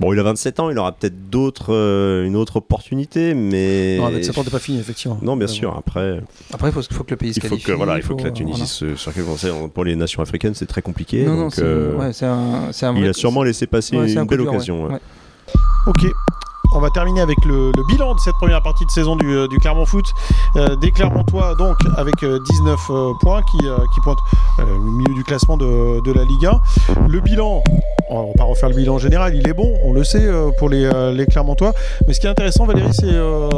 Bon, 0.00 0.12
il 0.12 0.18
a 0.18 0.22
27 0.22 0.60
ans, 0.60 0.70
il 0.70 0.78
aura 0.78 0.92
peut-être 0.92 1.30
d'autres, 1.30 1.72
euh, 1.72 2.26
une 2.26 2.36
autre 2.36 2.56
opportunité, 2.56 3.34
mais. 3.34 3.96
Non, 3.98 4.06
avec 4.06 4.24
7 4.24 4.36
ans, 4.38 4.44
t'es 4.44 4.50
pas 4.50 4.58
fini, 4.58 4.78
effectivement. 4.78 5.18
Non, 5.22 5.36
bien 5.36 5.46
sûr. 5.46 5.74
Après, 5.76 6.20
Après, 6.52 6.68
il 6.68 6.72
faut, 6.72 6.82
faut 6.82 7.04
que 7.04 7.10
le 7.10 7.16
pays 7.16 7.32
se 7.32 7.38
il 7.38 7.42
faut 7.42 7.48
qualifie. 7.48 7.66
que, 7.66 7.72
voilà, 7.72 7.96
il 7.96 8.02
faut 8.02 8.14
que 8.16 8.24
la 8.24 8.30
Tunisie 8.30 8.62
voilà. 8.78 8.96
se, 8.96 9.10
chose. 9.10 9.70
Pour 9.72 9.84
les 9.84 9.96
nations 9.96 10.22
africaines, 10.22 10.54
c'est 10.54 10.66
très 10.66 10.82
compliqué. 10.82 11.24
Non, 11.24 11.34
non, 11.34 11.42
donc, 11.44 11.58
euh, 11.58 11.94
ouais, 11.96 12.12
c'est 12.12 12.26
un, 12.26 12.72
c'est 12.72 12.86
un 12.86 12.94
il 12.96 13.06
a 13.08 13.12
sûrement 13.12 13.42
laissé 13.42 13.66
passer 13.66 13.96
ouais, 13.96 14.08
c'est 14.08 14.18
un 14.18 14.22
une 14.22 14.28
belle 14.28 14.40
dur, 14.40 14.50
occasion. 14.50 14.84
ouais. 14.84 14.92
Ouais. 14.92 15.00
Ok. 15.86 16.06
On 16.74 16.80
va 16.80 16.90
terminer 16.90 17.20
avec 17.20 17.42
le, 17.44 17.70
le 17.74 17.86
bilan 17.86 18.14
de 18.14 18.18
cette 18.20 18.34
première 18.34 18.60
partie 18.60 18.84
de 18.84 18.90
saison 18.90 19.14
du, 19.16 19.26
euh, 19.34 19.46
du 19.48 19.56
Clermont 19.58 19.86
Foot. 19.86 20.04
Euh, 20.56 20.74
des 20.76 20.90
Clermontois, 20.90 21.54
donc, 21.54 21.76
avec 21.96 22.22
euh, 22.22 22.38
19 22.50 22.78
euh, 22.90 23.12
points 23.20 23.40
qui, 23.50 23.66
euh, 23.66 23.76
qui 23.94 24.00
pointent 24.00 24.18
euh, 24.58 24.64
le 24.66 24.90
milieu 24.98 25.14
du 25.14 25.22
classement 25.24 25.56
de, 25.56 26.02
de 26.04 26.12
la 26.12 26.24
Ligue 26.24 26.44
1. 26.46 26.60
Le 27.08 27.20
bilan, 27.20 27.62
on 28.08 28.28
va 28.28 28.32
pas 28.34 28.44
refaire 28.44 28.68
le 28.68 28.74
bilan 28.76 28.98
général, 28.98 29.34
il 29.34 29.46
est 29.48 29.52
bon, 29.52 29.74
on 29.84 29.92
le 29.92 30.04
sait, 30.04 30.22
euh, 30.24 30.50
pour 30.58 30.68
les, 30.68 30.84
euh, 30.84 31.12
les 31.12 31.26
Clermontois. 31.26 31.72
Mais 32.06 32.14
ce 32.14 32.20
qui 32.20 32.26
est 32.26 32.30
intéressant, 32.30 32.64
Valérie, 32.66 32.92
c'est 32.92 33.04
euh, 33.06 33.48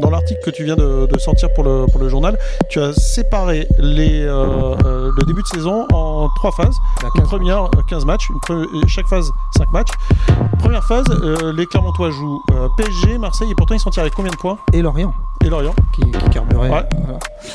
dans 0.00 0.10
l'article 0.10 0.40
que 0.44 0.50
tu 0.50 0.64
viens 0.64 0.76
de, 0.76 1.06
de 1.06 1.18
sortir 1.18 1.52
pour 1.52 1.64
le, 1.64 1.86
pour 1.90 2.00
le 2.00 2.08
journal, 2.08 2.38
tu 2.68 2.80
as 2.80 2.92
séparé 2.92 3.66
les, 3.78 4.22
euh, 4.22 4.74
euh, 4.84 5.10
le 5.18 5.26
début 5.26 5.42
de 5.42 5.46
saison 5.48 5.86
en 5.92 6.28
trois 6.36 6.52
phases. 6.52 6.76
La 7.02 7.08
Une 7.14 7.20
15. 7.22 7.28
première, 7.28 7.64
euh, 7.64 7.68
15 7.88 8.04
matchs, 8.04 8.28
une 8.30 8.36
pre- 8.38 8.88
chaque 8.88 9.06
phase 9.06 9.30
5 9.56 9.70
matchs. 9.72 9.90
Première 10.60 10.84
phase, 10.84 11.04
euh, 11.10 11.52
les 11.52 11.66
Clermontois 11.66 12.10
jouent 12.10 12.42
euh, 12.52 12.68
PSG, 12.76 13.18
Marseille, 13.18 13.48
et 13.50 13.54
pourtant 13.54 13.74
ils 13.74 13.80
s'en 13.80 13.90
tirent 13.90 14.02
avec 14.02 14.14
combien 14.14 14.30
de 14.30 14.36
points? 14.36 14.58
Et 14.72 14.82
Lorient, 14.82 15.12
Et 15.44 15.48
Lorient. 15.48 15.74
qui, 15.94 16.02
qui 16.02 16.30
carburait. 16.30 16.60
Ouais. 16.62 16.68
voilà. 16.68 16.88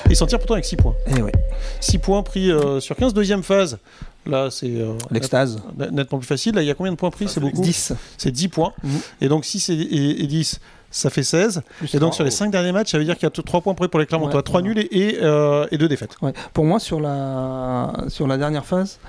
Ils 0.09 0.15
s'en 0.15 0.25
tirent 0.25 0.39
pourtant 0.39 0.55
avec 0.55 0.65
6 0.65 0.75
points. 0.75 0.93
Et 1.15 1.21
ouais, 1.21 1.31
6 1.79 1.99
points 1.99 2.23
pris 2.23 2.51
euh, 2.51 2.79
sur 2.79 2.95
15. 2.95 3.13
Deuxième 3.13 3.43
phase, 3.43 3.77
là 4.25 4.49
c'est 4.51 4.67
euh, 4.69 4.93
l'extase. 5.11 5.61
nettement 5.91 6.19
plus 6.19 6.27
facile. 6.27 6.55
Là 6.55 6.61
il 6.61 6.67
y 6.67 6.71
a 6.71 6.73
combien 6.73 6.91
de 6.91 6.97
points 6.97 7.11
pris? 7.11 7.27
C'est 7.27 7.39
beaucoup 7.39 7.61
10. 7.61 7.93
C'est 8.17 8.31
10 8.31 8.47
points. 8.49 8.73
Mhm. 8.83 8.91
Et 9.21 9.27
donc 9.27 9.45
6 9.45 9.69
et, 9.69 9.73
et- 9.73 10.23
et 10.23 10.27
10, 10.27 10.59
ça 10.91 11.09
fait 11.09 11.23
16. 11.23 11.61
Et 11.93 11.99
donc 11.99 12.13
sur 12.13 12.23
les 12.23 12.31
5 12.31 12.51
derniers 12.51 12.71
matchs, 12.71 12.91
ça 12.91 12.97
veut 12.97 13.03
dire 13.05 13.15
qu'il 13.15 13.23
y 13.23 13.27
a 13.27 13.29
3 13.43 13.61
points 13.61 13.73
pris 13.73 13.87
pour 13.87 13.99
les 13.99 14.05
Clermontois. 14.05 14.37
Ouais. 14.37 14.43
3 14.43 14.61
nuls 14.61 14.79
et, 14.79 14.97
et, 14.97 15.17
euh, 15.21 15.67
et 15.71 15.77
2 15.77 15.87
défaites. 15.87 16.15
Ouais. 16.21 16.33
Pour 16.53 16.65
moi, 16.65 16.79
sur 16.79 16.99
la, 17.01 17.93
sur 18.07 18.27
la 18.27 18.37
dernière 18.37 18.65
phase, 18.65 18.99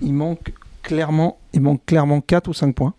il 0.00 0.12
manque 0.14 0.52
clairement, 0.82 1.38
il 1.52 1.60
manque 1.60 1.84
clairement 1.86 2.20
4 2.20 2.48
ou 2.48 2.54
5 2.54 2.74
points. 2.74 2.94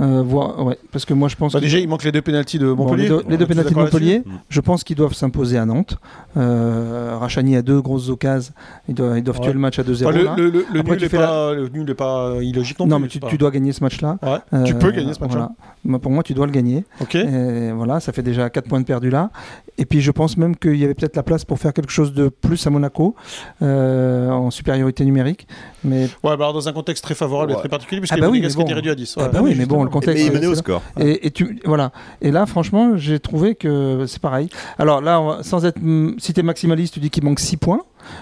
Euh, 0.00 0.22
voire- 0.26 0.64
ouais, 0.66 0.76
parce 0.90 1.04
que 1.04 1.14
moi 1.14 1.28
je 1.28 1.36
pense 1.36 1.52
Bah, 1.52 1.60
déjà, 1.60 1.78
il 1.78 1.88
manque 1.88 2.02
les 2.02 2.10
deux 2.10 2.20
pénalties 2.20 2.58
de 2.58 2.72
Bon, 2.72 2.84
Montpellier. 2.84 3.04
les 3.04 3.08
deux, 3.10 3.22
les 3.28 3.36
deux 3.36 3.36
Tu 3.36 3.42
es 3.44 3.46
pénaltys 3.46 3.74
de 3.74 3.78
Montpellier, 3.78 4.22
je 4.48 4.60
pense 4.60 4.82
qu'ils 4.82 4.96
doivent 4.96 5.14
s'imposer 5.14 5.56
à 5.56 5.64
Nantes. 5.66 5.98
Euh, 6.36 7.16
Rachani 7.20 7.54
a 7.56 7.62
deux 7.62 7.80
grosses 7.80 8.08
occasions. 8.08 8.52
Ils 8.88 8.94
doivent, 8.94 9.18
ils 9.18 9.22
doivent 9.22 9.38
Ouais. 9.38 9.44
tuer 9.44 9.52
le 9.52 9.58
match 9.60 9.78
à 9.78 9.82
2-0. 9.84 10.08
Enfin, 10.08 10.18
le, 10.18 10.24
là. 10.24 10.34
le- 10.36 10.50
le- 10.50 10.66
le 10.72 10.80
Après, 10.80 10.92
nul 10.92 10.98
tu 10.98 11.04
est 11.04 11.08
fais 11.08 11.16
pas, 11.18 11.54
le 11.54 11.68
nul 11.68 11.88
est 11.88 11.94
pas 11.94 12.32
illogique 12.42 12.78
non, 12.80 12.86
non, 12.86 12.96
plus. 12.96 13.02
mais 13.02 13.08
tu, 13.08 13.12
c'est 13.14 13.20
pas- 13.20 13.28
tu 13.28 13.38
dois 13.38 13.50
gagner 13.52 13.72
ce 13.72 13.84
match-là. 13.84 14.18
Ouais, 14.22 14.38
tu 14.66 14.72
Euh, 14.74 14.78
peux 14.78 14.90
gagner 14.90 15.14
ce 15.14 15.20
match-là. 15.20 15.50
voilà. 15.84 15.98
Pour 16.00 16.10
moi, 16.10 16.22
tu 16.24 16.34
dois 16.34 16.46
le 16.46 16.52
gagner. 16.52 16.84
Ok. 17.00 17.14
Et 17.14 17.70
voilà, 17.72 18.00
ça 18.00 18.12
fait 18.12 18.22
déjà 18.22 18.50
4 18.50 18.66
points 18.68 18.80
de 18.80 18.86
perdus 18.86 19.10
là. 19.10 19.30
Et 19.78 19.84
puis 19.84 20.00
je 20.00 20.10
pense 20.10 20.36
même 20.36 20.56
qu'il 20.56 20.76
y 20.76 20.84
avait 20.84 20.94
peut-être 20.94 21.14
la 21.16 21.22
place 21.22 21.44
pour 21.44 21.58
faire 21.58 21.72
quelque 21.72 21.90
chose 21.92 22.14
de 22.14 22.28
plus 22.28 22.66
à 22.66 22.70
Monaco, 22.70 23.14
euh, 23.62 24.30
en 24.30 24.50
supériorité 24.50 25.04
numérique. 25.04 25.46
Mais 25.84 26.08
Ouais, 26.22 26.36
bah 26.36 26.50
dans 26.52 26.68
un 26.68 26.72
contexte 26.72 27.04
très 27.04 27.14
favorable 27.14 27.52
et 27.52 27.56
très 27.56 27.68
particulier, 27.68 28.00
puisque 28.00 28.14
Ah 28.16 28.20
bah 28.20 28.28
oui, 28.30 28.40
bon. 28.40 28.64
réduits 28.64 28.90
à 28.90 28.94
10. 28.94 29.16
Ah 29.20 29.28
bah 29.28 29.40
oui, 29.42 29.54
mais 29.58 29.66
bon, 29.66 29.83
le 29.84 29.90
Et 29.90 29.92
contexte. 29.92 30.22
mais 30.22 30.26
il 30.26 30.32
menait 30.32 30.40
c'est 30.42 30.46
au 30.48 30.50
là. 30.52 30.56
score. 30.56 30.82
Et, 31.00 31.26
et 31.26 31.30
tu 31.30 31.60
voilà. 31.64 31.92
Et 32.20 32.30
là, 32.30 32.46
franchement, 32.46 32.96
j'ai 32.96 33.20
trouvé 33.20 33.54
que 33.54 34.04
c'est 34.06 34.20
pareil. 34.20 34.48
Alors 34.78 35.00
là, 35.00 35.20
on 35.20 35.42
sans 35.42 35.64
être, 35.64 35.78
mm, 35.80 36.16
si 36.18 36.32
t'es 36.32 36.42
maximaliste, 36.42 36.94
tu 36.94 37.00
dis 37.00 37.10
qu'il 37.10 37.24
manque 37.24 37.40
6 37.40 37.56
points, 37.56 37.80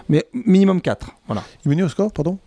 mais 0.09 0.27
minimum 0.33 0.81
4 0.81 1.11
Voilà. 1.27 1.43
Il 1.65 1.69
menait 1.71 1.83
au 1.83 1.89
score, 1.89 2.13
pardon? 2.13 2.39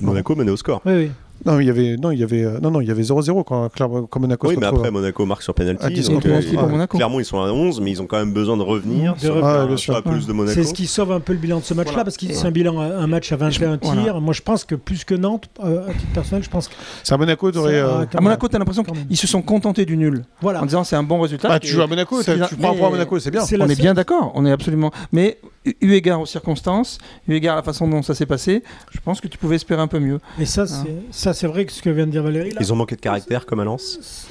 Monaco 0.00 0.34
menait 0.34 0.50
au 0.50 0.56
score. 0.56 0.80
Oui, 0.86 0.92
oui. 0.94 1.10
Non, 1.46 1.58
il 1.58 1.66
y 1.66 1.70
avait, 1.70 1.96
non, 1.96 2.10
il 2.10 2.18
y 2.18 2.22
avait, 2.22 2.44
euh, 2.44 2.60
non, 2.60 2.70
non, 2.70 2.80
il 2.82 2.88
y 2.88 2.90
avait 2.90 3.02
0-0 3.02 3.44
quand, 3.44 3.68
Clermont- 3.70 4.06
quand 4.06 4.20
Monaco 4.20 4.48
Oui, 4.48 4.54
se 4.56 4.60
mais 4.60 4.66
retrouve. 4.66 4.80
après, 4.80 4.90
Monaco 4.90 5.24
marque 5.24 5.42
sur 5.42 5.54
penalty. 5.54 5.92
10 5.92 6.10
donc, 6.10 6.26
euh, 6.26 6.36
11 6.36 6.44
pour 6.46 6.64
ils- 6.64 6.68
Monaco. 6.70 6.96
Clairement, 6.98 7.18
ils 7.18 7.24
sont 7.24 7.40
à 7.40 7.50
11, 7.50 7.80
mais 7.80 7.90
ils 7.92 8.02
ont 8.02 8.06
quand 8.06 8.18
même 8.18 8.32
besoin 8.34 8.58
de 8.58 8.62
revenir 8.62 9.14
De 9.14 9.20
sur, 9.20 9.34
revenir. 9.34 9.60
Ouais, 9.60 9.66
bien 9.68 9.76
sur 9.78 9.92
la 9.94 10.00
sûr. 10.00 10.10
pelouse 10.10 10.26
de 10.26 10.32
Monaco. 10.34 10.54
C'est 10.54 10.64
ce 10.68 10.74
qui 10.74 10.86
sauve 10.86 11.12
un 11.12 11.20
peu 11.20 11.32
le 11.32 11.38
bilan 11.38 11.60
de 11.60 11.64
ce 11.64 11.72
match-là, 11.72 11.92
Voilà. 11.92 12.04
parce 12.04 12.16
qu'il 12.18 12.30
Et- 12.30 12.34
c'est 12.34 12.46
un 12.46 12.50
bilan, 12.50 12.78
un 12.80 13.06
match 13.06 13.32
à 13.32 13.36
21 13.36 13.78
Voilà. 13.82 14.02
tirs. 14.02 14.20
Moi, 14.20 14.34
je 14.34 14.42
pense 14.42 14.64
que 14.64 14.74
plus 14.74 15.04
que 15.04 15.14
Nantes, 15.14 15.48
euh, 15.64 15.88
à 15.88 15.92
titre 15.94 16.12
personnel, 16.12 16.42
je 16.44 16.50
pense 16.50 16.68
que. 16.68 16.74
C'est 17.02 17.14
à 17.14 17.16
Monaco, 17.16 17.48
euh, 17.56 18.04
ah, 18.12 18.16
À 18.18 18.20
Monaco, 18.20 18.46
t'as 18.48 18.58
l'impression 18.58 18.82
Quand 18.84 18.94
même. 18.94 19.06
qu'ils 19.06 19.16
se 19.16 19.26
sont 19.26 19.40
contentés 19.42 19.86
du 19.86 19.96
nul, 19.96 20.24
Voilà. 20.42 20.62
en 20.62 20.66
disant 20.66 20.84
c'est 20.84 20.96
un 20.96 21.02
bon 21.02 21.20
résultat. 21.20 21.48
Bah, 21.48 21.56
Et- 21.56 21.60
tu 21.60 21.68
joues 21.68 21.80
à 21.82 21.86
Monaco, 21.86 22.22
tu 22.22 22.30
prends 22.58 22.72
un 22.72 22.74
point 22.74 22.88
à 22.88 22.90
Monaco, 22.90 23.18
c'est 23.18 23.30
bien. 23.30 23.42
On 23.58 23.66
est 23.68 23.80
bien 23.80 23.94
d'accord, 23.94 24.32
on 24.34 24.44
est 24.44 24.52
absolument. 24.52 24.90
Mais 25.12 25.38
eu 25.64 25.92
égard 25.92 26.20
aux 26.20 26.26
circonstances, 26.26 26.98
eu 27.28 27.34
égard 27.34 27.54
à 27.54 27.56
la 27.56 27.62
façon 27.62 27.86
dont 27.86 28.02
ça 28.02 28.14
s'est 28.14 28.26
passé, 28.26 28.62
je 28.90 29.00
pense 29.00 29.20
que 29.20 29.28
tu 29.28 29.38
pouvais 29.38 29.56
espérer 29.56 29.82
un 29.82 29.88
peu 29.88 29.98
mieux. 29.98 30.20
Et 30.38 30.46
ça, 30.46 30.66
c'est 30.66 31.02
ça, 31.10 31.34
c'est 31.34 31.46
vrai 31.46 31.64
que 31.64 31.72
ce 31.72 31.82
que 31.82 31.90
vient 31.90 32.06
de 32.06 32.12
dire 32.12 32.22
Valérie. 32.22 32.50
Là. 32.50 32.60
Ils 32.60 32.72
ont 32.72 32.76
manqué 32.76 32.96
de 32.96 33.00
caractère 33.00 33.46
comme 33.46 33.60
à 33.60 33.64
Lens. 33.64 34.26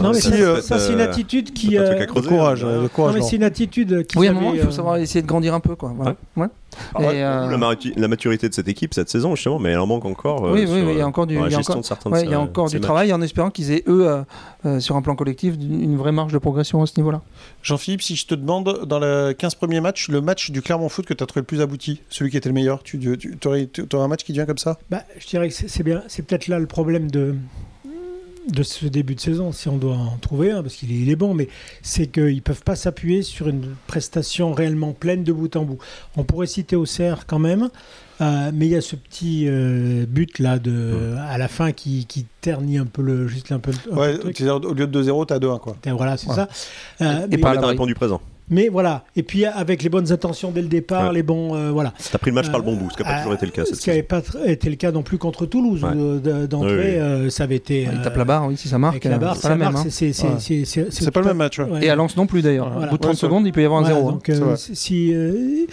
Non, 0.00 0.10
mais 0.12 0.20
ça, 0.20 0.30
euh, 0.34 0.60
ça, 0.60 0.78
c'est 0.78 0.92
une 0.92 1.00
euh, 1.00 1.04
attitude 1.10 1.52
qui. 1.52 1.70
c'est 1.70 1.78
un 1.78 1.84
truc 1.84 1.98
euh, 1.98 2.02
à 2.02 2.06
creuser, 2.06 2.28
Le 2.30 2.36
courage, 2.36 2.64
hein. 2.64 2.68
le 2.72 2.80
Non, 2.82 2.88
courage. 2.88 3.14
mais 3.14 3.20
non. 3.20 3.26
c'est 3.26 3.36
une 3.36 3.42
attitude 3.42 4.06
qui. 4.06 4.18
Oui, 4.18 4.26
à 4.26 4.30
un 4.30 4.34
savait, 4.34 4.44
moment, 4.44 4.54
il 4.56 4.60
faut 4.62 4.68
euh, 4.68 4.72
savoir 4.72 4.96
essayer 4.96 5.22
de 5.22 5.26
grandir 5.26 5.54
un 5.54 5.60
peu. 5.60 5.74
Quoi. 5.76 5.92
Voilà. 5.96 6.16
Ouais. 6.36 6.46
Ah 6.94 7.00
ouais, 7.00 7.16
Et, 7.16 7.22
euh, 7.24 7.56
La, 7.96 8.06
maturité 8.08 8.48
de 8.50 8.54
cette 8.54 8.68
équipe 8.68 8.92
cette 8.92 9.08
saison, 9.08 9.34
justement, 9.34 9.58
mais 9.58 9.70
elle 9.70 9.78
en 9.78 9.86
manque 9.86 10.04
encore. 10.04 10.44
euh, 10.46 10.52
Oui, 10.52 10.60
oui, 10.60 10.66
sur, 10.66 10.74
oui, 10.86 10.92
il 10.92 10.98
y 10.98 11.00
a 11.00 11.06
encore 11.06 11.26
du- 11.26 11.34
il 11.34 11.40
y 11.40 11.42
a 11.44 11.48
gestion 11.48 11.72
encore- 11.72 11.80
de 11.82 11.86
certains 11.86 12.10
ouais, 12.10 12.20
de 12.20 12.26
il 12.26 12.30
y 12.30 12.34
a 12.34 12.36
ces- 12.36 12.42
encore 12.42 12.68
ces 12.68 12.76
du 12.76 12.80
travail 12.82 13.12
en 13.14 13.22
espérant 13.22 13.48
qu'ils 13.50 13.70
aient, 13.72 13.82
eux, 13.88 14.06
euh, 14.06 14.22
euh, 14.66 14.80
sur 14.80 14.94
un 14.96 15.00
plan 15.02 15.14
collectif, 15.16 15.54
une 15.54 15.82
une 15.82 15.96
vraie 15.96 16.12
marge 16.12 16.32
de 16.34 16.38
progression 16.38 16.82
à 16.82 16.86
ce 16.86 16.92
niveau-là. 16.98 17.22
Jean-Philippe, 17.62 18.02
si 18.02 18.14
je 18.16 18.26
te 18.26 18.34
demande, 18.34 18.84
dans 18.84 18.98
les 18.98 19.34
15 19.38 19.54
premiers 19.54 19.80
matchs, 19.80 20.08
le 20.10 20.20
match 20.20 20.50
du 20.50 20.60
Clermont 20.60 20.90
Foot 20.90 21.06
que 21.06 21.14
tu 21.14 21.22
as 21.24 21.26
trouvé 21.26 21.40
le 21.40 21.46
plus 21.46 21.62
abouti, 21.62 22.02
celui 22.10 22.30
qui 22.30 22.36
était 22.36 22.50
le 22.50 22.54
meilleur, 22.54 22.82
tu, 22.82 22.98
tu 22.98 23.48
aurais, 23.48 23.68
un 23.94 24.08
match 24.08 24.24
qui 24.24 24.32
devient 24.34 24.46
comme 24.46 24.58
ça? 24.58 24.76
Bah, 24.90 25.02
je 25.18 25.26
dirais 25.26 25.48
que 25.48 25.54
c'est 25.54 25.68
c'est 25.68 25.82
bien. 25.82 26.02
C'est 26.08 26.26
peut-être 26.26 26.46
là 26.48 26.58
le 26.58 26.66
problème 26.66 27.10
de 27.10 27.36
de 28.50 28.62
ce 28.62 28.86
début 28.86 29.14
de 29.14 29.20
saison, 29.20 29.50
si 29.52 29.68
on 29.68 29.76
doit 29.76 29.96
en 29.96 30.16
trouver 30.20 30.50
un, 30.52 30.62
parce 30.62 30.74
qu'il 30.76 30.92
est, 30.92 30.96
il 30.96 31.10
est 31.10 31.16
bon, 31.16 31.34
mais 31.34 31.48
c'est 31.82 32.06
qu'ils 32.06 32.42
peuvent 32.42 32.62
pas 32.62 32.76
s'appuyer 32.76 33.22
sur 33.22 33.48
une 33.48 33.74
prestation 33.86 34.52
réellement 34.52 34.92
pleine 34.92 35.24
de 35.24 35.32
bout 35.32 35.54
en 35.56 35.64
bout. 35.64 35.78
On 36.16 36.24
pourrait 36.24 36.46
citer 36.46 36.76
Auxerre 36.76 37.26
quand 37.26 37.38
même, 37.40 37.70
euh, 38.20 38.50
mais 38.54 38.66
il 38.66 38.70
y 38.72 38.76
a 38.76 38.80
ce 38.80 38.94
petit 38.96 39.44
euh, 39.48 40.06
but 40.06 40.38
là 40.38 40.58
de 40.58 41.14
à 41.28 41.38
la 41.38 41.48
fin 41.48 41.72
qui, 41.72 42.06
qui 42.06 42.26
ternit 42.40 42.78
un 42.78 42.86
peu 42.86 43.02
le 43.02 43.26
juste 43.28 43.50
un 43.52 43.58
peu 43.58 43.72
le, 43.90 43.94
Ouais, 43.94 44.12
le 44.12 44.18
truc. 44.20 44.36
c'est-à-dire, 44.38 44.70
au 44.70 44.74
lieu 44.74 44.86
de 44.86 45.02
2-0, 45.02 45.26
t'as 45.26 45.38
2-1, 45.38 45.58
quoi. 45.60 45.76
Voilà, 45.86 46.16
c'est 46.16 46.28
Ouais. 46.28 46.34
ça. 46.36 46.48
Euh, 47.00 47.04
mais, 47.04 47.10
à 47.10 47.26
Mais 47.28 47.36
t'as 47.38 47.54
l'abri. 47.54 47.70
répondu 47.70 47.94
présent. 47.94 48.20
Mais 48.48 48.68
voilà. 48.68 49.04
Et 49.16 49.22
puis 49.22 49.44
avec 49.44 49.82
les 49.82 49.88
bonnes 49.88 50.12
intentions 50.12 50.50
dès 50.50 50.62
le 50.62 50.68
départ, 50.68 51.08
Ouais. 51.08 51.14
les 51.14 51.22
bons, 51.22 51.54
euh, 51.54 51.70
voilà. 51.70 51.92
T'as 52.12 52.18
pris 52.18 52.30
le 52.30 52.34
match 52.34 52.48
par 52.50 52.58
le 52.60 52.64
bon 52.64 52.72
Euh, 52.74 52.76
bout, 52.76 52.90
ce 52.90 52.96
qui 52.96 53.02
n'a 53.02 53.08
pas 53.10 53.18
toujours 53.18 53.34
été 53.34 53.46
le 53.46 53.52
cas 53.52 53.64
cette 53.64 53.74
Ce 53.76 53.80
qui 53.80 53.90
n'avait 53.90 54.02
pas 54.02 54.22
été 54.44 54.68
le 54.70 54.76
cas 54.76 54.92
non 54.92 55.02
plus 55.02 55.18
contre 55.18 55.46
Toulouse. 55.46 55.82
Ouais. 55.84 55.90
euh, 55.94 56.46
D'entrée, 56.46 56.70
Oui, 56.72 56.78
oui. 56.78 56.90
euh, 56.96 57.30
ça 57.30 57.44
avait 57.44 57.56
été. 57.56 57.88
il 57.92 58.00
tape 58.02 58.16
la 58.16 58.24
barre, 58.24 58.46
oui, 58.48 58.56
si 58.56 58.68
ça 58.68 58.78
marque. 58.78 59.04
La 59.04 59.18
barre, 59.18 59.36
c'est 59.36 59.42
pas 59.42 59.48
la 59.50 59.56
même. 59.56 59.72
marque, 59.72 59.86
hein. 59.86 59.90
c'est- 59.90 61.10
pas 61.10 61.20
le 61.20 61.26
même 61.26 61.36
match. 61.36 61.60
Et 61.80 61.90
à 61.90 61.96
Lens 61.96 62.16
non 62.16 62.26
plus 62.26 62.42
d'ailleurs. 62.42 62.70
Voilà. 62.70 62.86
Au 62.88 62.90
bout 62.90 62.96
de 62.96 63.02
30 63.02 63.12
Ouais, 63.14 63.18
secondes, 63.18 63.46
il 63.46 63.52
peut 63.52 63.62
y 63.62 63.64
avoir 63.64 63.80
un 63.80 63.84
Voilà, 63.84 63.96
0. 63.98 64.10
donc, 64.12 64.28
euh, 64.28 64.56
si, 64.56 64.76
si, 64.76 65.14
euh, 65.14 65.66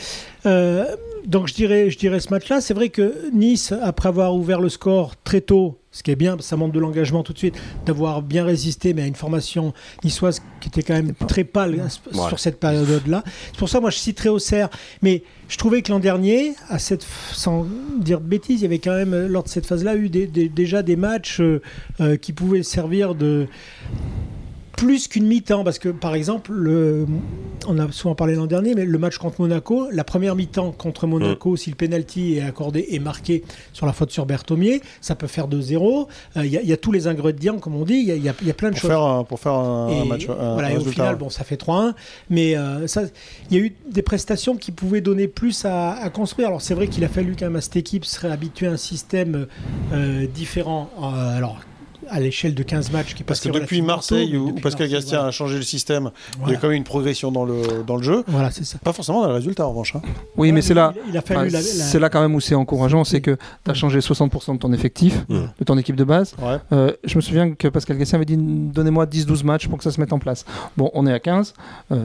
euh, 0.45 0.85
donc 1.25 1.47
je 1.47 1.53
dirais, 1.53 1.89
je 1.89 1.97
dirais 1.97 2.19
ce 2.19 2.29
match-là. 2.29 2.61
C'est 2.61 2.73
vrai 2.73 2.89
que 2.89 3.29
Nice, 3.33 3.73
après 3.81 4.09
avoir 4.09 4.35
ouvert 4.35 4.59
le 4.59 4.69
score 4.69 5.15
très 5.23 5.41
tôt, 5.41 5.79
ce 5.91 6.01
qui 6.01 6.11
est 6.11 6.15
bien, 6.15 6.37
ça 6.39 6.57
montre 6.57 6.73
de 6.73 6.79
l'engagement 6.79 7.23
tout 7.23 7.33
de 7.33 7.37
suite, 7.37 7.55
d'avoir 7.85 8.21
bien 8.23 8.43
résisté, 8.43 8.93
mais 8.93 9.03
à 9.03 9.05
une 9.05 9.15
formation 9.15 9.73
niçoise 10.03 10.41
qui 10.59 10.69
était 10.69 10.81
quand 10.81 10.95
même 10.95 11.13
très 11.27 11.43
pâle 11.43 11.79
hein, 11.79 11.87
sur 12.27 12.39
cette 12.39 12.59
période-là. 12.59 13.23
C'est 13.51 13.57
pour 13.57 13.69
ça, 13.69 13.79
moi, 13.79 13.91
je 13.91 13.97
citerai 13.97 14.29
Auxerre. 14.29 14.69
Mais 15.01 15.23
je 15.49 15.57
trouvais 15.57 15.81
que 15.83 15.91
l'an 15.91 15.99
dernier, 15.99 16.55
à 16.69 16.79
cette, 16.79 17.05
sans 17.31 17.67
dire 17.99 18.19
de 18.19 18.25
bêtises, 18.25 18.61
il 18.61 18.63
y 18.63 18.65
avait 18.65 18.79
quand 18.79 18.95
même, 18.95 19.27
lors 19.27 19.43
de 19.43 19.49
cette 19.49 19.67
phase-là, 19.67 19.95
eu 19.95 20.09
déjà 20.09 20.81
des 20.81 20.95
matchs 20.95 21.39
euh, 21.41 21.61
euh, 22.01 22.17
qui 22.17 22.33
pouvaient 22.33 22.63
servir 22.63 23.13
de 23.13 23.47
plus 24.83 25.07
qu'une 25.07 25.25
mi-temps, 25.25 25.63
parce 25.63 25.79
que 25.79 25.89
par 25.89 26.13
exemple, 26.13 26.51
le, 26.51 27.05
on 27.67 27.79
a 27.79 27.89
souvent 27.91 28.15
parlé 28.15 28.35
l'an 28.35 28.47
dernier, 28.47 28.75
mais 28.75 28.83
le 28.83 28.97
match 28.97 29.17
contre 29.17 29.39
Monaco, 29.39 29.87
la 29.91 30.03
première 30.03 30.35
mi-temps 30.35 30.73
contre 30.73 31.07
Monaco, 31.07 31.53
mm. 31.53 31.57
si 31.57 31.69
le 31.69 31.77
penalty 31.77 32.35
est 32.35 32.41
accordé 32.41 32.87
et 32.89 32.99
marqué 32.99 33.43
sur 33.71 33.85
la 33.85 33.93
faute 33.93 34.11
sur 34.11 34.25
Berthomier, 34.25 34.81
ça 34.99 35.15
peut 35.15 35.27
faire 35.27 35.47
2-0. 35.47 36.07
Euh, 36.35 36.45
il 36.45 36.51
y, 36.51 36.73
a 36.73 36.77
tous 36.77 36.91
les 36.91 37.07
ingrédients, 37.07 37.59
comme 37.59 37.75
on 37.75 37.85
dit, 37.85 37.93
il 37.95 38.23
y, 38.23 38.29
a 38.29 38.33
plein 38.33 38.71
de 38.71 38.73
pour 38.73 38.81
choses. 38.81 38.89
Faire 38.89 39.25
pour 39.25 39.39
faire 39.39 39.53
un, 39.53 40.03
match. 40.03 40.25
voilà, 40.25 40.73
et 40.73 40.77
au 40.77 40.83
final, 40.83 41.15
bon, 41.15 41.29
ça 41.29 41.45
fait 41.45 41.55
3-1, 41.55 41.93
mais 42.29 42.57
euh, 42.57 42.85
il 43.49 43.57
y 43.57 43.61
a 43.61 43.63
eu 43.63 43.73
des 43.89 44.01
prestations 44.01 44.57
qui 44.57 44.71
pouvaient 44.71 45.01
donner 45.01 45.29
plus 45.29 45.63
à, 45.63 46.09
construire. 46.13 46.49
Alors 46.49 46.61
c'est 46.61 46.73
vrai 46.73 46.87
qu'il 46.87 47.05
a 47.05 47.09
fallu 47.09 47.35
à 47.41 47.61
cette 47.61 47.77
équipe 47.77 48.03
se 48.03 48.19
réhabituer 48.19 48.67
à 48.67 48.71
un 48.71 48.77
système 48.77 49.47
euh, 49.93 50.27
différent. 50.27 50.89
alors 50.99 51.59
à 52.09 52.19
l'échelle 52.19 52.55
de 52.55 52.63
15 52.63 52.91
matchs 52.91 53.13
qui 53.13 53.23
Parce 53.23 53.39
que 53.39 53.49
depuis 53.49 53.81
Marseille, 53.81 54.35
où, 54.37 54.53
Pascal 54.53 54.89
Gastien 54.89 55.25
a 55.25 55.31
changé 55.31 55.57
le 55.57 55.63
système, 55.63 56.11
il 56.45 56.51
y 56.51 56.55
a 56.55 56.57
quand 56.57 56.67
même 56.67 56.77
une 56.77 56.83
progression 56.83 57.31
dans 57.31 57.45
le, 57.45 57.83
dans 57.85 57.97
le 57.97 58.03
jeu. 58.03 58.23
Voilà, 58.27 58.51
c'est 58.51 58.65
ça. 58.65 58.77
Pas 58.79 58.93
forcément 58.93 59.21
dans 59.21 59.27
le 59.27 59.33
résultat 59.33 59.65
en 59.65 59.69
revanche. 59.69 59.95
Hein. 59.95 60.01
Oui, 60.37 60.51
mais 60.51 60.61
c'est 60.61 60.73
là, 60.73 60.93
c'est 61.61 61.99
là 61.99 62.09
quand 62.09 62.21
même 62.21 62.35
où 62.35 62.39
c'est 62.39 62.55
encourageant, 62.55 63.03
c'est 63.03 63.21
que 63.21 63.37
tu 63.65 63.71
as 63.71 63.73
changé 63.73 63.99
60% 63.99 64.53
de 64.53 64.59
ton 64.59 64.73
effectif, 64.73 65.25
de 65.29 65.63
ton 65.65 65.77
équipe 65.77 65.95
de 65.95 66.03
base. 66.03 66.35
Euh, 66.71 66.91
je 67.03 67.15
me 67.15 67.21
souviens 67.21 67.53
que 67.53 67.67
Pascal 67.67 67.97
Gastien 67.97 68.17
avait 68.17 68.25
dit 68.25 68.37
donnez-moi 68.37 69.05
10-12 69.05 69.43
matchs 69.43 69.67
pour 69.67 69.77
que 69.77 69.83
ça 69.83 69.91
se 69.91 69.99
mette 69.99 70.13
en 70.13 70.19
place. 70.19 70.45
Bon, 70.77 70.89
on 70.93 71.05
est 71.07 71.13
à 71.13 71.19
15, 71.19 71.53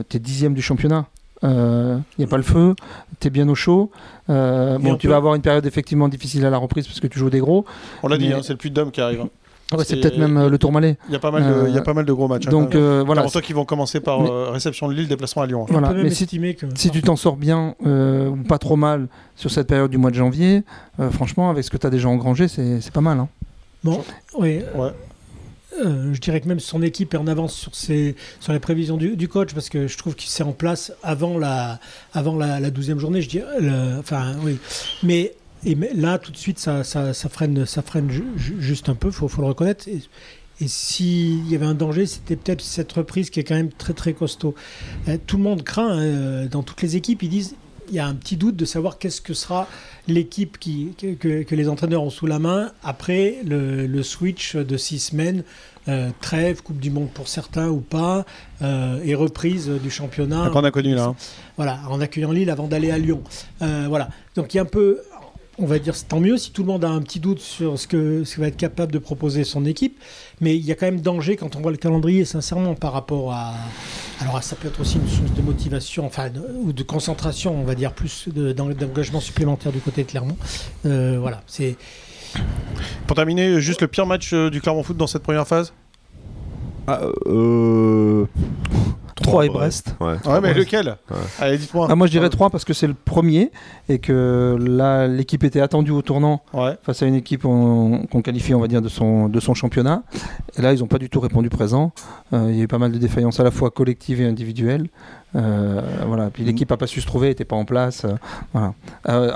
tu 0.09 0.17
es 0.17 0.19
dixième 0.19 0.53
du 0.53 0.61
championnat. 0.61 1.07
Il 1.41 1.49
euh, 1.49 1.97
n'y 2.17 2.25
a 2.25 2.27
pas 2.27 2.37
le 2.37 2.43
feu, 2.43 2.75
tu 3.19 3.27
es 3.27 3.29
bien 3.29 3.47
au 3.47 3.55
chaud. 3.55 3.91
Euh, 4.29 4.77
bon, 4.77 4.97
tu 4.97 5.07
vas 5.07 5.15
avoir 5.15 5.35
une 5.35 5.41
période 5.41 5.65
effectivement 5.65 6.09
difficile 6.09 6.45
à 6.45 6.49
la 6.49 6.57
reprise 6.57 6.85
parce 6.85 6.99
que 6.99 7.07
tu 7.07 7.17
joues 7.17 7.29
des 7.29 7.39
gros. 7.39 7.65
On 8.03 8.09
l'a 8.09 8.17
dit, 8.17 8.33
hein, 8.33 8.41
c'est 8.43 8.53
le 8.53 8.57
puits 8.57 8.71
de 8.71 8.83
qui 8.85 8.99
arrive. 8.99 9.25
Hein 9.71 9.77
c'est 9.83 9.99
peut-être 9.99 10.17
même 10.17 10.37
euh, 10.37 10.49
le 10.49 10.57
tour 10.57 10.71
malais. 10.71 10.97
Il 11.07 11.13
y 11.13 11.15
a 11.15 11.19
pas 11.19 11.29
mal 11.29 11.43
de, 11.43 11.67
il 11.69 11.75
y 11.75 11.77
a 11.77 11.81
pas 11.81 11.93
mal 11.93 12.05
de 12.05 12.13
gros 12.13 12.27
matchs. 12.27 12.47
Hein, 12.47 12.51
donc 12.51 12.73
euh, 12.73 13.03
voilà. 13.05 13.21
Pour 13.23 13.41
qui 13.41 13.53
vont 13.53 13.65
commencer 13.65 13.99
par 13.99 14.21
euh, 14.21 14.49
réception 14.49 14.87
de 14.87 14.93
Lille, 14.93 15.07
déplacement 15.07 15.43
à 15.43 15.47
Lyon. 15.47 15.65
Voilà. 15.69 15.93
Mais 15.93 16.09
si, 16.09 16.27
si 16.75 16.89
tu 16.91 17.01
t'en 17.01 17.15
sors 17.15 17.37
bien 17.37 17.75
ou 17.81 18.43
pas 18.47 18.57
trop 18.57 18.75
mal 18.75 19.07
sur 19.35 19.51
cette 19.51 19.67
période 19.67 19.91
du 19.91 19.97
mois 19.97 20.11
de 20.11 20.15
janvier, 20.15 20.63
franchement, 21.11 21.49
avec 21.49 21.63
ce 21.63 21.69
que 21.69 21.77
tu 21.77 21.85
as 21.85 21.89
déjà 21.89 22.09
engrangé, 22.09 22.47
c'est 22.47 22.91
pas 22.91 23.01
mal. 23.01 23.19
Hein. 23.19 23.29
Bon, 23.83 24.03
oui. 24.37 24.61
Ouais. 24.75 24.91
je 25.81 26.19
dirais 26.19 26.41
que 26.41 26.47
même 26.47 26.59
son 26.59 26.81
équipe 26.81 27.13
est 27.13 27.17
en 27.17 27.27
avance 27.27 27.53
sur, 27.53 27.73
ses, 27.73 28.15
sur 28.41 28.51
les 28.51 28.59
prévisions 28.59 28.97
du, 28.97 29.27
coach 29.29 29.53
parce 29.53 29.69
que 29.69 29.87
je 29.87 29.97
trouve 29.97 30.15
qu'il 30.15 30.29
s'est 30.29 30.43
en 30.43 30.51
place 30.51 30.91
avant 31.03 31.37
la, 31.37 31.79
avant 32.13 32.35
la, 32.37 32.59
la 32.59 32.71
12e 32.71 32.97
journée. 32.97 33.21
Je 33.21 33.29
dirais, 33.29 33.45
enfin, 33.99 34.33
oui. 34.43 34.57
Mais 35.03 35.33
et 35.65 35.75
là, 35.95 36.17
tout 36.17 36.31
de 36.31 36.37
suite, 36.37 36.59
ça, 36.59 36.83
ça, 36.83 37.13
freine, 37.29 37.65
ça 37.65 37.81
freine 37.81 38.09
juste 38.37 38.89
un 38.89 38.95
peu, 38.95 39.09
il 39.09 39.13
faut, 39.13 39.29
le 39.37 39.47
reconnaître. 39.47 39.87
Et, 39.87 40.01
s'il 40.67 41.49
y 41.49 41.55
avait 41.55 41.65
un 41.65 41.73
danger, 41.73 42.05
c'était 42.05 42.35
peut-être 42.35 42.61
cette 42.61 42.91
reprise 42.91 43.29
qui 43.29 43.39
est 43.39 43.45
quand 43.45 43.55
même 43.55 43.71
très 43.71 43.93
très 43.93 44.11
costaud. 44.11 44.55
Euh, 45.07 45.17
tout 45.25 45.37
le 45.37 45.43
monde 45.43 45.63
craint, 45.63 45.97
hein, 45.97 46.47
dans 46.47 46.63
toutes 46.63 46.81
les 46.81 46.97
équipes, 46.97 47.23
ils 47.23 47.29
disent 47.29 47.55
il 47.87 47.95
y 47.95 47.99
a 47.99 48.05
un 48.05 48.13
petit 48.13 48.35
doute 48.35 48.57
de 48.57 48.65
savoir 48.65 48.97
qu'est-ce 48.97 49.21
que 49.21 49.33
sera 49.33 49.67
l'équipe 50.07 50.59
qui, 50.59 50.93
que, 50.97 51.55
les 51.55 51.69
entraîneurs 51.69 52.03
ont 52.03 52.09
sous 52.09 52.27
la 52.27 52.39
main 52.39 52.71
après 52.83 53.37
le, 53.45 54.03
switch 54.03 54.57
de 54.57 54.75
six 54.75 54.99
semaines, 54.99 55.43
euh, 55.87 56.09
trêve, 56.19 56.61
Coupe 56.61 56.79
du 56.79 56.91
Monde 56.91 57.09
pour 57.09 57.29
certains 57.29 57.69
ou 57.69 57.79
pas, 57.79 58.25
euh, 58.61 59.01
et 59.03 59.15
reprise 59.15 59.69
du 59.69 59.89
championnat. 59.89 60.51
On 60.53 60.63
a 60.63 60.71
connu 60.71 60.93
là. 60.93 61.05
Hein. 61.05 61.15
Voilà, 61.55 61.79
en 61.89 62.01
accueillant 62.01 62.33
Lille 62.33 62.49
avant 62.49 62.67
d'aller 62.67 62.91
à 62.91 62.97
Lyon. 62.97 63.23
voilà, 63.59 64.09
donc 64.35 64.53
il 64.53 64.57
y 64.57 64.59
a 64.59 64.63
un 64.63 64.65
peu 64.65 64.99
on 65.59 65.65
va 65.65 65.79
dire 65.79 65.93
tant 66.07 66.19
mieux 66.19 66.37
si 66.37 66.51
tout 66.51 66.63
le 66.63 66.67
monde 66.67 66.85
a 66.85 66.89
un 66.89 67.01
petit 67.01 67.19
doute 67.19 67.39
sur 67.39 67.77
ce 67.77 67.87
que, 67.87 68.23
ce 68.23 68.39
va 68.39 68.47
être 68.47 68.57
capable 68.57 68.91
de 68.91 68.99
proposer 68.99 69.43
son 69.43 69.65
équipe. 69.65 69.99
Mais 70.41 70.55
il 70.55 70.65
y 70.65 70.71
a 70.71 70.75
quand 70.75 70.85
même 70.85 71.01
danger 71.01 71.35
quand 71.35 71.55
on 71.55 71.61
voit 71.61 71.71
le 71.71 71.77
calendrier, 71.77 72.25
sincèrement, 72.25 72.75
par 72.75 72.93
rapport 72.93 73.33
à. 73.33 73.53
Alors, 74.21 74.41
ça 74.41 74.55
peut 74.55 74.67
être 74.67 74.79
aussi 74.81 74.97
une 74.97 75.07
source 75.07 75.33
de 75.33 75.41
motivation, 75.41 76.05
enfin, 76.05 76.29
ou 76.63 76.73
de 76.73 76.83
concentration, 76.83 77.59
on 77.59 77.63
va 77.63 77.75
dire, 77.75 77.93
plus 77.93 78.29
d'engagement 78.29 79.19
supplémentaire 79.19 79.71
du 79.71 79.79
côté 79.79 80.03
de 80.03 80.09
Clermont. 80.09 80.37
Euh, 80.85 81.17
voilà, 81.19 81.41
c'est. 81.47 81.75
Pour 83.07 83.15
terminer, 83.15 83.59
juste 83.59 83.81
le 83.81 83.87
pire 83.87 84.05
match 84.05 84.33
euh, 84.33 84.49
du 84.49 84.61
Clermont 84.61 84.83
Foot 84.83 84.97
dans 84.97 85.07
cette 85.07 85.23
première 85.23 85.47
phase? 85.47 85.73
Ah, 86.87 87.01
euh... 87.27 88.25
3 89.21 89.45
et 89.45 89.49
Brest. 89.49 89.95
Ouais, 89.99 90.41
mais 90.41 90.53
lequel? 90.53 90.97
Allez, 91.39 91.57
dites-moi. 91.57 91.87
Ah, 91.89 91.95
moi, 91.95 92.07
je 92.07 92.11
dirais 92.11 92.29
3 92.29 92.49
parce 92.49 92.65
que 92.65 92.73
c'est 92.73 92.87
le 92.87 92.93
premier 92.93 93.51
et 93.87 93.99
que 93.99 94.57
là, 94.59 95.07
l'équipe 95.07 95.43
était 95.43 95.61
attendue 95.61 95.91
au 95.91 96.01
tournant 96.01 96.41
face 96.83 97.01
à 97.03 97.05
une 97.05 97.15
équipe 97.15 97.43
qu'on 97.43 98.21
qualifie, 98.23 98.53
on 98.53 98.59
va 98.59 98.67
dire, 98.67 98.81
de 98.81 98.89
son, 98.89 99.29
de 99.29 99.39
son 99.39 99.53
championnat. 99.53 100.03
Et 100.57 100.61
là, 100.61 100.73
ils 100.73 100.79
n'ont 100.79 100.87
pas 100.87 100.97
du 100.97 101.09
tout 101.09 101.19
répondu 101.19 101.49
présent. 101.49 101.91
Euh, 102.33 102.47
il 102.49 102.57
y 102.57 102.61
a 102.61 102.63
eu 102.63 102.67
pas 102.67 102.77
mal 102.77 102.91
de 102.91 102.97
défaillances 102.97 103.39
à 103.39 103.43
la 103.43 103.51
fois 103.51 103.71
collectives 103.71 104.21
et 104.21 104.25
individuelles. 104.25 104.87
Euh, 105.35 105.81
voilà. 106.05 106.29
Puis 106.29 106.43
l'équipe 106.43 106.69
n'a 106.69 106.77
pas 106.77 106.87
su 106.87 107.01
se 107.01 107.07
trouver, 107.07 107.29
n'était 107.29 107.45
pas 107.45 107.55
en 107.55 107.65
place. 107.65 108.05
Euh, 108.05 108.15
voilà. 108.53 108.73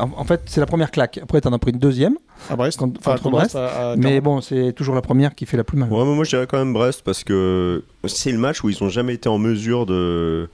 en, 0.01 0.23
fait, 0.23 0.41
c'est 0.45 0.59
la 0.59 0.65
première 0.65 0.91
claque. 0.91 1.19
Après, 1.21 1.41
tu 1.41 1.47
en 1.47 1.53
as 1.53 1.59
pris 1.59 1.71
une 1.71 1.79
deuxième. 1.79 2.17
À 2.49 2.55
Brest, 2.55 2.77
contre, 2.77 3.29
Brest. 3.29 3.57
mais 3.97 4.19
bon, 4.19 4.41
c'est 4.41 4.73
toujours 4.73 4.95
la 4.95 5.01
première 5.01 5.35
qui 5.35 5.45
fait 5.45 5.57
la 5.57 5.63
plus 5.63 5.77
mal. 5.77 5.91
Ouais, 5.91 6.03
moi, 6.03 6.23
je 6.23 6.29
dirais 6.31 6.47
quand 6.47 6.57
même 6.57 6.73
Brest 6.73 7.03
parce 7.03 7.23
que 7.23 7.83
c'est 8.05 8.31
le 8.31 8.39
match 8.39 8.63
où 8.63 8.69
ils 8.69 8.77
n'ont 8.81 8.89
jamais 8.89 9.13
été 9.13 9.29
en 9.29 9.37
mesure 9.37 9.85
de. 9.85 10.49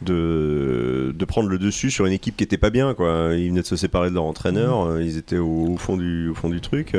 De, 0.00 1.14
de, 1.16 1.24
prendre 1.24 1.48
le 1.48 1.58
dessus 1.58 1.92
sur 1.92 2.06
une 2.06 2.12
équipe 2.12 2.36
qui 2.36 2.42
était 2.42 2.58
pas 2.58 2.70
bien 2.70 2.92
quoi. 2.92 3.28
Ils 3.36 3.50
venaient 3.50 3.60
de 3.60 3.66
se 3.66 3.76
séparer 3.76 4.10
de 4.10 4.16
leur 4.16 4.24
entraîneur, 4.24 4.86
mmh. 4.86 5.02
ils 5.02 5.16
étaient 5.16 5.38
au, 5.38 5.76
fond 5.76 5.96
du, 5.96 6.30
au 6.30 6.34
fond 6.34 6.48
du 6.48 6.60
truc. 6.60 6.96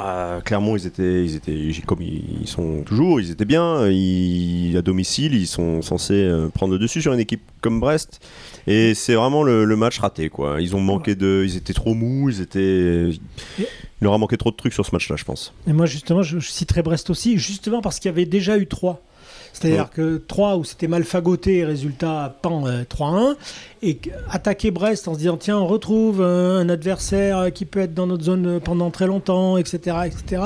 Ah, 0.00 0.40
Clermont, 0.44 0.76
ils 0.76 0.86
étaient, 0.86 1.24
ils 1.24 1.34
étaient 1.34 1.82
comme 1.84 2.02
ils 2.02 2.46
sont 2.46 2.82
toujours, 2.84 3.20
ils 3.20 3.32
étaient 3.32 3.44
bien. 3.44 3.82
à 3.82 4.82
domicile, 4.82 5.34
ils 5.34 5.48
sont 5.48 5.82
censés 5.82 6.14
euh, 6.14 6.48
prendre 6.48 6.72
le 6.72 6.78
dessus 6.78 7.02
sur 7.02 7.12
une 7.12 7.18
équipe 7.18 7.42
comme 7.60 7.80
Brest. 7.80 8.20
Et 8.68 8.94
c'est 8.94 9.14
vraiment 9.14 9.42
le, 9.42 9.66
match 9.74 9.98
raté, 9.98 10.28
quoi. 10.28 10.60
Ils 10.60 10.76
ont 10.76 10.80
manqué 10.80 11.16
de, 11.16 11.42
ils 11.44 11.56
étaient 11.56 11.72
trop 11.72 11.94
mous, 11.94 12.30
ils 12.30 12.40
étaient. 12.40 13.10
Il 13.10 14.04
leur 14.04 14.14
a 14.14 14.18
manqué 14.18 14.36
trop 14.36 14.52
de 14.52 14.56
trucs 14.56 14.72
sur 14.72 14.86
ce 14.86 14.92
match-là, 14.92 15.16
je 15.16 15.24
pense. 15.24 15.52
Et 15.66 15.72
moi, 15.72 15.86
justement, 15.86 16.22
je, 16.22 16.38
je 16.38 16.48
citerai 16.48 16.82
Brest 16.82 17.10
aussi, 17.10 17.36
justement 17.36 17.80
parce 17.80 17.98
qu'il 17.98 18.08
y 18.08 18.12
avait 18.14 18.26
déjà 18.26 18.56
eu 18.56 18.68
trois. 18.68 19.02
C'est-à-dire 19.60 19.90
que 19.90 20.22
3 20.26 20.56
où 20.56 20.64
c'était 20.64 20.88
mal 20.88 21.04
fagoté, 21.04 21.64
résultat 21.64 22.36
pan 22.42 22.64
3-1, 22.64 23.30
euh, 23.30 23.34
et 23.82 23.98
attaquer 24.30 24.70
Brest 24.70 25.08
en 25.08 25.14
se 25.14 25.18
disant 25.18 25.36
tiens 25.36 25.58
on 25.58 25.66
retrouve 25.66 26.22
un 26.22 26.68
adversaire 26.68 27.52
qui 27.52 27.64
peut 27.64 27.80
être 27.80 27.94
dans 27.94 28.06
notre 28.06 28.24
zone 28.24 28.60
pendant 28.60 28.90
très 28.90 29.06
longtemps, 29.06 29.56
etc. 29.56 29.96
etc. 30.06 30.42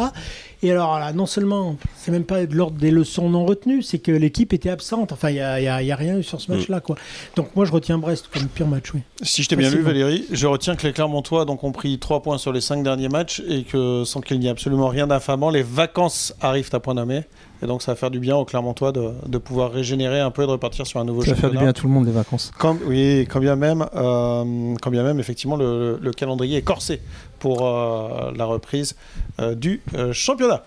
Et 0.65 0.71
alors 0.71 0.99
là, 1.01 1.13
non 1.13 1.27
seulement, 1.27 1.77
c'est 1.97 2.13
même 2.13 2.25
pas 2.25 2.47
de 2.47 2.55
l'ordre 2.55 2.77
des 2.77 2.93
leçons 2.93 3.29
non 3.29 3.45
retenues, 3.45 3.83
c'est 3.83 3.99
que 3.99 4.13
l'équipe 4.13 4.53
était 4.53 4.71
absente. 4.71 5.11
Enfin, 5.11 5.31
il 5.31 5.35
n'y 5.35 5.41
a, 5.41 5.61
y 5.61 5.91
a, 5.91 5.97
rien 5.97 6.19
eu 6.19 6.23
sur 6.23 6.41
ce 6.41 6.51
mm. 6.51 6.55
match-là. 6.55 6.81
quoi. 6.81 6.97
Donc 7.35 7.55
moi, 7.57 7.65
je 7.65 7.73
retiens 7.73 7.99
Brest 7.99 8.29
comme 8.33 8.47
pire 8.47 8.69
match, 8.69 8.95
oui. 8.95 9.01
Si 9.23 9.43
je 9.43 9.49
t'ai 9.49 9.57
bien 9.57 9.71
lu, 9.71 9.81
Valérie, 9.81 10.25
je 10.31 10.47
retiens 10.47 10.77
que 10.77 10.87
les 10.87 10.93
Clermontois 10.93 11.45
donc, 11.45 11.65
ont 11.65 11.73
pris 11.73 11.99
3 11.99 12.23
points 12.23 12.39
sur 12.39 12.53
les 12.53 12.61
5 12.61 12.85
derniers 12.85 13.09
matchs 13.09 13.43
et 13.49 13.65
que 13.65 14.05
sans 14.05 14.21
qu'il 14.21 14.39
n'y 14.39 14.47
ait 14.47 14.51
absolument 14.51 14.89
rien 14.89 15.09
d'infamant, 15.09 15.51
les 15.51 15.63
vacances 15.63 16.35
arrivent 16.41 16.71
à 16.73 16.79
point 16.79 16.95
nommé. 16.95 17.23
Et 17.63 17.67
donc 17.67 17.81
ça 17.81 17.93
va 17.93 17.97
faire 17.97 18.11
du 18.11 18.19
bien 18.19 18.37
aux 18.37 18.45
Clermontois 18.45 18.91
de, 18.91 19.11
de 19.27 19.39
pouvoir 19.39 19.71
régénérer 19.71 20.19
un 20.19 20.33
peu 20.33 20.43
et 20.43 20.47
de 20.47 20.51
repartir 20.51 20.85
sur 20.85 20.99
un 20.99 21.05
nouveau 21.05 21.21
championnat. 21.21 21.41
Ça 21.41 21.47
va 21.47 21.51
faire 21.53 21.59
du 21.61 21.65
bien 21.65 21.69
à 21.69 21.73
tout 21.73 21.87
le 21.87 21.93
monde 21.93 22.07
les 22.07 22.13
vacances. 22.13 22.51
Quand, 22.59 22.77
oui, 22.87 23.25
quand 23.31 23.39
bien 23.39 23.55
même, 23.55 23.87
euh, 23.95 24.75
quand 24.83 24.91
bien 24.91 25.05
même 25.05 25.21
effectivement 25.21 25.55
le, 25.55 25.97
le, 26.03 26.11
calendrier 26.11 26.59
est 26.59 26.63
corsé 26.63 27.01
pour 27.43 27.67
euh, 27.67 28.31
la 28.37 28.45
reprise 28.45 28.95
euh, 29.41 29.57
du 29.57 29.83
euh, 29.97 30.13
championnat. 30.13 30.63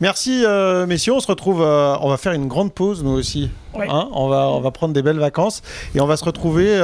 Merci 0.00 0.44
messieurs, 0.88 1.12
on 1.12 1.20
se 1.20 1.28
retrouve, 1.28 1.60
on 1.60 2.08
va 2.08 2.16
faire 2.16 2.32
une 2.32 2.48
grande 2.48 2.72
pause 2.74 3.04
nous 3.04 3.12
aussi. 3.12 3.50
Hein 3.76 4.08
on, 4.12 4.28
va, 4.28 4.48
on 4.48 4.60
va 4.60 4.72
prendre 4.72 4.92
des 4.92 5.02
belles 5.02 5.20
vacances 5.20 5.62
et 5.94 6.00
on 6.00 6.06
va 6.06 6.16
se 6.16 6.24
retrouver, 6.24 6.80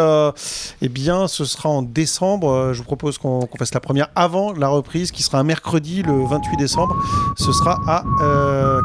eh 0.82 0.88
bien 0.88 1.26
ce 1.26 1.44
sera 1.44 1.68
en 1.68 1.82
décembre, 1.82 2.72
je 2.72 2.78
vous 2.78 2.84
propose 2.84 3.18
qu'on 3.18 3.48
fasse 3.58 3.74
la 3.74 3.80
première 3.80 4.08
avant 4.14 4.52
la 4.52 4.68
reprise 4.68 5.10
qui 5.10 5.24
sera 5.24 5.38
un 5.38 5.44
mercredi 5.44 6.02
le 6.02 6.24
28 6.24 6.56
décembre. 6.56 6.96
Ce 7.36 7.52
sera 7.52 7.80
à 7.88 8.04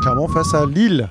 Clermont 0.01 0.27
face 0.27 0.53
à 0.55 0.65
Lille. 0.65 1.09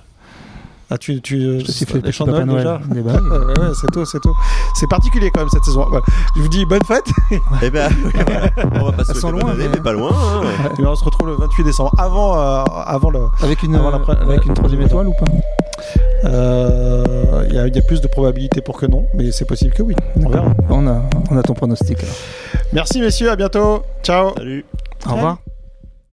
Ah, 0.90 0.96
tu, 0.96 1.20
tu 1.20 1.60
je 1.60 1.70
siffle 1.70 2.00
les 2.02 2.12
chandelles 2.12 2.46
déjà 2.46 2.76
ouais, 2.90 3.74
c'est 3.78 3.90
tôt, 3.92 4.04
c'est 4.06 4.20
tôt. 4.20 4.34
C'est 4.74 4.88
particulier 4.88 5.30
quand 5.30 5.40
même 5.40 5.50
cette 5.50 5.64
saison. 5.64 5.86
Je 6.34 6.40
vous 6.40 6.48
dis 6.48 6.64
bonne 6.64 6.82
fête. 6.84 7.04
Eh 7.62 7.70
ben, 7.70 7.90
on 8.80 8.84
va 8.86 8.92
pas 8.92 9.04
se 9.04 9.26
loin, 9.26 9.54
mais... 9.54 9.68
pas 9.80 9.92
loin. 9.92 10.10
Hein. 10.12 10.70
on 10.78 10.94
se 10.96 11.04
retrouve 11.04 11.28
le 11.28 11.34
28 11.34 11.64
décembre, 11.64 11.92
avant, 11.98 12.38
euh, 12.38 12.62
avant 12.86 13.10
le. 13.10 13.20
Avec 13.42 13.62
une, 13.62 13.74
avec 13.76 14.46
une 14.46 14.54
troisième 14.54 14.80
étoile 14.82 15.08
ou 15.08 15.12
pas? 15.12 15.26
Euh, 16.24 17.44
il 17.48 17.54
y, 17.54 17.58
a- 17.58 17.66
il 17.66 17.74
y 17.74 17.78
a 17.78 17.82
plus 17.82 18.00
de 18.00 18.08
probabilités 18.08 18.60
pour 18.62 18.78
que 18.78 18.86
non, 18.86 19.04
mais 19.14 19.30
c'est 19.32 19.44
possible 19.44 19.72
que 19.74 19.82
oui. 19.82 19.94
On 20.16 20.28
verra. 20.28 20.52
On 20.70 20.86
a, 20.86 21.02
on 21.30 21.36
a 21.36 21.42
ton 21.42 21.54
pronostic. 21.54 21.98
alors. 22.02 22.14
Merci 22.72 23.00
messieurs, 23.00 23.30
à 23.30 23.36
bientôt. 23.36 23.82
Ciao. 24.02 24.34
Salut. 24.36 24.64
Au 25.06 25.12
revoir. 25.14 25.38